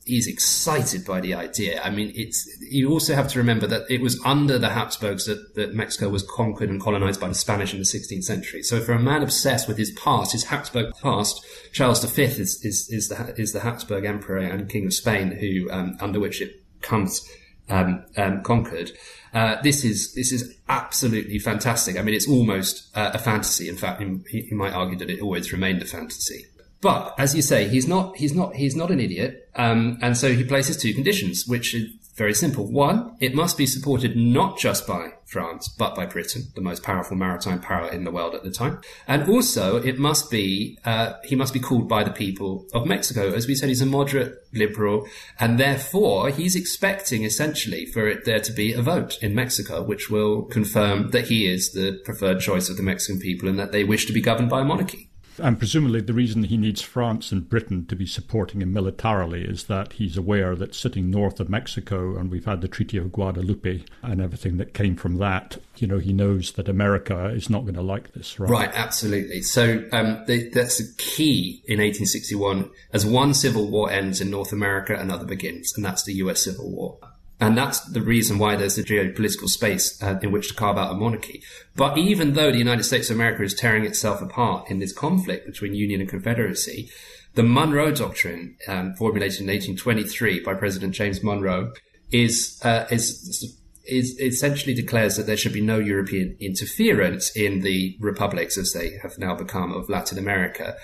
he's 0.05 0.27
excited 0.27 1.05
by 1.05 1.21
the 1.21 1.35
idea. 1.35 1.81
I 1.83 1.91
mean, 1.91 2.13
it's 2.15 2.49
you 2.61 2.91
also 2.91 3.15
have 3.15 3.29
to 3.29 3.39
remember 3.39 3.67
that 3.67 3.91
it 3.91 4.01
was 4.01 4.21
under 4.25 4.59
the 4.59 4.71
Habsburgs 4.71 5.27
that, 5.27 5.55
that 5.55 5.75
Mexico 5.75 6.09
was 6.09 6.23
conquered 6.23 6.69
and 6.69 6.81
colonized 6.81 7.21
by 7.21 7.29
the 7.29 7.35
Spanish 7.35 7.73
in 7.73 7.79
the 7.79 7.85
16th 7.85 8.25
century. 8.25 8.63
So, 8.63 8.81
for 8.81 8.93
a 8.93 9.01
man 9.01 9.23
obsessed 9.23 9.67
with 9.67 9.79
his 9.79 9.91
past, 9.93 10.33
his 10.33 10.45
Habsburg 10.45 10.95
past, 11.03 11.45
Charles 11.73 12.05
V 12.05 12.23
is 12.23 12.65
is 12.65 12.89
is 12.91 13.09
the 13.09 13.35
is 13.41 13.53
the 13.53 13.61
Habsburg 13.61 14.05
emperor 14.05 14.39
and 14.39 14.69
king 14.69 14.87
of 14.87 14.95
Spain, 14.95 15.33
who 15.33 15.71
um, 15.71 15.97
under 16.01 16.21
which 16.21 16.41
it 16.41 16.63
comes 16.83 17.27
um, 17.69 18.05
um, 18.17 18.43
conquered. 18.43 18.93
Uh, 19.33 19.61
this 19.63 19.85
is 19.85 20.15
this 20.15 20.33
is 20.33 20.57
absolutely 20.69 21.39
fantastic. 21.39 21.99
I 21.99 22.03
mean, 22.03 22.15
it's 22.15 22.29
almost 22.29 22.95
uh, 22.97 23.11
a 23.15 23.19
fantasy. 23.19 23.69
In 23.69 23.77
fact, 23.77 24.03
he, 24.29 24.43
he 24.43 24.55
might 24.55 24.73
argue 24.73 24.99
that 24.99 25.11
it 25.11 25.21
always 25.21 25.53
remained 25.53 25.83
a 25.83 25.87
fantasy. 25.87 26.47
But 26.85 27.15
as 27.17 27.35
you 27.35 27.41
say, 27.41 27.67
he's 27.67 27.89
not 27.89 28.19
he's 28.19 28.35
not 28.35 28.57
he's 28.57 28.77
not 28.77 28.91
an 28.91 29.01
idiot, 29.01 29.49
um, 29.57 29.99
and 30.03 30.15
so 30.19 30.35
he 30.35 30.45
places 30.45 30.77
two 30.77 30.93
conditions, 30.93 31.47
which 31.47 31.75
is 31.75 31.91
very 32.15 32.35
simple. 32.35 32.71
One, 32.71 33.17
it 33.21 33.35
must 33.35 33.57
be 33.57 33.65
supported 33.65 34.19
not 34.19 34.59
just 34.59 34.87
by 34.87 35.15
France, 35.25 35.67
but 35.67 35.95
by 35.95 36.05
Britain, 36.05 36.43
the 36.55 36.61
most 36.61 36.83
powerful 36.83 37.17
maritime 37.17 37.63
power 37.63 37.89
in 37.89 38.05
the 38.05 38.11
world 38.11 38.35
at 38.35 38.45
the 38.45 38.51
time, 38.51 38.83
and 39.09 39.27
also 39.31 39.79
it 39.79 39.99
must 39.99 40.31
be 40.31 40.79
uh, 40.85 41.15
he 41.25 41.35
must 41.35 41.55
be 41.55 41.59
called 41.59 41.89
by 41.89 42.05
the 42.05 42.11
people 42.11 42.67
of 42.75 42.85
Mexico. 42.85 43.33
As 43.33 43.47
we 43.47 43.55
said, 43.55 43.71
he's 43.71 43.81
a 43.81 43.87
moderate 43.87 44.47
liberal, 44.53 45.07
and 45.41 45.59
therefore 45.59 46.29
he's 46.29 46.55
expecting 46.55 47.25
essentially 47.25 47.87
for 47.87 48.07
it 48.07 48.27
there 48.27 48.41
to 48.41 48.53
be 48.53 48.75
a 48.75 48.83
vote 48.83 49.17
in 49.23 49.35
Mexico, 49.35 49.83
which 49.83 50.11
will 50.11 50.43
confirm 50.43 51.13
that 51.13 51.29
he 51.29 51.51
is 51.51 51.73
the 51.73 51.99
preferred 52.05 52.41
choice 52.41 52.69
of 52.69 52.77
the 52.77 52.83
Mexican 52.83 53.19
people 53.19 53.49
and 53.49 53.59
that 53.59 53.73
they 53.73 53.85
wish 53.85 54.05
to 54.05 54.13
be 54.13 54.21
governed 54.21 54.51
by 54.51 54.61
a 54.61 54.65
monarchy. 54.65 55.09
And 55.43 55.59
presumably, 55.59 56.01
the 56.01 56.13
reason 56.13 56.45
he 56.45 56.57
needs 56.57 56.81
France 56.81 57.33
and 57.33 57.49
Britain 57.49 57.87
to 57.87 57.97
be 57.97 58.07
supporting 58.07 58.63
him 58.63 58.73
militarily 58.73 59.45
is 59.45 59.65
that 59.65 59.95
he's 59.95 60.17
aware 60.17 60.55
that 60.57 60.75
sitting 60.75 61.11
north 61.11 61.41
of 61.41 61.49
Mexico, 61.49 62.17
and 62.17 62.31
we've 62.31 62.45
had 62.45 62.61
the 62.61 62.69
Treaty 62.69 62.99
of 62.99 63.13
Guadalupe 63.13 63.85
and 64.03 64.21
everything 64.21 64.57
that 64.59 64.75
came 64.75 64.97
from 64.97 65.19
that, 65.19 65.59
you 65.77 65.87
know, 65.87 65.99
he 65.99 66.13
knows 66.13 66.53
that 66.53 66.69
America 66.69 67.27
is 67.27 67.51
not 67.51 67.63
going 67.63 67.75
to 67.75 67.83
like 67.83 68.13
this, 68.13 68.39
right? 68.39 68.51
Right, 68.51 68.71
absolutely. 68.73 69.43
So 69.43 69.85
um, 69.93 70.25
that's 70.27 70.79
the 70.79 70.95
key 70.99 71.63
in 71.67 71.79
1861. 71.79 72.71
As 72.93 73.05
one 73.05 73.35
civil 73.35 73.69
war 73.69 73.91
ends 73.91 74.21
in 74.21 74.31
North 74.31 74.53
America, 74.53 74.95
another 74.95 75.27
begins, 75.27 75.73
and 75.75 75.85
that's 75.85 76.05
the 76.05 76.15
US 76.15 76.45
Civil 76.45 76.71
War. 76.71 76.99
And 77.45 77.59
that's 77.59 77.81
the 77.81 78.01
reason 78.01 78.39
why 78.39 78.57
there's 78.57 78.79
a 78.79 78.83
geopolitical 78.83 79.51
space 79.51 80.03
uh, 80.03 80.19
in 80.23 80.33
which 80.33 80.49
to 80.49 80.55
carve 80.55 80.79
out 80.79 80.93
a 80.93 80.95
monarchy. 80.95 81.43
But 81.77 81.99
even 81.99 82.33
though 82.33 82.51
the 82.51 82.57
United 82.57 82.85
States 82.85 83.11
of 83.11 83.17
America 83.17 83.43
is 83.43 83.53
tearing 83.53 83.85
itself 83.85 84.23
apart 84.23 84.71
in 84.71 84.79
this 84.79 84.95
conflict 84.95 85.45
between 85.45 85.75
Union 85.75 86.01
and 86.01 86.09
Confederacy, 86.09 86.89
the 87.35 87.43
Monroe 87.43 87.91
Doctrine, 87.91 88.57
um, 88.67 88.95
formulated 88.95 89.41
in 89.41 89.49
1823 89.49 90.41
by 90.41 90.55
President 90.55 90.95
James 90.95 91.23
Monroe, 91.23 91.71
is, 92.11 92.59
uh, 92.65 92.87
is 92.91 93.59
is 93.87 94.19
essentially 94.19 94.73
declares 94.73 95.17
that 95.17 95.27
there 95.27 95.37
should 95.37 95.53
be 95.53 95.61
no 95.61 95.79
European 95.79 96.35
interference 96.41 97.31
in 97.37 97.61
the 97.61 97.95
republics 98.01 98.57
as 98.57 98.73
they 98.73 98.97
have 99.03 99.19
now 99.19 99.35
become 99.35 99.75
of 99.75 99.91
Latin 99.91 100.17
America, 100.17 100.75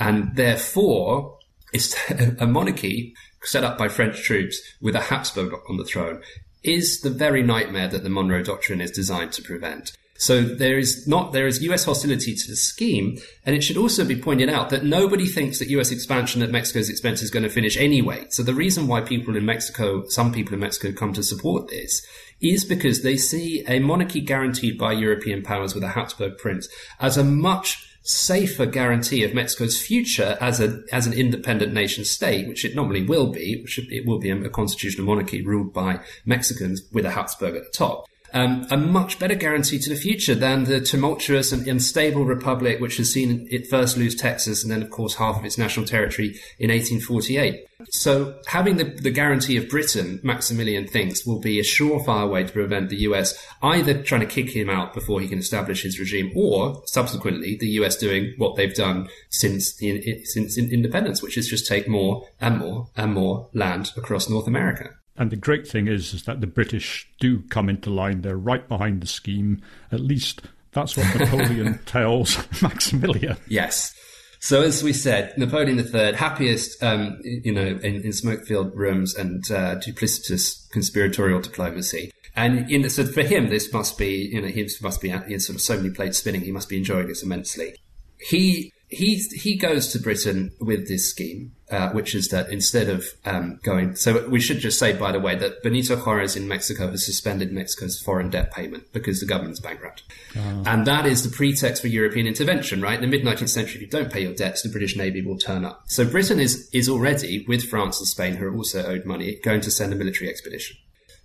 and 0.00 0.34
therefore 0.34 1.37
it's 1.72 1.94
a 2.40 2.46
monarchy 2.46 3.14
set 3.42 3.64
up 3.64 3.78
by 3.78 3.88
French 3.88 4.22
troops 4.22 4.60
with 4.80 4.96
a 4.96 5.00
Habsburg 5.00 5.52
on 5.68 5.76
the 5.76 5.84
throne 5.84 6.22
is 6.64 7.00
the 7.00 7.10
very 7.10 7.42
nightmare 7.42 7.88
that 7.88 8.02
the 8.02 8.10
Monroe 8.10 8.42
Doctrine 8.42 8.80
is 8.80 8.90
designed 8.90 9.32
to 9.32 9.42
prevent. 9.42 9.92
So 10.20 10.42
there 10.42 10.78
is 10.78 11.06
not 11.06 11.32
there 11.32 11.46
is 11.46 11.62
US 11.62 11.84
hostility 11.84 12.34
to 12.34 12.48
the 12.48 12.56
scheme, 12.56 13.18
and 13.46 13.54
it 13.54 13.62
should 13.62 13.76
also 13.76 14.04
be 14.04 14.16
pointed 14.16 14.48
out 14.48 14.68
that 14.70 14.84
nobody 14.84 15.26
thinks 15.26 15.60
that 15.60 15.68
US 15.68 15.92
expansion 15.92 16.42
at 16.42 16.50
Mexico's 16.50 16.90
expense 16.90 17.22
is 17.22 17.30
going 17.30 17.44
to 17.44 17.48
finish 17.48 17.76
anyway. 17.76 18.26
So 18.30 18.42
the 18.42 18.52
reason 18.52 18.88
why 18.88 19.00
people 19.00 19.36
in 19.36 19.46
Mexico, 19.46 20.04
some 20.08 20.32
people 20.32 20.54
in 20.54 20.60
Mexico 20.60 20.92
come 20.92 21.12
to 21.12 21.22
support 21.22 21.68
this 21.68 22.04
is 22.40 22.64
because 22.64 23.02
they 23.02 23.16
see 23.16 23.64
a 23.68 23.78
monarchy 23.78 24.20
guaranteed 24.20 24.76
by 24.76 24.92
European 24.92 25.42
powers 25.42 25.72
with 25.72 25.84
a 25.84 25.88
Habsburg 25.88 26.36
prince 26.38 26.68
as 26.98 27.16
a 27.16 27.22
much 27.24 27.87
safer 28.08 28.64
guarantee 28.64 29.22
of 29.22 29.34
Mexico's 29.34 29.78
future 29.78 30.38
as 30.40 30.60
a 30.60 30.82
as 30.92 31.06
an 31.06 31.12
independent 31.12 31.72
nation 31.72 32.04
state, 32.04 32.48
which 32.48 32.64
it 32.64 32.74
normally 32.74 33.04
will 33.04 33.30
be. 33.30 33.64
It 33.90 34.06
will 34.06 34.18
be 34.18 34.30
a 34.30 34.48
constitutional 34.48 35.06
monarchy 35.06 35.42
ruled 35.42 35.72
by 35.72 36.00
Mexicans 36.24 36.82
with 36.92 37.04
a 37.04 37.10
Habsburg 37.10 37.54
at 37.56 37.64
the 37.64 37.70
top 37.70 38.06
um, 38.32 38.66
a 38.70 38.76
much 38.76 39.18
better 39.18 39.34
guarantee 39.34 39.78
to 39.78 39.88
the 39.88 39.96
future 39.96 40.34
than 40.34 40.64
the 40.64 40.80
tumultuous 40.80 41.52
and 41.52 41.66
unstable 41.66 42.24
republic 42.24 42.80
which 42.80 42.96
has 42.98 43.12
seen 43.12 43.48
it 43.50 43.66
first 43.68 43.96
lose 43.96 44.14
Texas 44.14 44.62
and 44.62 44.72
then, 44.72 44.82
of 44.82 44.90
course, 44.90 45.14
half 45.14 45.38
of 45.38 45.44
its 45.44 45.58
national 45.58 45.86
territory 45.86 46.28
in 46.58 46.70
1848. 46.70 47.64
So 47.90 48.38
having 48.46 48.76
the, 48.76 48.84
the 48.84 49.10
guarantee 49.10 49.56
of 49.56 49.68
Britain, 49.68 50.20
Maximilian 50.22 50.86
thinks, 50.86 51.24
will 51.24 51.38
be 51.38 51.58
a 51.58 51.62
surefire 51.62 52.28
way 52.28 52.44
to 52.44 52.52
prevent 52.52 52.90
the 52.90 52.98
US 53.08 53.34
either 53.62 54.02
trying 54.02 54.20
to 54.20 54.26
kick 54.26 54.50
him 54.50 54.68
out 54.68 54.94
before 54.94 55.20
he 55.20 55.28
can 55.28 55.38
establish 55.38 55.82
his 55.82 55.98
regime 55.98 56.32
or 56.34 56.82
subsequently 56.86 57.56
the 57.56 57.68
US 57.80 57.96
doing 57.96 58.34
what 58.36 58.56
they've 58.56 58.74
done 58.74 59.08
since 59.30 59.76
the, 59.76 60.24
since 60.24 60.58
independence, 60.58 61.22
which 61.22 61.38
is 61.38 61.48
just 61.48 61.66
take 61.66 61.88
more 61.88 62.26
and 62.40 62.58
more 62.58 62.88
and 62.96 63.14
more 63.14 63.48
land 63.52 63.92
across 63.96 64.28
North 64.28 64.46
America. 64.46 64.90
And 65.18 65.30
the 65.30 65.36
great 65.36 65.66
thing 65.66 65.88
is, 65.88 66.14
is 66.14 66.24
that 66.24 66.40
the 66.40 66.46
British 66.46 67.08
do 67.18 67.42
come 67.50 67.68
into 67.68 67.90
line. 67.90 68.22
They're 68.22 68.36
right 68.36 68.66
behind 68.68 69.00
the 69.00 69.06
scheme. 69.06 69.60
At 69.90 70.00
least 70.00 70.42
that's 70.72 70.96
what 70.96 71.14
Napoleon 71.18 71.80
tells 71.86 72.38
Maximilian. 72.62 73.36
Yes. 73.48 73.94
So 74.40 74.62
as 74.62 74.84
we 74.84 74.92
said, 74.92 75.36
Napoleon 75.36 75.78
III, 75.80 76.14
happiest, 76.14 76.80
um, 76.82 77.18
you 77.24 77.52
know, 77.52 77.66
in, 77.82 78.02
in 78.04 78.12
smoke-filled 78.12 78.74
rooms 78.76 79.16
and 79.16 79.42
uh, 79.50 79.76
duplicitous 79.76 80.70
conspiratorial 80.70 81.40
diplomacy. 81.40 82.12
And 82.36 82.70
in, 82.70 82.88
so 82.88 83.04
for 83.04 83.22
him, 83.22 83.48
this 83.48 83.72
must 83.72 83.98
be, 83.98 84.30
you 84.32 84.40
know, 84.40 84.46
he 84.46 84.68
must 84.80 85.00
be 85.00 85.10
in 85.10 85.40
sort 85.40 85.56
of 85.56 85.60
so 85.60 85.76
many 85.76 85.90
plates 85.90 86.18
spinning. 86.18 86.42
He 86.42 86.52
must 86.52 86.68
be 86.68 86.76
enjoying 86.76 87.08
this 87.08 87.24
immensely. 87.24 87.74
He 88.20 88.72
he 88.88 89.16
he 89.16 89.56
goes 89.56 89.88
to 89.92 89.98
Britain 89.98 90.52
with 90.60 90.88
this 90.88 91.10
scheme, 91.10 91.52
uh, 91.70 91.90
which 91.90 92.14
is 92.14 92.28
that 92.28 92.50
instead 92.50 92.88
of 92.88 93.06
um, 93.24 93.60
going, 93.62 93.94
so 93.94 94.26
we 94.28 94.40
should 94.40 94.58
just 94.58 94.78
say, 94.78 94.96
by 94.96 95.12
the 95.12 95.20
way, 95.20 95.34
that 95.36 95.62
Benito 95.62 95.96
Juarez 95.96 96.36
in 96.36 96.48
Mexico 96.48 96.90
has 96.90 97.04
suspended 97.04 97.52
Mexico's 97.52 98.00
foreign 98.00 98.30
debt 98.30 98.52
payment 98.52 98.92
because 98.92 99.20
the 99.20 99.26
government's 99.26 99.60
bankrupt, 99.60 100.02
oh. 100.36 100.62
and 100.66 100.86
that 100.86 101.06
is 101.06 101.22
the 101.22 101.34
pretext 101.34 101.82
for 101.82 101.88
European 101.88 102.26
intervention. 102.26 102.80
Right 102.80 102.94
in 102.94 103.02
the 103.02 103.06
mid 103.06 103.24
nineteenth 103.24 103.50
century, 103.50 103.76
if 103.76 103.80
you 103.82 103.88
don't 103.88 104.12
pay 104.12 104.22
your 104.22 104.34
debts, 104.34 104.62
the 104.62 104.68
British 104.68 104.96
Navy 104.96 105.22
will 105.22 105.38
turn 105.38 105.64
up. 105.64 105.82
So 105.86 106.08
Britain 106.08 106.40
is 106.40 106.68
is 106.72 106.88
already 106.88 107.44
with 107.46 107.64
France 107.68 107.98
and 107.98 108.08
Spain, 108.08 108.34
who 108.34 108.46
are 108.46 108.56
also 108.56 108.84
owed 108.84 109.04
money, 109.04 109.38
going 109.42 109.60
to 109.62 109.70
send 109.70 109.92
a 109.92 109.96
military 109.96 110.30
expedition. 110.30 110.76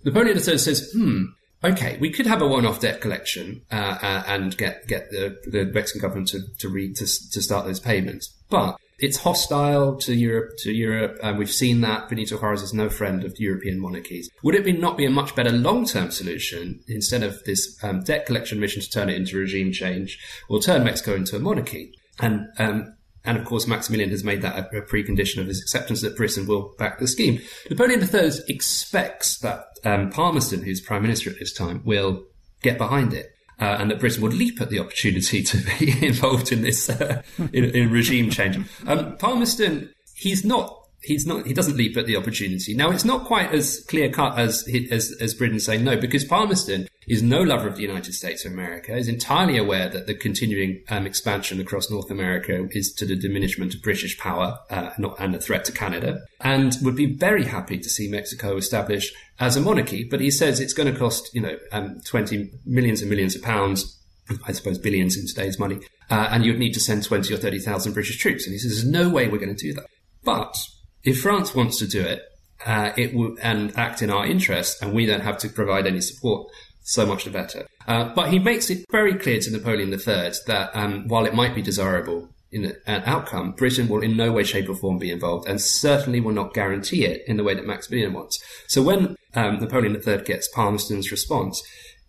Napoleon 0.04 0.36
III 0.36 0.58
says, 0.58 0.92
"Hmm." 0.92 1.24
okay, 1.64 1.96
we 1.98 2.10
could 2.10 2.26
have 2.26 2.42
a 2.42 2.46
one-off 2.46 2.80
debt 2.80 3.00
collection 3.00 3.62
uh, 3.72 3.98
uh, 4.00 4.24
and 4.26 4.56
get 4.56 4.86
get 4.86 5.10
the, 5.10 5.36
the 5.46 5.64
Mexican 5.64 6.00
government 6.00 6.28
to 6.28 6.40
to, 6.58 6.92
to 6.92 7.06
to 7.06 7.42
start 7.42 7.66
those 7.66 7.80
payments, 7.80 8.32
but 8.50 8.76
it's 9.04 9.18
hostile 9.18 9.96
to 9.96 10.14
Europe. 10.14 10.56
To 10.58 10.72
Europe, 10.72 11.18
and 11.22 11.38
we've 11.38 11.50
seen 11.50 11.82
that 11.82 12.08
Benito 12.08 12.38
Juarez 12.38 12.62
is 12.62 12.72
no 12.72 12.88
friend 12.88 13.22
of 13.22 13.38
European 13.38 13.78
monarchies. 13.78 14.30
Would 14.42 14.54
it 14.54 14.64
be 14.64 14.72
not 14.72 14.96
be 14.96 15.04
a 15.04 15.10
much 15.10 15.34
better 15.34 15.52
long 15.52 15.84
term 15.84 16.10
solution 16.10 16.80
instead 16.88 17.22
of 17.22 17.44
this 17.44 17.78
um, 17.84 18.02
debt 18.02 18.26
collection 18.26 18.58
mission 18.58 18.80
to 18.80 18.90
turn 18.90 19.10
it 19.10 19.16
into 19.16 19.36
regime 19.36 19.72
change, 19.72 20.18
or 20.48 20.60
turn 20.60 20.84
Mexico 20.84 21.14
into 21.14 21.36
a 21.36 21.40
monarchy? 21.40 21.92
And 22.18 22.46
um, 22.58 22.96
and 23.24 23.36
of 23.36 23.44
course, 23.44 23.66
Maximilian 23.66 24.10
has 24.10 24.24
made 24.24 24.42
that 24.42 24.56
a, 24.56 24.78
a, 24.78 24.82
precondition 24.82 25.38
of 25.38 25.46
his 25.46 25.60
acceptance 25.60 26.02
that 26.02 26.16
Britain 26.16 26.46
will 26.46 26.74
back 26.78 26.98
the 26.98 27.06
scheme. 27.06 27.40
Napoleon 27.70 28.00
III 28.02 28.30
expects 28.48 29.38
that 29.38 29.64
um, 29.84 30.10
Palmerston, 30.10 30.62
who's 30.62 30.80
prime 30.80 31.02
minister 31.02 31.30
at 31.30 31.38
this 31.38 31.52
time, 31.52 31.82
will 31.84 32.24
get 32.62 32.78
behind 32.78 33.12
it. 33.12 33.33
Uh, 33.60 33.76
and 33.78 33.90
that 33.90 34.00
Britain 34.00 34.22
would 34.22 34.34
leap 34.34 34.60
at 34.60 34.68
the 34.68 34.80
opportunity 34.80 35.42
to 35.42 35.56
be 35.78 35.94
involved 36.06 36.50
in 36.50 36.62
this 36.62 36.90
uh, 36.90 37.22
in, 37.52 37.64
in, 37.64 37.90
regime 37.90 38.28
change. 38.28 38.58
Um, 38.86 39.16
Palmerston, 39.16 39.94
he's 40.16 40.44
not 40.44 40.83
he's 41.04 41.26
not 41.26 41.46
he 41.46 41.54
doesn't 41.54 41.76
leap 41.76 41.96
at 41.96 42.06
the 42.06 42.16
opportunity. 42.16 42.74
Now 42.74 42.90
it's 42.90 43.04
not 43.04 43.26
quite 43.26 43.52
as 43.52 43.84
clear 43.88 44.10
cut 44.10 44.38
as 44.38 44.68
as 44.90 45.14
as 45.20 45.34
Britain 45.34 45.60
saying 45.60 45.84
no, 45.84 45.96
because 45.96 46.24
Palmerston 46.24 46.88
is 47.06 47.22
no 47.22 47.42
lover 47.42 47.68
of 47.68 47.76
the 47.76 47.82
United 47.82 48.14
States 48.14 48.44
of 48.44 48.52
America, 48.52 48.96
is 48.96 49.08
entirely 49.08 49.58
aware 49.58 49.88
that 49.90 50.06
the 50.06 50.14
continuing 50.14 50.82
um, 50.88 51.06
expansion 51.06 51.60
across 51.60 51.90
North 51.90 52.10
America 52.10 52.66
is 52.70 52.92
to 52.94 53.04
the 53.04 53.16
diminishment 53.16 53.74
of 53.74 53.82
British 53.82 54.18
power 54.18 54.58
uh, 54.70 54.90
and 55.18 55.34
a 55.34 55.40
threat 55.40 55.66
to 55.66 55.72
Canada, 55.72 56.20
and 56.40 56.76
would 56.82 56.96
be 56.96 57.14
very 57.14 57.44
happy 57.44 57.78
to 57.78 57.90
see 57.90 58.08
Mexico 58.08 58.56
established 58.56 59.14
as 59.38 59.56
a 59.56 59.60
monarchy. 59.60 60.04
But 60.04 60.20
he 60.20 60.30
says 60.30 60.60
it's 60.60 60.74
going 60.74 60.92
to 60.92 60.98
cost 60.98 61.34
you 61.34 61.42
know 61.42 61.58
um, 61.72 62.00
twenty 62.04 62.50
millions 62.64 63.00
and 63.00 63.10
millions 63.10 63.36
of 63.36 63.42
pounds. 63.42 64.00
I 64.46 64.52
suppose 64.52 64.78
billions 64.78 65.18
in 65.18 65.26
today's 65.26 65.58
money, 65.58 65.80
uh, 66.10 66.28
and 66.30 66.46
you'd 66.46 66.58
need 66.58 66.72
to 66.72 66.80
send 66.80 67.04
twenty 67.04 67.34
or 67.34 67.36
thirty 67.36 67.58
thousand 67.58 67.92
British 67.92 68.18
troops. 68.18 68.46
And 68.46 68.54
he 68.54 68.58
says, 68.58 68.70
"There's 68.70 68.90
no 68.90 69.10
way 69.10 69.28
we're 69.28 69.36
going 69.36 69.54
to 69.54 69.62
do 69.62 69.74
that." 69.74 69.86
But 70.24 70.56
if 71.04 71.20
France 71.20 71.54
wants 71.54 71.78
to 71.78 71.86
do 71.86 72.00
it, 72.00 72.22
uh, 72.64 72.92
it 72.96 73.14
will 73.14 73.36
and 73.42 73.76
act 73.76 74.02
in 74.02 74.10
our 74.10 74.26
interest, 74.26 74.82
and 74.82 74.92
we 74.92 75.06
don't 75.06 75.20
have 75.20 75.38
to 75.38 75.48
provide 75.48 75.86
any 75.86 76.00
support. 76.00 76.48
So 76.86 77.06
much 77.06 77.24
the 77.24 77.30
better. 77.30 77.66
Uh, 77.86 78.12
but 78.14 78.30
he 78.30 78.38
makes 78.38 78.68
it 78.68 78.84
very 78.90 79.14
clear 79.14 79.40
to 79.40 79.50
Napoleon 79.50 79.90
III 79.90 80.32
that 80.46 80.70
um, 80.74 81.08
while 81.08 81.24
it 81.24 81.34
might 81.34 81.54
be 81.54 81.62
desirable 81.62 82.28
in 82.52 82.76
an 82.86 83.02
outcome, 83.06 83.52
Britain 83.52 83.88
will 83.88 84.02
in 84.02 84.16
no 84.16 84.30
way, 84.32 84.44
shape, 84.44 84.68
or 84.68 84.74
form 84.74 84.98
be 84.98 85.10
involved, 85.10 85.48
and 85.48 85.60
certainly 85.60 86.20
will 86.20 86.32
not 86.32 86.52
guarantee 86.52 87.04
it 87.04 87.22
in 87.26 87.38
the 87.38 87.42
way 87.42 87.54
that 87.54 87.66
Maximilian 87.66 88.12
wants. 88.12 88.38
So 88.68 88.82
when 88.82 89.16
um, 89.34 89.60
Napoleon 89.60 90.00
III 90.06 90.18
gets 90.24 90.48
Palmerston's 90.48 91.10
response, 91.10 91.62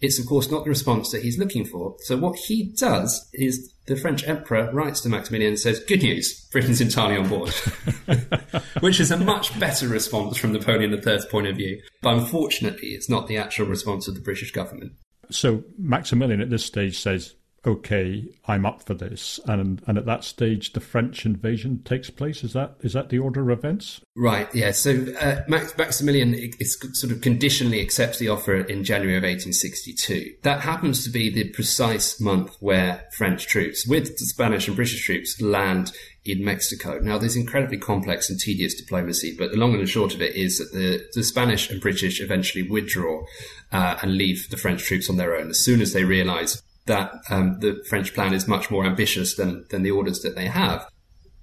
it's 0.06 0.20
of 0.20 0.26
course 0.26 0.50
not 0.50 0.64
the 0.64 0.70
response 0.70 1.12
that 1.12 1.24
he's 1.24 1.38
looking 1.38 1.66
for. 1.66 1.96
So 2.02 2.18
what 2.18 2.38
he 2.38 2.72
does 2.78 3.28
is 3.34 3.74
the 3.88 3.96
French 3.96 4.28
emperor 4.28 4.72
writes 4.72 5.02
to 5.02 5.10
Maximilian 5.10 5.52
and 5.52 5.60
says, 5.60 5.80
"Good 5.80 6.04
news, 6.04 6.48
Britain's 6.52 6.82
entirely 6.82 7.18
on 7.18 7.28
board," 7.28 7.50
which 8.80 9.00
is 9.00 9.12
a 9.12 9.18
much 9.18 9.58
better 9.60 9.88
response 9.88 10.38
from 10.38 10.54
Napoleon 10.54 10.94
III's 10.94 11.26
point 11.26 11.48
of 11.48 11.58
view. 11.58 11.82
But 12.02 12.18
unfortunately, 12.18 12.90
it's 12.90 13.10
not 13.10 13.28
the 13.28 13.38
actual 13.38 13.66
response 13.68 14.08
of 14.08 14.16
the 14.16 14.22
British 14.22 14.52
government. 14.52 14.94
So 15.32 15.64
Maximilian 15.78 16.42
at 16.42 16.50
this 16.50 16.66
stage 16.66 17.00
says, 17.00 17.36
okay, 17.66 18.26
I'm 18.48 18.66
up 18.66 18.84
for 18.84 18.94
this, 18.94 19.40
and 19.46 19.82
and 19.88 19.98
at 19.98 20.06
that 20.06 20.24
stage, 20.24 20.74
the 20.74 20.80
French 20.80 21.26
invasion 21.26 21.82
takes 21.84 22.10
place. 22.10 22.44
Is 22.44 22.54
that 22.54 22.76
is 22.82 22.94
that 22.94 23.10
the 23.10 23.20
order 23.20 23.50
of 23.50 23.60
events? 23.60 24.02
Right. 24.16 24.54
Yeah. 24.54 24.72
So 24.72 25.06
uh, 25.20 25.42
Max, 25.48 25.78
Maximilian 25.78 26.34
is 26.34 26.78
sort 26.94 27.12
of 27.12 27.22
conditionally 27.22 27.82
accepts 27.82 28.20
the 28.20 28.30
offer 28.30 28.56
in 28.56 28.84
January 28.84 29.18
of 29.18 29.24
1862. 29.24 30.36
That 30.44 30.62
happens 30.62 31.04
to 31.04 31.10
be 31.10 31.30
the 31.30 31.50
precise 31.50 32.20
month 32.20 32.56
where 32.60 33.06
French 33.18 33.48
troops, 33.48 33.88
with 33.88 34.18
Spanish 34.18 34.68
and 34.68 34.76
British 34.76 35.04
troops, 35.04 35.42
land 35.42 35.92
in 36.26 36.44
Mexico. 36.44 37.00
Now, 37.00 37.20
there's 37.20 37.36
incredibly 37.36 37.78
complex 37.78 38.30
and 38.30 38.40
tedious 38.40 38.74
diplomacy, 38.74 39.36
but 39.38 39.52
the 39.52 39.58
long 39.58 39.74
and 39.74 39.82
the 39.82 39.88
short 39.88 40.16
of 40.16 40.22
it 40.22 40.36
is 40.36 40.58
that 40.58 40.74
the, 40.74 41.06
the 41.14 41.24
Spanish 41.24 41.70
and 41.70 41.80
British 41.80 42.20
eventually 42.20 42.68
withdraw 42.68 43.24
uh, 43.72 43.98
and 44.02 44.18
leave 44.18 44.50
the 44.50 44.58
French 44.58 44.84
troops 44.84 45.10
on 45.10 45.18
their 45.18 45.36
own 45.36 45.50
as 45.50 45.60
soon 45.60 45.82
as 45.82 45.94
they 45.94 46.04
realize 46.04 46.64
that 46.86 47.12
um, 47.30 47.60
the 47.60 47.84
French 47.90 48.14
plan 48.14 48.34
is 48.34 48.48
much 48.48 48.70
more 48.70 48.86
ambitious 48.86 49.36
than 49.36 49.66
than 49.70 49.84
the 49.84 49.92
orders 49.92 50.22
that 50.22 50.36
they 50.36 50.48
have. 50.48 50.88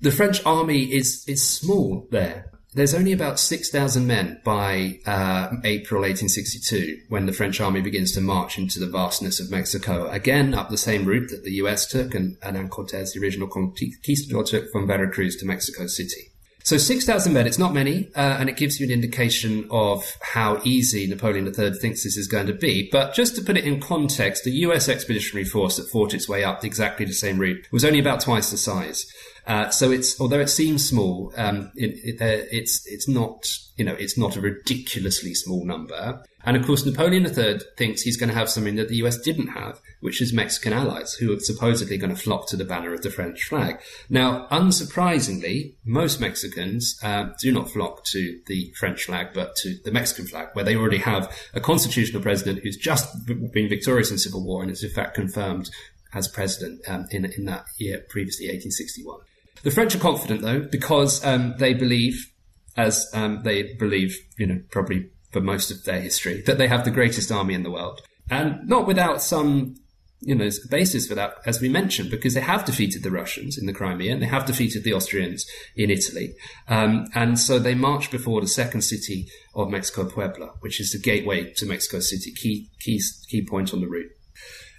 The 0.01 0.11
French 0.11 0.45
army 0.45 0.93
is 0.93 1.25
is 1.29 1.43
small 1.43 2.07
there. 2.11 2.53
There's 2.75 2.95
only 2.95 3.13
about 3.13 3.39
6,000 3.39 4.07
men 4.07 4.41
by 4.45 4.99
uh, 5.05 5.51
April 5.63 6.01
1862 6.01 7.03
when 7.11 7.27
the 7.27 7.33
French 7.33 7.61
army 7.61 7.83
begins 7.83 8.13
to 8.13 8.23
march 8.23 8.57
into 8.57 8.81
the 8.81 8.87
vastness 8.87 9.41
of 9.41 9.51
Mexico, 9.51 10.09
again 10.09 10.55
up 10.55 10.71
the 10.71 10.79
same 10.79 11.05
route 11.05 11.29
that 11.31 11.45
the 11.45 11.53
US 11.57 11.87
took 11.87 12.15
and 12.15 12.39
Hernan 12.41 12.71
Cortez, 12.71 13.13
the 13.13 13.21
original 13.21 13.47
conquistador, 13.47 14.43
took 14.43 14.73
from 14.73 14.87
Veracruz 14.87 15.37
to 15.37 15.47
Mexico 15.47 15.87
City. 15.87 16.32
So 16.65 16.77
6,000 16.77 17.33
men, 17.33 17.47
it's 17.47 17.59
not 17.59 17.75
many, 17.75 18.09
uh, 18.15 18.37
and 18.39 18.49
it 18.49 18.57
gives 18.57 18.79
you 18.79 18.87
an 18.87 18.93
indication 18.93 19.67
of 19.71 20.17
how 20.21 20.61
easy 20.65 21.07
Napoleon 21.07 21.47
III 21.47 21.75
thinks 21.75 22.05
this 22.05 22.17
is 22.17 22.29
going 22.29 22.47
to 22.47 22.55
be. 22.55 22.89
But 22.91 23.15
just 23.15 23.35
to 23.37 23.43
put 23.43 23.57
it 23.57 23.65
in 23.65 23.81
context, 23.81 24.45
the 24.45 24.53
US 24.67 24.89
expeditionary 24.89 25.45
force 25.45 25.77
that 25.77 25.91
fought 25.91 26.15
its 26.15 26.29
way 26.29 26.45
up 26.45 26.65
exactly 26.65 27.05
the 27.05 27.13
same 27.13 27.39
route 27.39 27.67
was 27.73 27.85
only 27.85 27.99
about 27.99 28.21
twice 28.21 28.51
the 28.51 28.57
size. 28.57 29.07
Uh, 29.47 29.71
so 29.71 29.91
it's 29.91 30.21
although 30.21 30.41
it 30.41 30.49
seems 30.49 30.89
small, 30.89 31.33
um, 31.37 31.73
it, 31.75 31.99
it, 32.05 32.23
uh, 32.23 32.47
it's 32.51 32.87
it's 32.87 33.09
not 33.09 33.59
you 33.77 33.85
know 33.85 33.95
it's 33.95 34.17
not 34.17 34.37
a 34.37 34.41
ridiculously 34.41 35.35
small 35.35 35.65
number. 35.65 36.23
And 36.45 36.57
of 36.57 36.67
course, 36.67 36.85
Napoleon 36.85 37.25
III 37.27 37.61
thinks 37.77 38.03
he's 38.03 38.17
going 38.17 38.29
to 38.31 38.35
have 38.35 38.51
something 38.51 38.75
that 38.75 38.89
the 38.89 38.97
US 38.97 39.17
didn't 39.19 39.49
have, 39.49 39.81
which 40.01 40.21
is 40.21 40.33
Mexican 40.33 40.73
allies 40.73 41.15
who 41.15 41.33
are 41.33 41.39
supposedly 41.39 41.97
going 41.97 42.15
to 42.15 42.21
flock 42.21 42.49
to 42.49 42.57
the 42.57 42.65
banner 42.65 42.93
of 42.93 43.03
the 43.03 43.11
French 43.11 43.45
flag. 43.45 43.81
Now, 44.11 44.49
unsurprisingly, 44.51 45.75
most 45.85 46.21
Mexicans 46.21 46.99
uh, 47.03 47.31
do 47.41 47.53
not 47.53 47.71
flock 47.71 48.05
to 48.07 48.41
the 48.47 48.73
French 48.77 49.05
flag, 49.05 49.29
but 49.33 49.55
to 49.57 49.79
the 49.85 49.93
Mexican 49.93 50.27
flag, 50.27 50.49
where 50.55 50.65
they 50.65 50.77
already 50.77 50.99
have 50.99 51.33
a 51.55 51.61
constitutional 51.61 52.23
president 52.23 52.61
who's 52.63 52.77
just 52.77 53.25
been 53.27 53.69
victorious 53.69 54.11
in 54.11 54.19
civil 54.19 54.45
war 54.45 54.63
and 54.63 54.71
is 54.71 54.83
in 54.83 54.91
fact 54.91 55.15
confirmed 55.15 55.71
as 56.13 56.29
president 56.29 56.81
um, 56.89 57.07
in 57.11 57.25
in 57.25 57.45
that 57.47 57.65
year 57.79 58.05
previously, 58.09 58.47
1861. 58.47 59.21
The 59.63 59.71
French 59.71 59.95
are 59.95 60.01
confident 60.01 60.43
though 60.43 60.61
because 60.61 61.25
um, 61.25 61.55
they 61.59 61.75
believe, 61.75 62.31
as 62.77 63.09
um, 63.15 63.43
they 63.43 63.75
believe, 63.75 64.17
you 64.39 64.47
know, 64.47 64.61
probably 64.71 65.11
for 65.31 65.41
most 65.41 65.71
of 65.71 65.85
their 65.85 66.01
history, 66.01 66.43
that 66.47 66.59
they 66.59 66.69
have 66.69 66.85
the 66.85 66.91
greatest 66.91 67.33
army 67.33 67.55
in 67.55 67.63
the 67.63 67.71
world, 67.71 68.01
and 68.31 68.69
not 68.69 68.87
without 68.87 69.23
some. 69.23 69.77
You 70.25 70.37
know, 70.37 70.49
basis 70.71 71.09
for 71.09 71.17
that, 71.17 71.39
as 71.47 71.61
we 71.61 71.69
mentioned, 71.69 72.09
because 72.09 72.35
they 72.35 72.43
have 72.43 72.65
defeated 72.65 73.03
the 73.03 73.11
Russians 73.11 73.59
in 73.59 73.67
the 73.67 73.73
Crimea 73.73 74.13
and 74.13 74.23
they 74.23 74.29
have 74.29 74.47
defeated 74.47 74.85
the 74.85 74.95
Austrians 74.95 75.45
in 75.75 75.91
Italy. 75.91 76.37
Um, 76.69 77.09
and 77.13 77.37
so 77.41 77.59
they 77.59 77.75
march 77.75 78.09
before 78.09 78.41
the 78.41 78.47
second 78.47 78.83
city 78.83 79.27
of 79.57 79.69
Mexico, 79.69 80.09
Puebla, 80.09 80.53
which 80.61 80.79
is 80.79 80.93
the 80.93 81.01
gateway 81.01 81.53
to 81.55 81.67
Mexico 81.67 81.99
City, 81.99 82.31
key, 82.31 82.69
key, 82.79 83.01
key 83.31 83.45
point 83.45 83.75
on 83.75 83.81
the 83.81 83.89
route. 83.89 84.13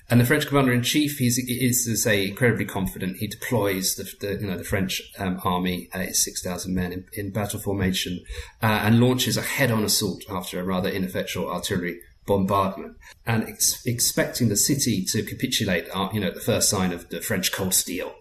And 0.09 0.19
the 0.19 0.25
French 0.25 0.47
commander 0.47 0.73
in 0.73 0.83
chief, 0.83 1.17
he's 1.17 1.37
is 1.37 1.85
to 1.85 1.95
say 1.95 2.27
incredibly 2.27 2.65
confident. 2.65 3.17
He 3.17 3.27
deploys 3.27 3.95
the, 3.95 4.03
the 4.19 4.41
you 4.41 4.47
know 4.47 4.57
the 4.57 4.63
French 4.63 5.01
um, 5.17 5.39
army, 5.43 5.89
uh, 5.93 6.11
six 6.11 6.43
thousand 6.43 6.75
men 6.75 6.91
in, 6.91 7.05
in, 7.13 7.31
battle 7.31 7.59
formation, 7.59 8.23
uh, 8.61 8.81
and 8.83 8.99
launches 8.99 9.37
a 9.37 9.41
head-on 9.41 9.83
assault 9.83 10.23
after 10.29 10.59
a 10.59 10.63
rather 10.63 10.89
ineffectual 10.89 11.49
artillery 11.49 11.99
bombardment, 12.25 12.97
and 13.25 13.47
ex- 13.47 13.85
expecting 13.85 14.49
the 14.49 14.57
city 14.57 15.05
to 15.05 15.23
capitulate. 15.23 15.87
Uh, 15.93 16.09
you 16.13 16.19
know, 16.19 16.31
the 16.31 16.41
first 16.41 16.69
sign 16.69 16.91
of 16.91 17.09
the 17.09 17.21
French 17.21 17.51
cold 17.51 17.73
steel. 17.73 18.13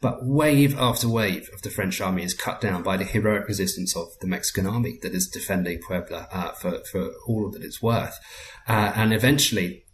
But 0.00 0.24
wave 0.24 0.78
after 0.78 1.08
wave 1.08 1.50
of 1.52 1.60
the 1.60 1.70
French 1.70 2.00
army 2.00 2.22
is 2.22 2.32
cut 2.32 2.60
down 2.60 2.82
by 2.82 2.96
the 2.96 3.04
heroic 3.04 3.46
resistance 3.46 3.94
of 3.94 4.18
the 4.20 4.26
Mexican 4.26 4.66
army 4.66 4.98
that 5.02 5.14
is 5.14 5.28
defending 5.28 5.80
Puebla 5.80 6.28
uh, 6.32 6.52
for, 6.52 6.82
for 6.90 7.10
all 7.26 7.50
that 7.50 7.62
it's 7.62 7.82
worth. 7.82 8.18
Uh, 8.66 8.92
and 8.94 9.12
eventually, 9.12 9.84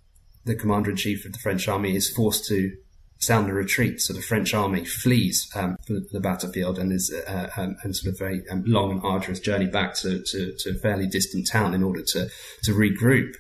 the 0.47 0.55
commander 0.55 0.91
in 0.91 0.97
chief 0.97 1.27
of 1.27 1.33
the 1.33 1.39
French 1.39 1.69
army 1.69 1.95
is 1.95 2.09
forced 2.09 2.47
to 2.47 2.77
sound 3.19 3.51
a 3.51 3.53
retreat. 3.53 4.01
So 4.01 4.13
the 4.13 4.23
French 4.23 4.55
army 4.55 4.85
flees 4.85 5.51
um, 5.55 5.77
the 5.89 6.21
battlefield 6.21 6.79
and 6.79 6.93
is 6.93 7.13
uh, 7.27 7.51
um, 7.57 7.77
and 7.83 7.95
sort 7.95 8.15
of 8.15 8.15
a 8.15 8.25
very 8.25 8.43
um, 8.51 8.63
long 8.67 8.93
and 8.93 9.01
arduous 9.03 9.41
journey 9.41 9.67
back 9.67 9.95
to, 9.97 10.23
to, 10.23 10.55
to, 10.59 10.71
a 10.71 10.75
fairly 10.75 11.07
distant 11.07 11.49
town 11.49 11.75
in 11.75 11.83
order 11.83 12.03
to 12.03 12.29
to 12.63 12.73
regroup. 12.73 13.35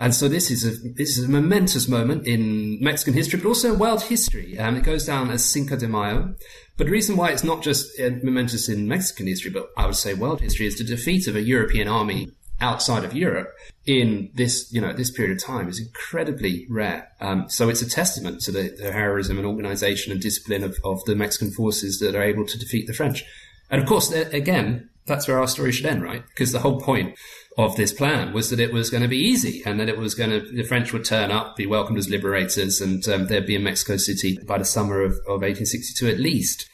And 0.00 0.14
so 0.14 0.28
this 0.28 0.50
is 0.50 0.64
a 0.64 0.70
this 0.94 1.18
is 1.18 1.24
a 1.24 1.28
momentous 1.28 1.88
moment 1.88 2.26
in 2.26 2.78
Mexican 2.80 3.14
history, 3.14 3.40
but 3.40 3.48
also 3.48 3.74
world 3.74 4.02
history. 4.02 4.58
Um, 4.58 4.76
it 4.76 4.84
goes 4.84 5.04
down 5.04 5.30
as 5.30 5.44
Cinco 5.44 5.76
de 5.76 5.88
Mayo. 5.88 6.34
But 6.76 6.86
the 6.86 6.92
reason 6.92 7.16
why 7.16 7.30
it's 7.30 7.42
not 7.42 7.60
just 7.60 7.98
uh, 7.98 8.10
momentous 8.22 8.68
in 8.68 8.86
Mexican 8.86 9.26
history, 9.26 9.50
but 9.50 9.68
I 9.76 9.86
would 9.86 9.96
say 9.96 10.14
world 10.14 10.40
history, 10.40 10.66
is 10.66 10.78
the 10.78 10.84
defeat 10.84 11.26
of 11.26 11.34
a 11.34 11.42
European 11.42 11.88
army 11.88 12.30
outside 12.60 13.04
of 13.04 13.14
Europe 13.14 13.54
in 13.86 14.30
this, 14.34 14.72
you 14.72 14.80
know, 14.80 14.92
this 14.92 15.10
period 15.10 15.36
of 15.36 15.42
time 15.42 15.68
is 15.68 15.80
incredibly 15.80 16.66
rare. 16.68 17.10
Um, 17.20 17.48
so 17.48 17.68
it's 17.68 17.82
a 17.82 17.88
testament 17.88 18.40
to 18.42 18.52
the, 18.52 18.74
the 18.80 18.92
heroism 18.92 19.38
and 19.38 19.46
organization 19.46 20.12
and 20.12 20.20
discipline 20.20 20.62
of, 20.62 20.76
of, 20.84 21.04
the 21.04 21.14
Mexican 21.14 21.50
forces 21.52 21.98
that 22.00 22.14
are 22.14 22.22
able 22.22 22.44
to 22.46 22.58
defeat 22.58 22.86
the 22.86 22.92
French. 22.92 23.24
And 23.70 23.80
of 23.80 23.88
course, 23.88 24.12
again, 24.12 24.90
that's 25.06 25.26
where 25.26 25.38
our 25.38 25.48
story 25.48 25.72
should 25.72 25.86
end, 25.86 26.02
right? 26.02 26.22
Because 26.28 26.52
the 26.52 26.60
whole 26.60 26.80
point 26.80 27.16
of 27.56 27.76
this 27.76 27.92
plan 27.92 28.32
was 28.32 28.50
that 28.50 28.60
it 28.60 28.72
was 28.72 28.90
going 28.90 29.02
to 29.02 29.08
be 29.08 29.18
easy 29.18 29.62
and 29.64 29.80
that 29.80 29.88
it 29.88 29.98
was 29.98 30.14
going 30.14 30.30
to, 30.30 30.40
the 30.40 30.62
French 30.62 30.92
would 30.92 31.04
turn 31.04 31.30
up, 31.30 31.56
be 31.56 31.66
welcomed 31.66 31.98
as 31.98 32.08
liberators, 32.08 32.80
and 32.80 33.06
um, 33.08 33.26
they'd 33.26 33.46
be 33.46 33.56
in 33.56 33.64
Mexico 33.64 33.96
City 33.96 34.38
by 34.46 34.58
the 34.58 34.64
summer 34.64 35.00
of, 35.00 35.12
of 35.26 35.40
1862 35.42 36.08
at 36.08 36.20
least. 36.20 36.68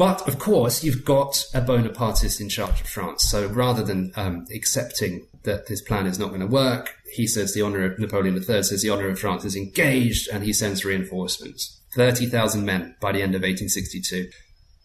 But 0.00 0.26
of 0.26 0.38
course, 0.38 0.82
you've 0.82 1.04
got 1.04 1.44
a 1.52 1.60
Bonapartist 1.60 2.40
in 2.40 2.48
charge 2.48 2.80
of 2.80 2.86
France. 2.86 3.24
So 3.24 3.46
rather 3.48 3.82
than 3.82 4.12
um, 4.16 4.46
accepting 4.50 5.26
that 5.42 5.66
this 5.66 5.82
plan 5.82 6.06
is 6.06 6.18
not 6.18 6.28
going 6.28 6.40
to 6.40 6.46
work, 6.46 6.94
he 7.12 7.26
says 7.26 7.52
the 7.52 7.60
honor 7.60 7.84
of 7.84 7.98
Napoleon 7.98 8.34
III 8.34 8.62
says 8.62 8.80
the 8.80 8.88
honor 8.88 9.10
of 9.10 9.18
France 9.18 9.44
is 9.44 9.54
engaged, 9.54 10.26
and 10.30 10.42
he 10.42 10.54
sends 10.54 10.86
reinforcements, 10.86 11.82
thirty 11.94 12.24
thousand 12.24 12.64
men 12.64 12.96
by 12.98 13.12
the 13.12 13.20
end 13.20 13.34
of 13.34 13.42
1862. 13.42 14.30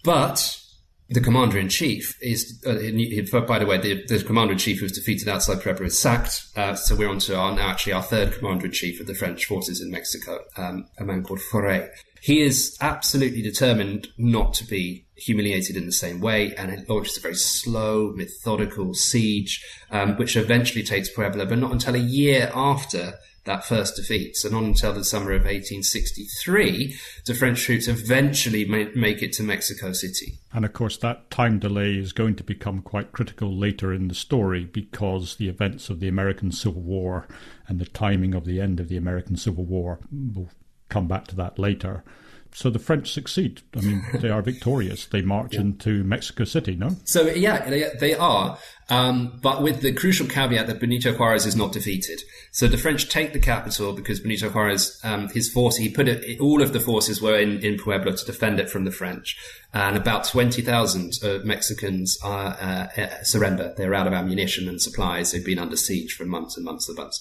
But 0.04 0.60
the 1.08 1.22
commander 1.22 1.60
in 1.60 1.70
chief 1.70 2.22
is, 2.22 2.62
uh, 2.68 2.74
by 3.48 3.60
the 3.60 3.66
way, 3.66 3.78
the, 3.78 4.06
the 4.08 4.22
commander 4.22 4.52
in 4.52 4.60
chief 4.60 4.80
who 4.80 4.86
was 4.86 4.92
defeated 4.92 5.30
outside 5.30 5.62
Puebla 5.62 5.86
is 5.86 5.98
sacked. 5.98 6.46
Uh, 6.58 6.76
so 6.76 6.94
we're 6.94 7.08
on 7.08 7.20
to 7.20 7.38
our 7.38 7.56
now 7.56 7.70
actually 7.70 7.94
our 7.94 8.04
third 8.04 8.34
commander 8.34 8.66
in 8.66 8.74
chief 8.74 9.00
of 9.00 9.08
the 9.08 9.16
French 9.16 9.46
forces 9.46 9.80
in 9.80 9.92
Mexico, 9.92 10.40
um, 10.58 10.88
a 11.00 11.06
man 11.06 11.24
called 11.24 11.40
Forey. 11.40 11.88
He 12.26 12.42
is 12.42 12.76
absolutely 12.82 13.44
determined 13.44 14.08
not 14.18 14.56
to 14.56 14.66
be 14.66 15.06
humiliated 15.16 15.78
in 15.78 15.86
the 15.86 15.92
same 15.92 16.22
way, 16.22 16.56
and 16.56 16.72
it 16.72 16.90
launches 16.90 17.18
a 17.18 17.20
very 17.20 17.36
slow, 17.36 18.14
methodical 18.16 18.96
siege, 18.96 19.64
um, 19.92 20.18
which 20.18 20.36
eventually 20.36 20.84
takes 20.84 21.08
Puebla, 21.08 21.46
but 21.46 21.60
not 21.60 21.72
until 21.72 21.94
a 21.94 22.00
year 22.00 22.50
after 22.56 23.14
that 23.44 23.64
first 23.64 23.96
defeat. 23.96 24.36
So 24.38 24.50
not 24.50 24.64
until 24.64 24.92
the 24.92 25.04
summer 25.04 25.34
of 25.34 25.44
1863 25.44 26.96
do 27.26 27.34
French 27.36 27.62
troops 27.62 27.88
eventually 27.88 28.66
make 28.66 29.22
it 29.22 29.34
to 29.34 29.44
Mexico 29.44 29.94
City. 29.94 30.40
And 30.52 30.66
of 30.66 30.74
course, 30.74 30.98
that 30.98 31.30
time 31.30 31.60
delay 31.60 31.94
is 31.96 32.12
going 32.12 32.38
to 32.38 32.44
become 32.44 32.82
quite 32.82 33.12
critical 33.12 33.56
later 33.56 33.94
in 33.94 34.08
the 34.08 34.16
story 34.16 34.66
because 34.66 35.36
the 35.36 35.48
events 35.48 35.92
of 35.92 36.00
the 36.00 36.08
American 36.08 36.52
Civil 36.52 36.82
War 36.82 37.28
and 37.68 37.78
the 37.78 37.86
timing 37.86 38.34
of 38.34 38.46
the 38.46 38.60
end 38.60 38.80
of 38.80 38.88
the 38.88 38.98
American 38.98 39.38
Civil 39.38 39.66
War 39.66 40.00
will 40.12 40.50
come 40.90 41.08
back 41.08 41.28
to 41.28 41.36
that 41.36 41.60
later. 41.60 42.04
So 42.56 42.70
the 42.70 42.80
French 42.80 43.12
succeed. 43.12 43.64
I 43.76 43.82
mean, 43.82 44.02
they 44.14 44.30
are 44.30 44.42
victorious. 44.42 45.06
They 45.06 45.22
march 45.22 45.56
yeah. 45.56 45.62
into 45.62 46.06
Mexico 46.06 46.46
City, 46.46 46.78
no? 46.78 46.92
So, 47.04 47.28
yeah, 47.28 47.70
they, 47.70 47.90
they 48.00 48.16
are. 48.16 48.58
Um, 48.90 49.40
but 49.42 49.62
with 49.62 49.82
the 49.82 49.92
crucial 49.92 50.26
caveat 50.26 50.68
that 50.68 50.80
Benito 50.80 51.14
Juarez 51.14 51.46
is 51.46 51.58
not 51.58 51.74
defeated. 51.74 52.22
So 52.54 52.70
the 52.70 52.78
French 52.78 53.10
take 53.10 53.34
the 53.34 53.40
capital 53.40 53.92
because 53.92 54.22
Benito 54.22 54.50
Juarez, 54.50 54.98
um, 55.04 55.28
his 55.30 55.52
force, 55.52 55.76
he 55.76 55.90
put 55.90 56.08
it, 56.08 56.40
all 56.40 56.62
of 56.62 56.72
the 56.72 56.80
forces 56.80 57.22
were 57.22 57.38
in, 57.38 57.60
in 57.60 57.78
Puebla 57.78 58.16
to 58.16 58.26
defend 58.26 58.62
it 58.62 58.70
from 58.70 58.86
the 58.86 58.92
French. 58.92 59.36
And 59.74 59.98
about 59.98 60.24
20,000 60.24 61.14
uh, 61.22 61.40
Mexicans 61.44 62.18
are, 62.24 62.56
uh, 62.62 62.88
uh, 62.98 63.24
surrender. 63.24 63.74
They're 63.76 63.94
out 63.94 64.08
of 64.08 64.14
ammunition 64.14 64.70
and 64.70 64.82
supplies. 64.82 65.34
They've 65.34 65.44
been 65.44 65.60
under 65.60 65.76
siege 65.76 66.14
for 66.14 66.24
months 66.24 66.56
and 66.56 66.64
months 66.64 66.88
and 66.88 66.98
months. 66.98 67.20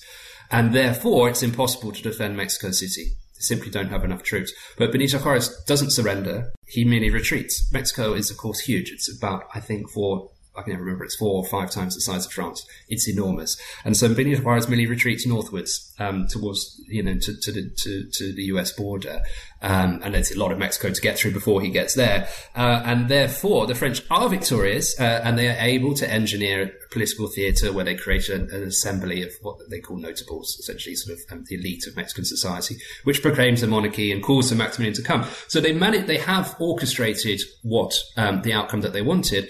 And 0.48 0.72
therefore, 0.72 1.28
it's 1.28 1.42
impossible 1.42 1.90
to 1.90 2.02
defend 2.02 2.36
Mexico 2.36 2.70
City 2.70 3.16
simply 3.38 3.70
don't 3.70 3.88
have 3.88 4.04
enough 4.04 4.22
troops. 4.22 4.52
But 4.76 4.92
Benito 4.92 5.18
Juarez 5.18 5.62
doesn't 5.66 5.90
surrender. 5.90 6.52
He 6.66 6.84
merely 6.84 7.10
retreats. 7.10 7.70
Mexico 7.72 8.14
is, 8.14 8.30
of 8.30 8.36
course, 8.36 8.60
huge. 8.60 8.90
It's 8.90 9.14
about, 9.14 9.44
I 9.54 9.60
think, 9.60 9.90
four 9.90 10.30
I 10.56 10.62
can 10.62 10.72
never 10.72 10.84
remember, 10.84 11.04
it's 11.04 11.16
four 11.16 11.34
or 11.34 11.44
five 11.44 11.70
times 11.70 11.94
the 11.94 12.00
size 12.00 12.26
of 12.26 12.32
France. 12.32 12.64
It's 12.88 13.08
enormous. 13.08 13.56
And 13.84 13.96
so 13.96 14.12
Benito 14.14 14.40
Juarez 14.42 14.68
merely 14.68 14.86
retreats 14.86 15.26
northwards, 15.26 15.92
um, 15.98 16.26
towards, 16.28 16.80
you 16.86 17.02
know, 17.02 17.14
to, 17.14 17.36
to, 17.40 17.52
the, 17.52 17.70
to, 17.78 18.04
to 18.12 18.32
the 18.32 18.44
US 18.44 18.72
border. 18.72 19.20
Um, 19.62 20.00
and 20.04 20.14
there's 20.14 20.30
a 20.30 20.38
lot 20.38 20.52
of 20.52 20.58
Mexico 20.58 20.90
to 20.90 21.00
get 21.00 21.18
through 21.18 21.32
before 21.32 21.60
he 21.60 21.70
gets 21.70 21.94
there. 21.94 22.28
Uh, 22.54 22.82
and 22.84 23.08
therefore 23.08 23.66
the 23.66 23.74
French 23.74 24.02
are 24.10 24.28
victorious, 24.28 24.98
uh, 25.00 25.22
and 25.24 25.38
they 25.38 25.48
are 25.48 25.58
able 25.58 25.94
to 25.94 26.10
engineer 26.10 26.62
a 26.62 26.92
political 26.92 27.26
theatre 27.26 27.72
where 27.72 27.84
they 27.84 27.96
create 27.96 28.28
an, 28.28 28.48
an, 28.52 28.62
assembly 28.62 29.22
of 29.22 29.32
what 29.42 29.58
they 29.70 29.80
call 29.80 29.96
notables, 29.96 30.56
essentially 30.60 30.94
sort 30.94 31.18
of 31.18 31.24
um, 31.32 31.44
the 31.48 31.56
elite 31.56 31.86
of 31.86 31.96
Mexican 31.96 32.24
society, 32.24 32.76
which 33.04 33.22
proclaims 33.22 33.62
a 33.62 33.66
monarchy 33.66 34.12
and 34.12 34.22
calls 34.22 34.50
for 34.50 34.54
Maximilian 34.54 34.94
to 34.94 35.02
come. 35.02 35.24
So 35.48 35.60
they 35.60 35.72
manage, 35.72 36.06
they 36.06 36.18
have 36.18 36.54
orchestrated 36.60 37.40
what, 37.62 37.98
um, 38.16 38.42
the 38.42 38.52
outcome 38.52 38.82
that 38.82 38.92
they 38.92 39.02
wanted. 39.02 39.48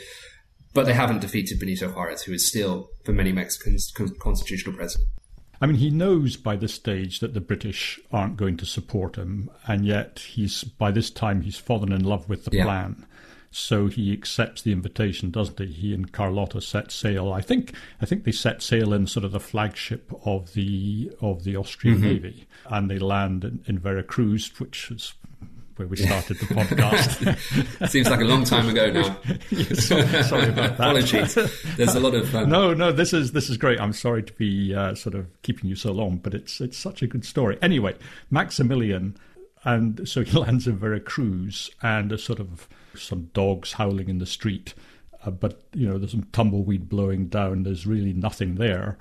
But 0.74 0.86
they 0.86 0.92
haven't 0.92 1.20
defeated 1.20 1.60
Benito 1.60 1.88
Juarez, 1.88 2.22
who 2.22 2.32
is 2.32 2.46
still, 2.46 2.90
for 3.04 3.12
many 3.12 3.32
Mexicans, 3.32 3.92
constitutional 4.18 4.74
president. 4.74 5.08
I 5.60 5.66
mean, 5.66 5.76
he 5.76 5.88
knows 5.88 6.36
by 6.36 6.56
this 6.56 6.74
stage 6.74 7.20
that 7.20 7.32
the 7.32 7.40
British 7.40 8.00
aren't 8.12 8.36
going 8.36 8.56
to 8.58 8.66
support 8.66 9.16
him, 9.16 9.50
and 9.66 9.86
yet 9.86 10.18
he's 10.18 10.64
by 10.64 10.90
this 10.90 11.10
time 11.10 11.42
he's 11.42 11.56
fallen 11.56 11.92
in 11.92 12.04
love 12.04 12.28
with 12.28 12.44
the 12.44 12.56
yeah. 12.56 12.64
plan. 12.64 13.06
So 13.50 13.86
he 13.86 14.12
accepts 14.12 14.62
the 14.62 14.72
invitation, 14.72 15.30
doesn't 15.30 15.60
he? 15.60 15.66
He 15.66 15.94
and 15.94 16.10
Carlotta 16.10 16.60
set 16.60 16.90
sail. 16.90 17.32
I 17.32 17.40
think 17.40 17.72
I 18.02 18.04
think 18.04 18.24
they 18.24 18.32
set 18.32 18.62
sail 18.62 18.92
in 18.92 19.06
sort 19.06 19.24
of 19.24 19.30
the 19.30 19.38
flagship 19.38 20.12
of 20.26 20.54
the 20.54 21.12
of 21.20 21.44
the 21.44 21.56
Austrian 21.56 21.98
mm-hmm. 21.98 22.06
Navy, 22.06 22.46
and 22.66 22.90
they 22.90 22.98
land 22.98 23.44
in, 23.44 23.64
in 23.66 23.78
Veracruz, 23.78 24.58
which 24.58 24.90
is 24.90 25.14
where 25.76 25.88
we 25.88 25.96
started 25.96 26.38
the 26.38 26.46
podcast. 26.46 27.88
Seems 27.88 28.08
like 28.08 28.20
a 28.20 28.24
long 28.24 28.44
time 28.44 28.68
ago 28.68 28.90
now. 28.90 29.16
yes, 29.50 29.88
sorry, 29.88 30.48
about 30.48 30.54
that. 30.54 30.72
Apologies. 30.74 31.34
There's 31.76 31.94
a 31.94 32.00
lot 32.00 32.14
of 32.14 32.34
um... 32.34 32.48
no, 32.48 32.74
no. 32.74 32.92
This 32.92 33.12
is 33.12 33.32
this 33.32 33.50
is 33.50 33.56
great. 33.56 33.80
I'm 33.80 33.92
sorry 33.92 34.22
to 34.22 34.32
be 34.34 34.74
uh, 34.74 34.94
sort 34.94 35.14
of 35.14 35.26
keeping 35.42 35.68
you 35.68 35.76
so 35.76 35.92
long, 35.92 36.18
but 36.18 36.34
it's 36.34 36.60
it's 36.60 36.78
such 36.78 37.02
a 37.02 37.06
good 37.06 37.24
story. 37.24 37.58
Anyway, 37.60 37.96
Maximilian, 38.30 39.16
and 39.64 40.08
so 40.08 40.22
he 40.22 40.38
lands 40.38 40.66
in 40.66 40.78
Veracruz, 40.78 41.70
and 41.82 42.12
a 42.12 42.18
sort 42.18 42.40
of 42.40 42.68
some 42.94 43.30
dogs 43.34 43.72
howling 43.72 44.08
in 44.08 44.18
the 44.18 44.26
street, 44.26 44.74
uh, 45.24 45.30
but 45.30 45.62
you 45.72 45.88
know 45.88 45.98
there's 45.98 46.12
some 46.12 46.28
tumbleweed 46.32 46.88
blowing 46.88 47.26
down. 47.26 47.64
There's 47.64 47.86
really 47.86 48.12
nothing 48.12 48.56
there. 48.56 48.96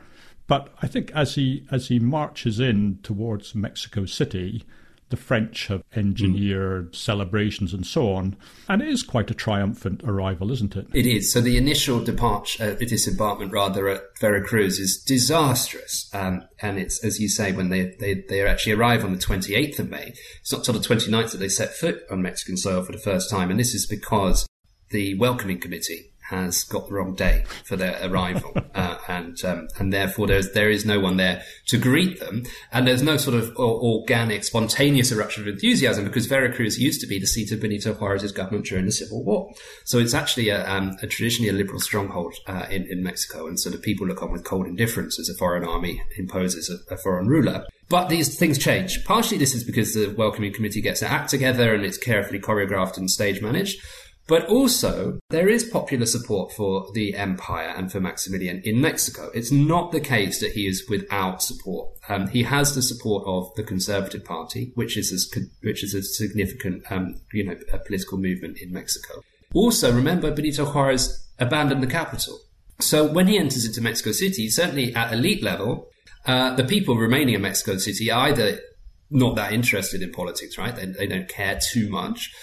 But 0.48 0.74
I 0.82 0.88
think 0.88 1.12
as 1.12 1.36
he 1.36 1.66
as 1.72 1.88
he 1.88 2.00
marches 2.00 2.60
in 2.60 3.00
towards 3.04 3.54
Mexico 3.54 4.06
City 4.06 4.64
the 5.10 5.18
French 5.18 5.68
have 5.68 5.84
engineered 5.96 6.92
mm. 6.92 6.96
celebrations 6.96 7.74
and 7.74 7.86
so 7.86 8.14
on. 8.14 8.36
And 8.68 8.82
it 8.82 8.88
is 8.88 9.04
quite 9.04 9.30
a 9.32 9.34
triumphant 9.34 10.02
arrival, 10.04 10.52
isn't 10.52 10.76
it? 10.76 10.88
It 10.94 11.06
is. 11.06 11.32
So 11.32 11.42
the 11.42 11.58
initial 11.58 12.00
departure, 12.04 12.64
uh, 12.64 12.76
disembarkment 12.76 13.52
rather, 13.52 13.88
at 13.90 14.02
Veracruz 14.20 14.80
is 14.80 14.98
disastrous. 14.98 16.10
Um, 16.14 16.46
and 16.62 16.80
it's, 16.80 17.04
as 17.04 17.20
you 17.20 17.30
say, 17.30 17.52
when 17.52 17.70
they, 17.70 17.96
they, 18.00 18.24
they 18.28 18.46
actually 18.46 18.74
arrive 18.74 19.04
on 19.04 19.12
the 19.12 19.20
28th 19.20 19.80
of 19.80 19.90
May, 19.90 20.14
it's 20.40 20.52
not 20.52 20.64
till 20.64 20.74
the 20.74 20.80
29th 20.80 21.32
that 21.32 21.38
they 21.38 21.50
set 21.50 21.74
foot 21.74 22.04
on 22.10 22.22
Mexican 22.22 22.58
soil 22.58 22.84
for 22.84 22.92
the 22.92 22.98
first 22.98 23.30
time. 23.30 23.52
And 23.52 23.60
this 23.60 23.74
is 23.74 23.86
because 23.86 24.48
the 24.90 25.18
welcoming 25.18 25.60
committee 25.60 26.13
has 26.30 26.64
got 26.64 26.88
the 26.88 26.94
wrong 26.94 27.16
day 27.16 27.46
for 27.64 27.76
their 27.76 28.00
arrival, 28.04 28.54
uh, 28.76 28.98
and 29.08 29.44
um, 29.44 29.68
and 29.80 29.92
therefore 29.92 30.28
there's 30.28 30.52
there 30.54 30.70
is 30.70 30.86
no 30.86 31.00
one 31.00 31.18
there 31.18 31.44
to 31.68 31.78
greet 31.78 32.20
them, 32.20 32.44
and 32.72 32.88
there's 32.88 33.04
no 33.04 33.18
sort 33.18 33.36
of 33.36 33.56
organic, 33.58 34.44
spontaneous 34.44 35.12
eruption 35.12 35.44
of 35.44 35.48
enthusiasm 35.48 36.06
because 36.06 36.26
Veracruz 36.26 36.80
used 36.80 37.02
to 37.02 37.08
be 37.08 37.20
the 37.20 37.28
seat 37.28 37.52
of 37.52 37.62
Benito 37.62 37.94
Juarez's 37.94 38.32
government 38.32 38.66
during 38.66 38.86
the 38.86 38.92
Civil 38.92 39.24
War, 39.24 39.52
so 39.84 40.00
it's 40.00 40.14
actually 40.14 40.50
a, 40.50 40.68
um, 40.70 40.98
a 41.02 41.08
traditionally 41.08 41.50
a 41.50 41.54
liberal 41.54 41.80
stronghold 41.80 42.34
uh, 42.48 42.66
in 42.70 42.88
in 42.88 43.04
Mexico, 43.04 43.48
and 43.48 43.60
so 43.60 43.70
the 43.70 43.78
people 43.78 44.08
look 44.08 44.22
on 44.22 44.32
with 44.32 44.44
cold 44.44 44.68
indifference 44.68 45.20
as 45.20 45.30
a 45.30 45.34
foreign 45.36 45.64
army 45.64 46.02
imposes 46.18 46.70
a, 46.70 46.94
a 46.94 46.98
foreign 46.98 47.28
ruler. 47.28 47.66
But 47.90 48.10
these 48.10 48.40
things 48.40 48.58
change. 48.58 49.04
Partially, 49.06 49.38
this 49.38 49.54
is 49.54 49.64
because 49.64 49.94
the 49.94 50.08
welcoming 50.18 50.54
committee 50.54 50.82
gets 50.82 51.02
their 51.02 51.10
act 51.10 51.30
together 51.30 51.74
and 51.76 51.86
it's 51.86 51.98
carefully 51.98 52.40
choreographed 52.40 52.98
and 52.98 53.10
stage 53.10 53.42
managed. 53.42 53.80
But 54.26 54.48
also, 54.48 55.20
there 55.30 55.50
is 55.50 55.66
popular 55.66 56.06
support 56.06 56.54
for 56.54 56.88
the 56.94 57.16
empire 57.16 57.74
and 57.76 57.92
for 57.92 58.00
Maximilian 58.00 58.62
in 58.64 58.80
Mexico. 58.80 59.30
It's 59.34 59.52
not 59.52 59.92
the 59.92 60.00
case 60.00 60.40
that 60.40 60.54
he 60.54 60.66
is 60.66 60.88
without 60.90 61.44
support. 61.44 61.90
Um, 62.08 62.28
he 62.30 62.44
has 62.44 62.74
the 62.74 62.82
support 62.82 63.26
of 63.28 63.54
the 63.56 63.64
Conservative 63.64 64.24
Party, 64.24 64.72
which 64.76 64.96
is 64.96 65.12
a, 65.12 65.40
which 65.62 65.84
is 65.84 65.94
a 65.94 66.02
significant, 66.04 66.90
um, 66.90 67.16
you 67.34 67.44
know, 67.44 67.58
political 67.86 68.18
movement 68.18 68.60
in 68.60 68.72
Mexico. 68.72 69.24
Also, 69.54 69.94
remember 69.94 70.32
Benito 70.32 70.66
Juarez 70.66 71.28
abandoned 71.38 71.84
the 71.84 71.88
capital. 71.88 72.40
So 72.80 73.06
when 73.06 73.28
he 73.28 73.38
enters 73.38 73.66
into 73.66 73.82
Mexico 73.82 74.12
City, 74.12 74.50
certainly 74.50 74.96
at 74.96 75.12
elite 75.12 75.44
level, 75.44 75.90
uh, 76.26 76.56
the 76.56 76.64
people 76.64 76.96
remaining 76.96 77.36
in 77.36 77.42
Mexico 77.42 77.78
City 77.78 78.12
either 78.12 78.60
not 79.14 79.36
that 79.36 79.54
interested 79.54 80.02
in 80.02 80.12
politics, 80.12 80.58
right? 80.58 80.76
They, 80.76 80.88
they 80.88 81.08
don't 81.08 81.30
care 81.30 81.60
too 81.72 81.90
much. 81.90 82.34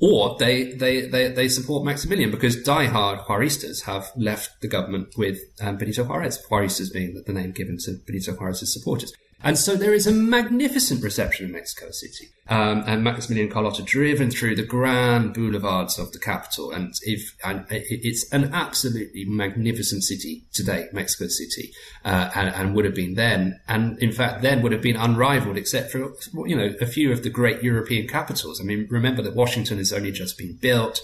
Or 0.00 0.36
they, 0.38 0.72
they, 0.72 1.02
they, 1.08 1.28
they 1.28 1.48
support 1.48 1.84
Maximilian 1.84 2.30
because 2.30 2.56
diehard 2.62 3.24
Juaristas 3.26 3.82
have 3.84 4.10
left 4.16 4.60
the 4.60 4.68
government 4.68 5.14
with 5.16 5.38
um, 5.60 5.76
Benito 5.76 6.04
Juarez, 6.04 6.42
Juaristas 6.50 6.92
being 6.92 7.22
the 7.26 7.32
name 7.32 7.52
given 7.52 7.78
to 7.84 7.98
Benito 8.06 8.32
Juarez's 8.34 8.72
supporters. 8.72 9.12
And 9.44 9.58
so 9.58 9.74
there 9.74 9.92
is 9.92 10.06
a 10.06 10.12
magnificent 10.12 11.02
reception 11.02 11.46
in 11.46 11.52
Mexico 11.52 11.90
City. 11.90 12.28
Um, 12.48 12.84
and 12.86 13.02
Maximilian 13.02 13.50
Carlotta 13.50 13.82
driven 13.82 14.30
through 14.30 14.56
the 14.56 14.64
grand 14.64 15.32
boulevards 15.32 15.98
of 15.98 16.12
the 16.12 16.18
capital. 16.18 16.70
And 16.70 16.92
if, 17.02 17.36
and 17.44 17.64
it's 17.70 18.30
an 18.32 18.52
absolutely 18.52 19.24
magnificent 19.24 20.04
city 20.04 20.44
today, 20.52 20.88
Mexico 20.92 21.28
City, 21.28 21.72
uh, 22.04 22.30
and, 22.34 22.54
and, 22.54 22.74
would 22.74 22.84
have 22.84 22.94
been 22.94 23.14
then. 23.14 23.60
And 23.68 23.98
in 24.02 24.12
fact, 24.12 24.42
then 24.42 24.60
would 24.62 24.72
have 24.72 24.82
been 24.82 24.96
unrivaled 24.96 25.56
except 25.56 25.92
for, 25.92 26.12
you 26.46 26.56
know, 26.56 26.74
a 26.80 26.86
few 26.86 27.12
of 27.12 27.22
the 27.22 27.30
great 27.30 27.62
European 27.62 28.08
capitals. 28.08 28.60
I 28.60 28.64
mean, 28.64 28.86
remember 28.90 29.22
that 29.22 29.34
Washington 29.34 29.78
has 29.78 29.92
only 29.92 30.12
just 30.12 30.36
been 30.36 30.54
built. 30.60 31.00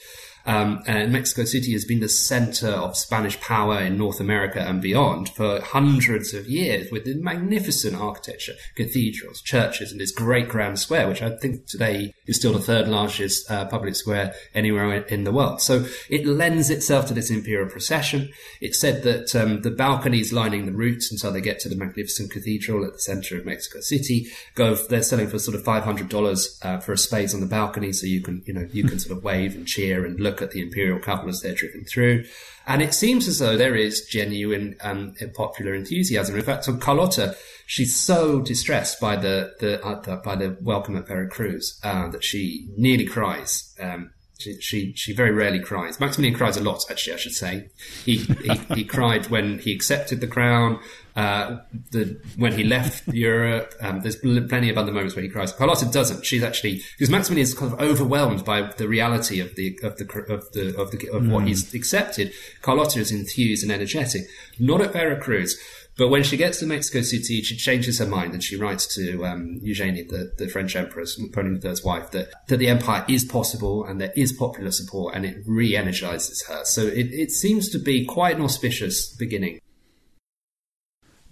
Um, 0.48 0.82
and 0.86 1.12
Mexico 1.12 1.44
City 1.44 1.72
has 1.74 1.84
been 1.84 2.00
the 2.00 2.08
center 2.08 2.70
of 2.70 2.96
Spanish 2.96 3.38
power 3.38 3.80
in 3.80 3.98
North 3.98 4.18
America 4.18 4.60
and 4.60 4.80
beyond 4.80 5.28
for 5.28 5.60
hundreds 5.60 6.32
of 6.32 6.48
years 6.48 6.90
with 6.90 7.04
the 7.04 7.16
magnificent 7.16 7.94
architecture, 7.94 8.54
cathedrals, 8.74 9.42
churches, 9.42 9.92
and 9.92 10.00
this 10.00 10.10
great 10.10 10.48
grand 10.48 10.78
square, 10.78 11.06
which 11.06 11.20
I 11.20 11.36
think 11.36 11.66
today 11.66 12.14
is 12.26 12.36
still 12.36 12.54
the 12.54 12.60
third 12.60 12.88
largest 12.88 13.50
uh, 13.50 13.66
public 13.66 13.94
square 13.94 14.34
anywhere 14.54 15.02
in 15.02 15.24
the 15.24 15.32
world. 15.32 15.60
So 15.60 15.84
it 16.08 16.26
lends 16.26 16.70
itself 16.70 17.04
to 17.08 17.14
this 17.14 17.30
imperial 17.30 17.68
procession. 17.68 18.30
It 18.62 18.74
said 18.74 19.02
that 19.02 19.36
um, 19.36 19.60
the 19.60 19.70
balconies 19.70 20.32
lining 20.32 20.64
the 20.64 20.72
routes 20.72 21.12
until 21.12 21.30
they 21.30 21.42
get 21.42 21.60
to 21.60 21.68
the 21.68 21.76
magnificent 21.76 22.30
cathedral 22.30 22.86
at 22.86 22.94
the 22.94 23.00
center 23.00 23.36
of 23.36 23.44
Mexico 23.44 23.80
City 23.80 24.28
go. 24.54 24.74
They're 24.76 25.02
selling 25.02 25.28
for 25.28 25.38
sort 25.38 25.56
of 25.56 25.62
five 25.62 25.84
hundred 25.84 26.08
dollars 26.08 26.58
uh, 26.62 26.78
for 26.78 26.94
a 26.94 26.98
space 26.98 27.34
on 27.34 27.40
the 27.40 27.46
balcony, 27.46 27.92
so 27.92 28.06
you 28.06 28.22
can 28.22 28.42
you 28.46 28.54
know 28.54 28.66
you 28.72 28.84
can 28.84 28.98
sort 28.98 29.18
of 29.18 29.22
wave 29.22 29.54
and 29.54 29.66
cheer 29.66 30.06
and 30.06 30.18
look 30.18 30.37
at 30.42 30.50
the 30.52 30.60
imperial 30.60 30.98
couple 30.98 31.28
as 31.28 31.40
they're 31.40 31.54
driven 31.54 31.84
through. 31.84 32.24
And 32.66 32.82
it 32.82 32.92
seems 32.92 33.26
as 33.26 33.38
though 33.38 33.56
there 33.56 33.76
is 33.76 34.06
genuine 34.06 34.76
um, 34.80 35.14
popular 35.34 35.74
enthusiasm. 35.74 36.36
In 36.36 36.42
fact, 36.42 36.68
on 36.68 36.78
Carlotta, 36.78 37.34
she's 37.66 37.96
so 37.96 38.40
distressed 38.40 39.00
by 39.00 39.16
the, 39.16 39.54
the, 39.60 39.82
uh, 39.84 40.16
by 40.22 40.36
the 40.36 40.56
welcome 40.60 40.96
at 40.96 41.08
Veracruz 41.08 41.80
uh, 41.82 42.08
that 42.08 42.22
she 42.22 42.68
nearly 42.76 43.06
cries. 43.06 43.74
Um, 43.80 44.10
she, 44.38 44.60
she, 44.60 44.92
she 44.94 45.12
very 45.12 45.32
rarely 45.32 45.58
cries. 45.58 45.98
Maximilian 45.98 46.36
cries 46.36 46.56
a 46.56 46.62
lot, 46.62 46.84
actually. 46.88 47.14
I 47.14 47.16
should 47.16 47.34
say 47.34 47.70
he 48.04 48.18
he, 48.18 48.54
he 48.74 48.84
cried 48.84 49.26
when 49.26 49.58
he 49.58 49.72
accepted 49.72 50.20
the 50.20 50.28
crown. 50.28 50.80
Uh, 51.16 51.58
the 51.90 52.20
when 52.36 52.52
he 52.52 52.62
left 52.62 53.08
Europe, 53.12 53.74
um, 53.80 54.00
there's 54.02 54.14
plenty 54.14 54.70
of 54.70 54.78
other 54.78 54.92
moments 54.92 55.16
where 55.16 55.24
he 55.24 55.28
cries. 55.28 55.52
Carlotta 55.52 55.86
doesn't. 55.86 56.24
She's 56.24 56.44
actually 56.44 56.82
because 56.96 57.10
Maximilian 57.10 57.42
is 57.42 57.54
kind 57.54 57.72
of 57.72 57.80
overwhelmed 57.80 58.44
by 58.44 58.62
the 58.62 58.86
reality 58.86 59.40
of 59.40 59.56
the 59.56 59.76
of 59.82 59.96
the 59.96 60.04
of 60.28 60.52
the 60.52 60.76
of, 60.78 60.92
the, 60.92 61.08
of 61.10 61.24
mm. 61.24 61.30
what 61.32 61.48
he's 61.48 61.74
accepted. 61.74 62.32
Carlotta 62.62 63.00
is 63.00 63.10
enthused 63.10 63.64
and 63.64 63.72
energetic. 63.72 64.22
Not 64.60 64.80
at 64.80 64.92
Veracruz. 64.92 65.58
But 65.98 66.10
when 66.10 66.22
she 66.22 66.36
gets 66.36 66.60
to 66.60 66.66
Mexico 66.66 67.02
City, 67.02 67.42
she 67.42 67.56
changes 67.56 67.98
her 67.98 68.06
mind 68.06 68.32
and 68.32 68.42
she 68.42 68.54
writes 68.54 68.86
to 68.94 69.26
um, 69.26 69.58
Eugenie, 69.60 70.04
the, 70.04 70.32
the 70.38 70.46
French 70.46 70.76
empress, 70.76 71.18
Napoleon 71.18 71.60
III's 71.62 71.82
wife, 71.82 72.12
that, 72.12 72.30
that 72.46 72.58
the 72.58 72.68
empire 72.68 73.04
is 73.08 73.24
possible 73.24 73.84
and 73.84 74.00
there 74.00 74.12
is 74.14 74.32
popular 74.32 74.70
support 74.70 75.16
and 75.16 75.26
it 75.26 75.38
re 75.44 75.76
energizes 75.76 76.46
her. 76.46 76.64
So 76.64 76.82
it, 76.82 77.12
it 77.12 77.32
seems 77.32 77.68
to 77.70 77.80
be 77.80 78.04
quite 78.04 78.36
an 78.36 78.42
auspicious 78.42 79.12
beginning. 79.12 79.58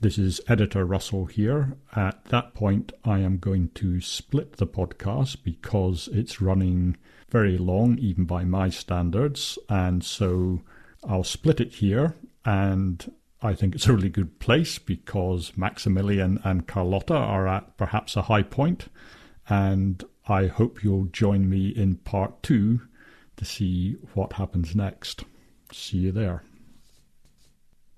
This 0.01 0.19
is 0.19 0.41
Editor 0.49 0.85
Russell 0.85 1.27
here. 1.27 1.77
At 1.95 2.25
that 2.27 2.53
point, 2.53 2.93
I 3.05 3.21
am 3.21 3.39
going 3.39 3.69
to 3.77 4.01
split 4.01 4.57
the 4.57 4.67
podcast 4.67 5.45
because 5.45 6.09
it's 6.13 6.43
running 6.43 6.97
very 7.31 7.57
long, 7.57 7.99
even 7.99 8.25
by 8.25 8.43
my 8.43 8.71
standards. 8.71 9.61
And 9.69 10.05
so 10.05 10.63
I'll 11.05 11.25
split 11.25 11.61
it 11.61 11.75
here 11.75 12.17
and 12.45 13.13
I 13.43 13.55
think 13.55 13.75
it's 13.75 13.87
a 13.87 13.93
really 13.93 14.09
good 14.09 14.39
place 14.39 14.79
because 14.79 15.53
Maximilian 15.57 16.41
and 16.43 16.67
Carlotta 16.67 17.15
are 17.15 17.47
at 17.47 17.77
perhaps 17.77 18.17
a 18.17 18.23
high 18.23 18.43
point, 18.43 18.89
and 19.49 20.03
I 20.29 20.47
hope 20.47 20.83
you'll 20.83 21.05
join 21.07 21.49
me 21.49 21.69
in 21.69 21.97
part 21.97 22.43
two 22.43 22.81
to 23.37 23.45
see 23.45 23.97
what 24.15 24.35
happens 24.35 24.75
next. 24.75 25.25
See 25.73 25.99
you 25.99 26.13
there. 26.13 26.43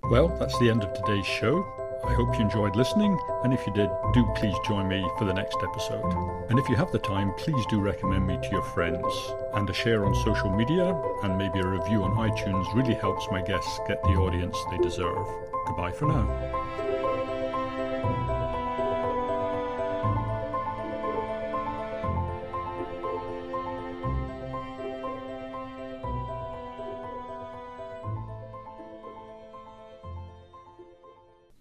Well, 0.03 0.27
that's 0.39 0.57
the 0.59 0.69
end 0.69 0.83
of 0.83 0.93
today's 0.93 1.25
show. 1.25 1.78
I 2.03 2.13
hope 2.13 2.35
you 2.35 2.41
enjoyed 2.41 2.75
listening, 2.75 3.19
and 3.43 3.53
if 3.53 3.65
you 3.67 3.73
did, 3.73 3.89
do 4.13 4.25
please 4.35 4.55
join 4.65 4.87
me 4.87 5.07
for 5.17 5.25
the 5.25 5.33
next 5.33 5.57
episode. 5.61 6.11
And 6.49 6.57
if 6.57 6.67
you 6.69 6.75
have 6.75 6.91
the 6.91 6.99
time, 6.99 7.33
please 7.37 7.65
do 7.69 7.79
recommend 7.79 8.25
me 8.25 8.37
to 8.41 8.49
your 8.49 8.63
friends. 8.63 9.13
And 9.53 9.69
a 9.69 9.73
share 9.73 10.05
on 10.05 10.15
social 10.15 10.49
media 10.49 10.95
and 11.23 11.37
maybe 11.37 11.59
a 11.59 11.67
review 11.67 12.03
on 12.03 12.15
iTunes 12.15 12.73
really 12.73 12.95
helps 12.95 13.27
my 13.31 13.41
guests 13.41 13.79
get 13.87 14.01
the 14.03 14.15
audience 14.15 14.57
they 14.71 14.77
deserve. 14.77 15.25
Goodbye 15.67 15.91
for 15.91 16.07
now. 16.07 16.58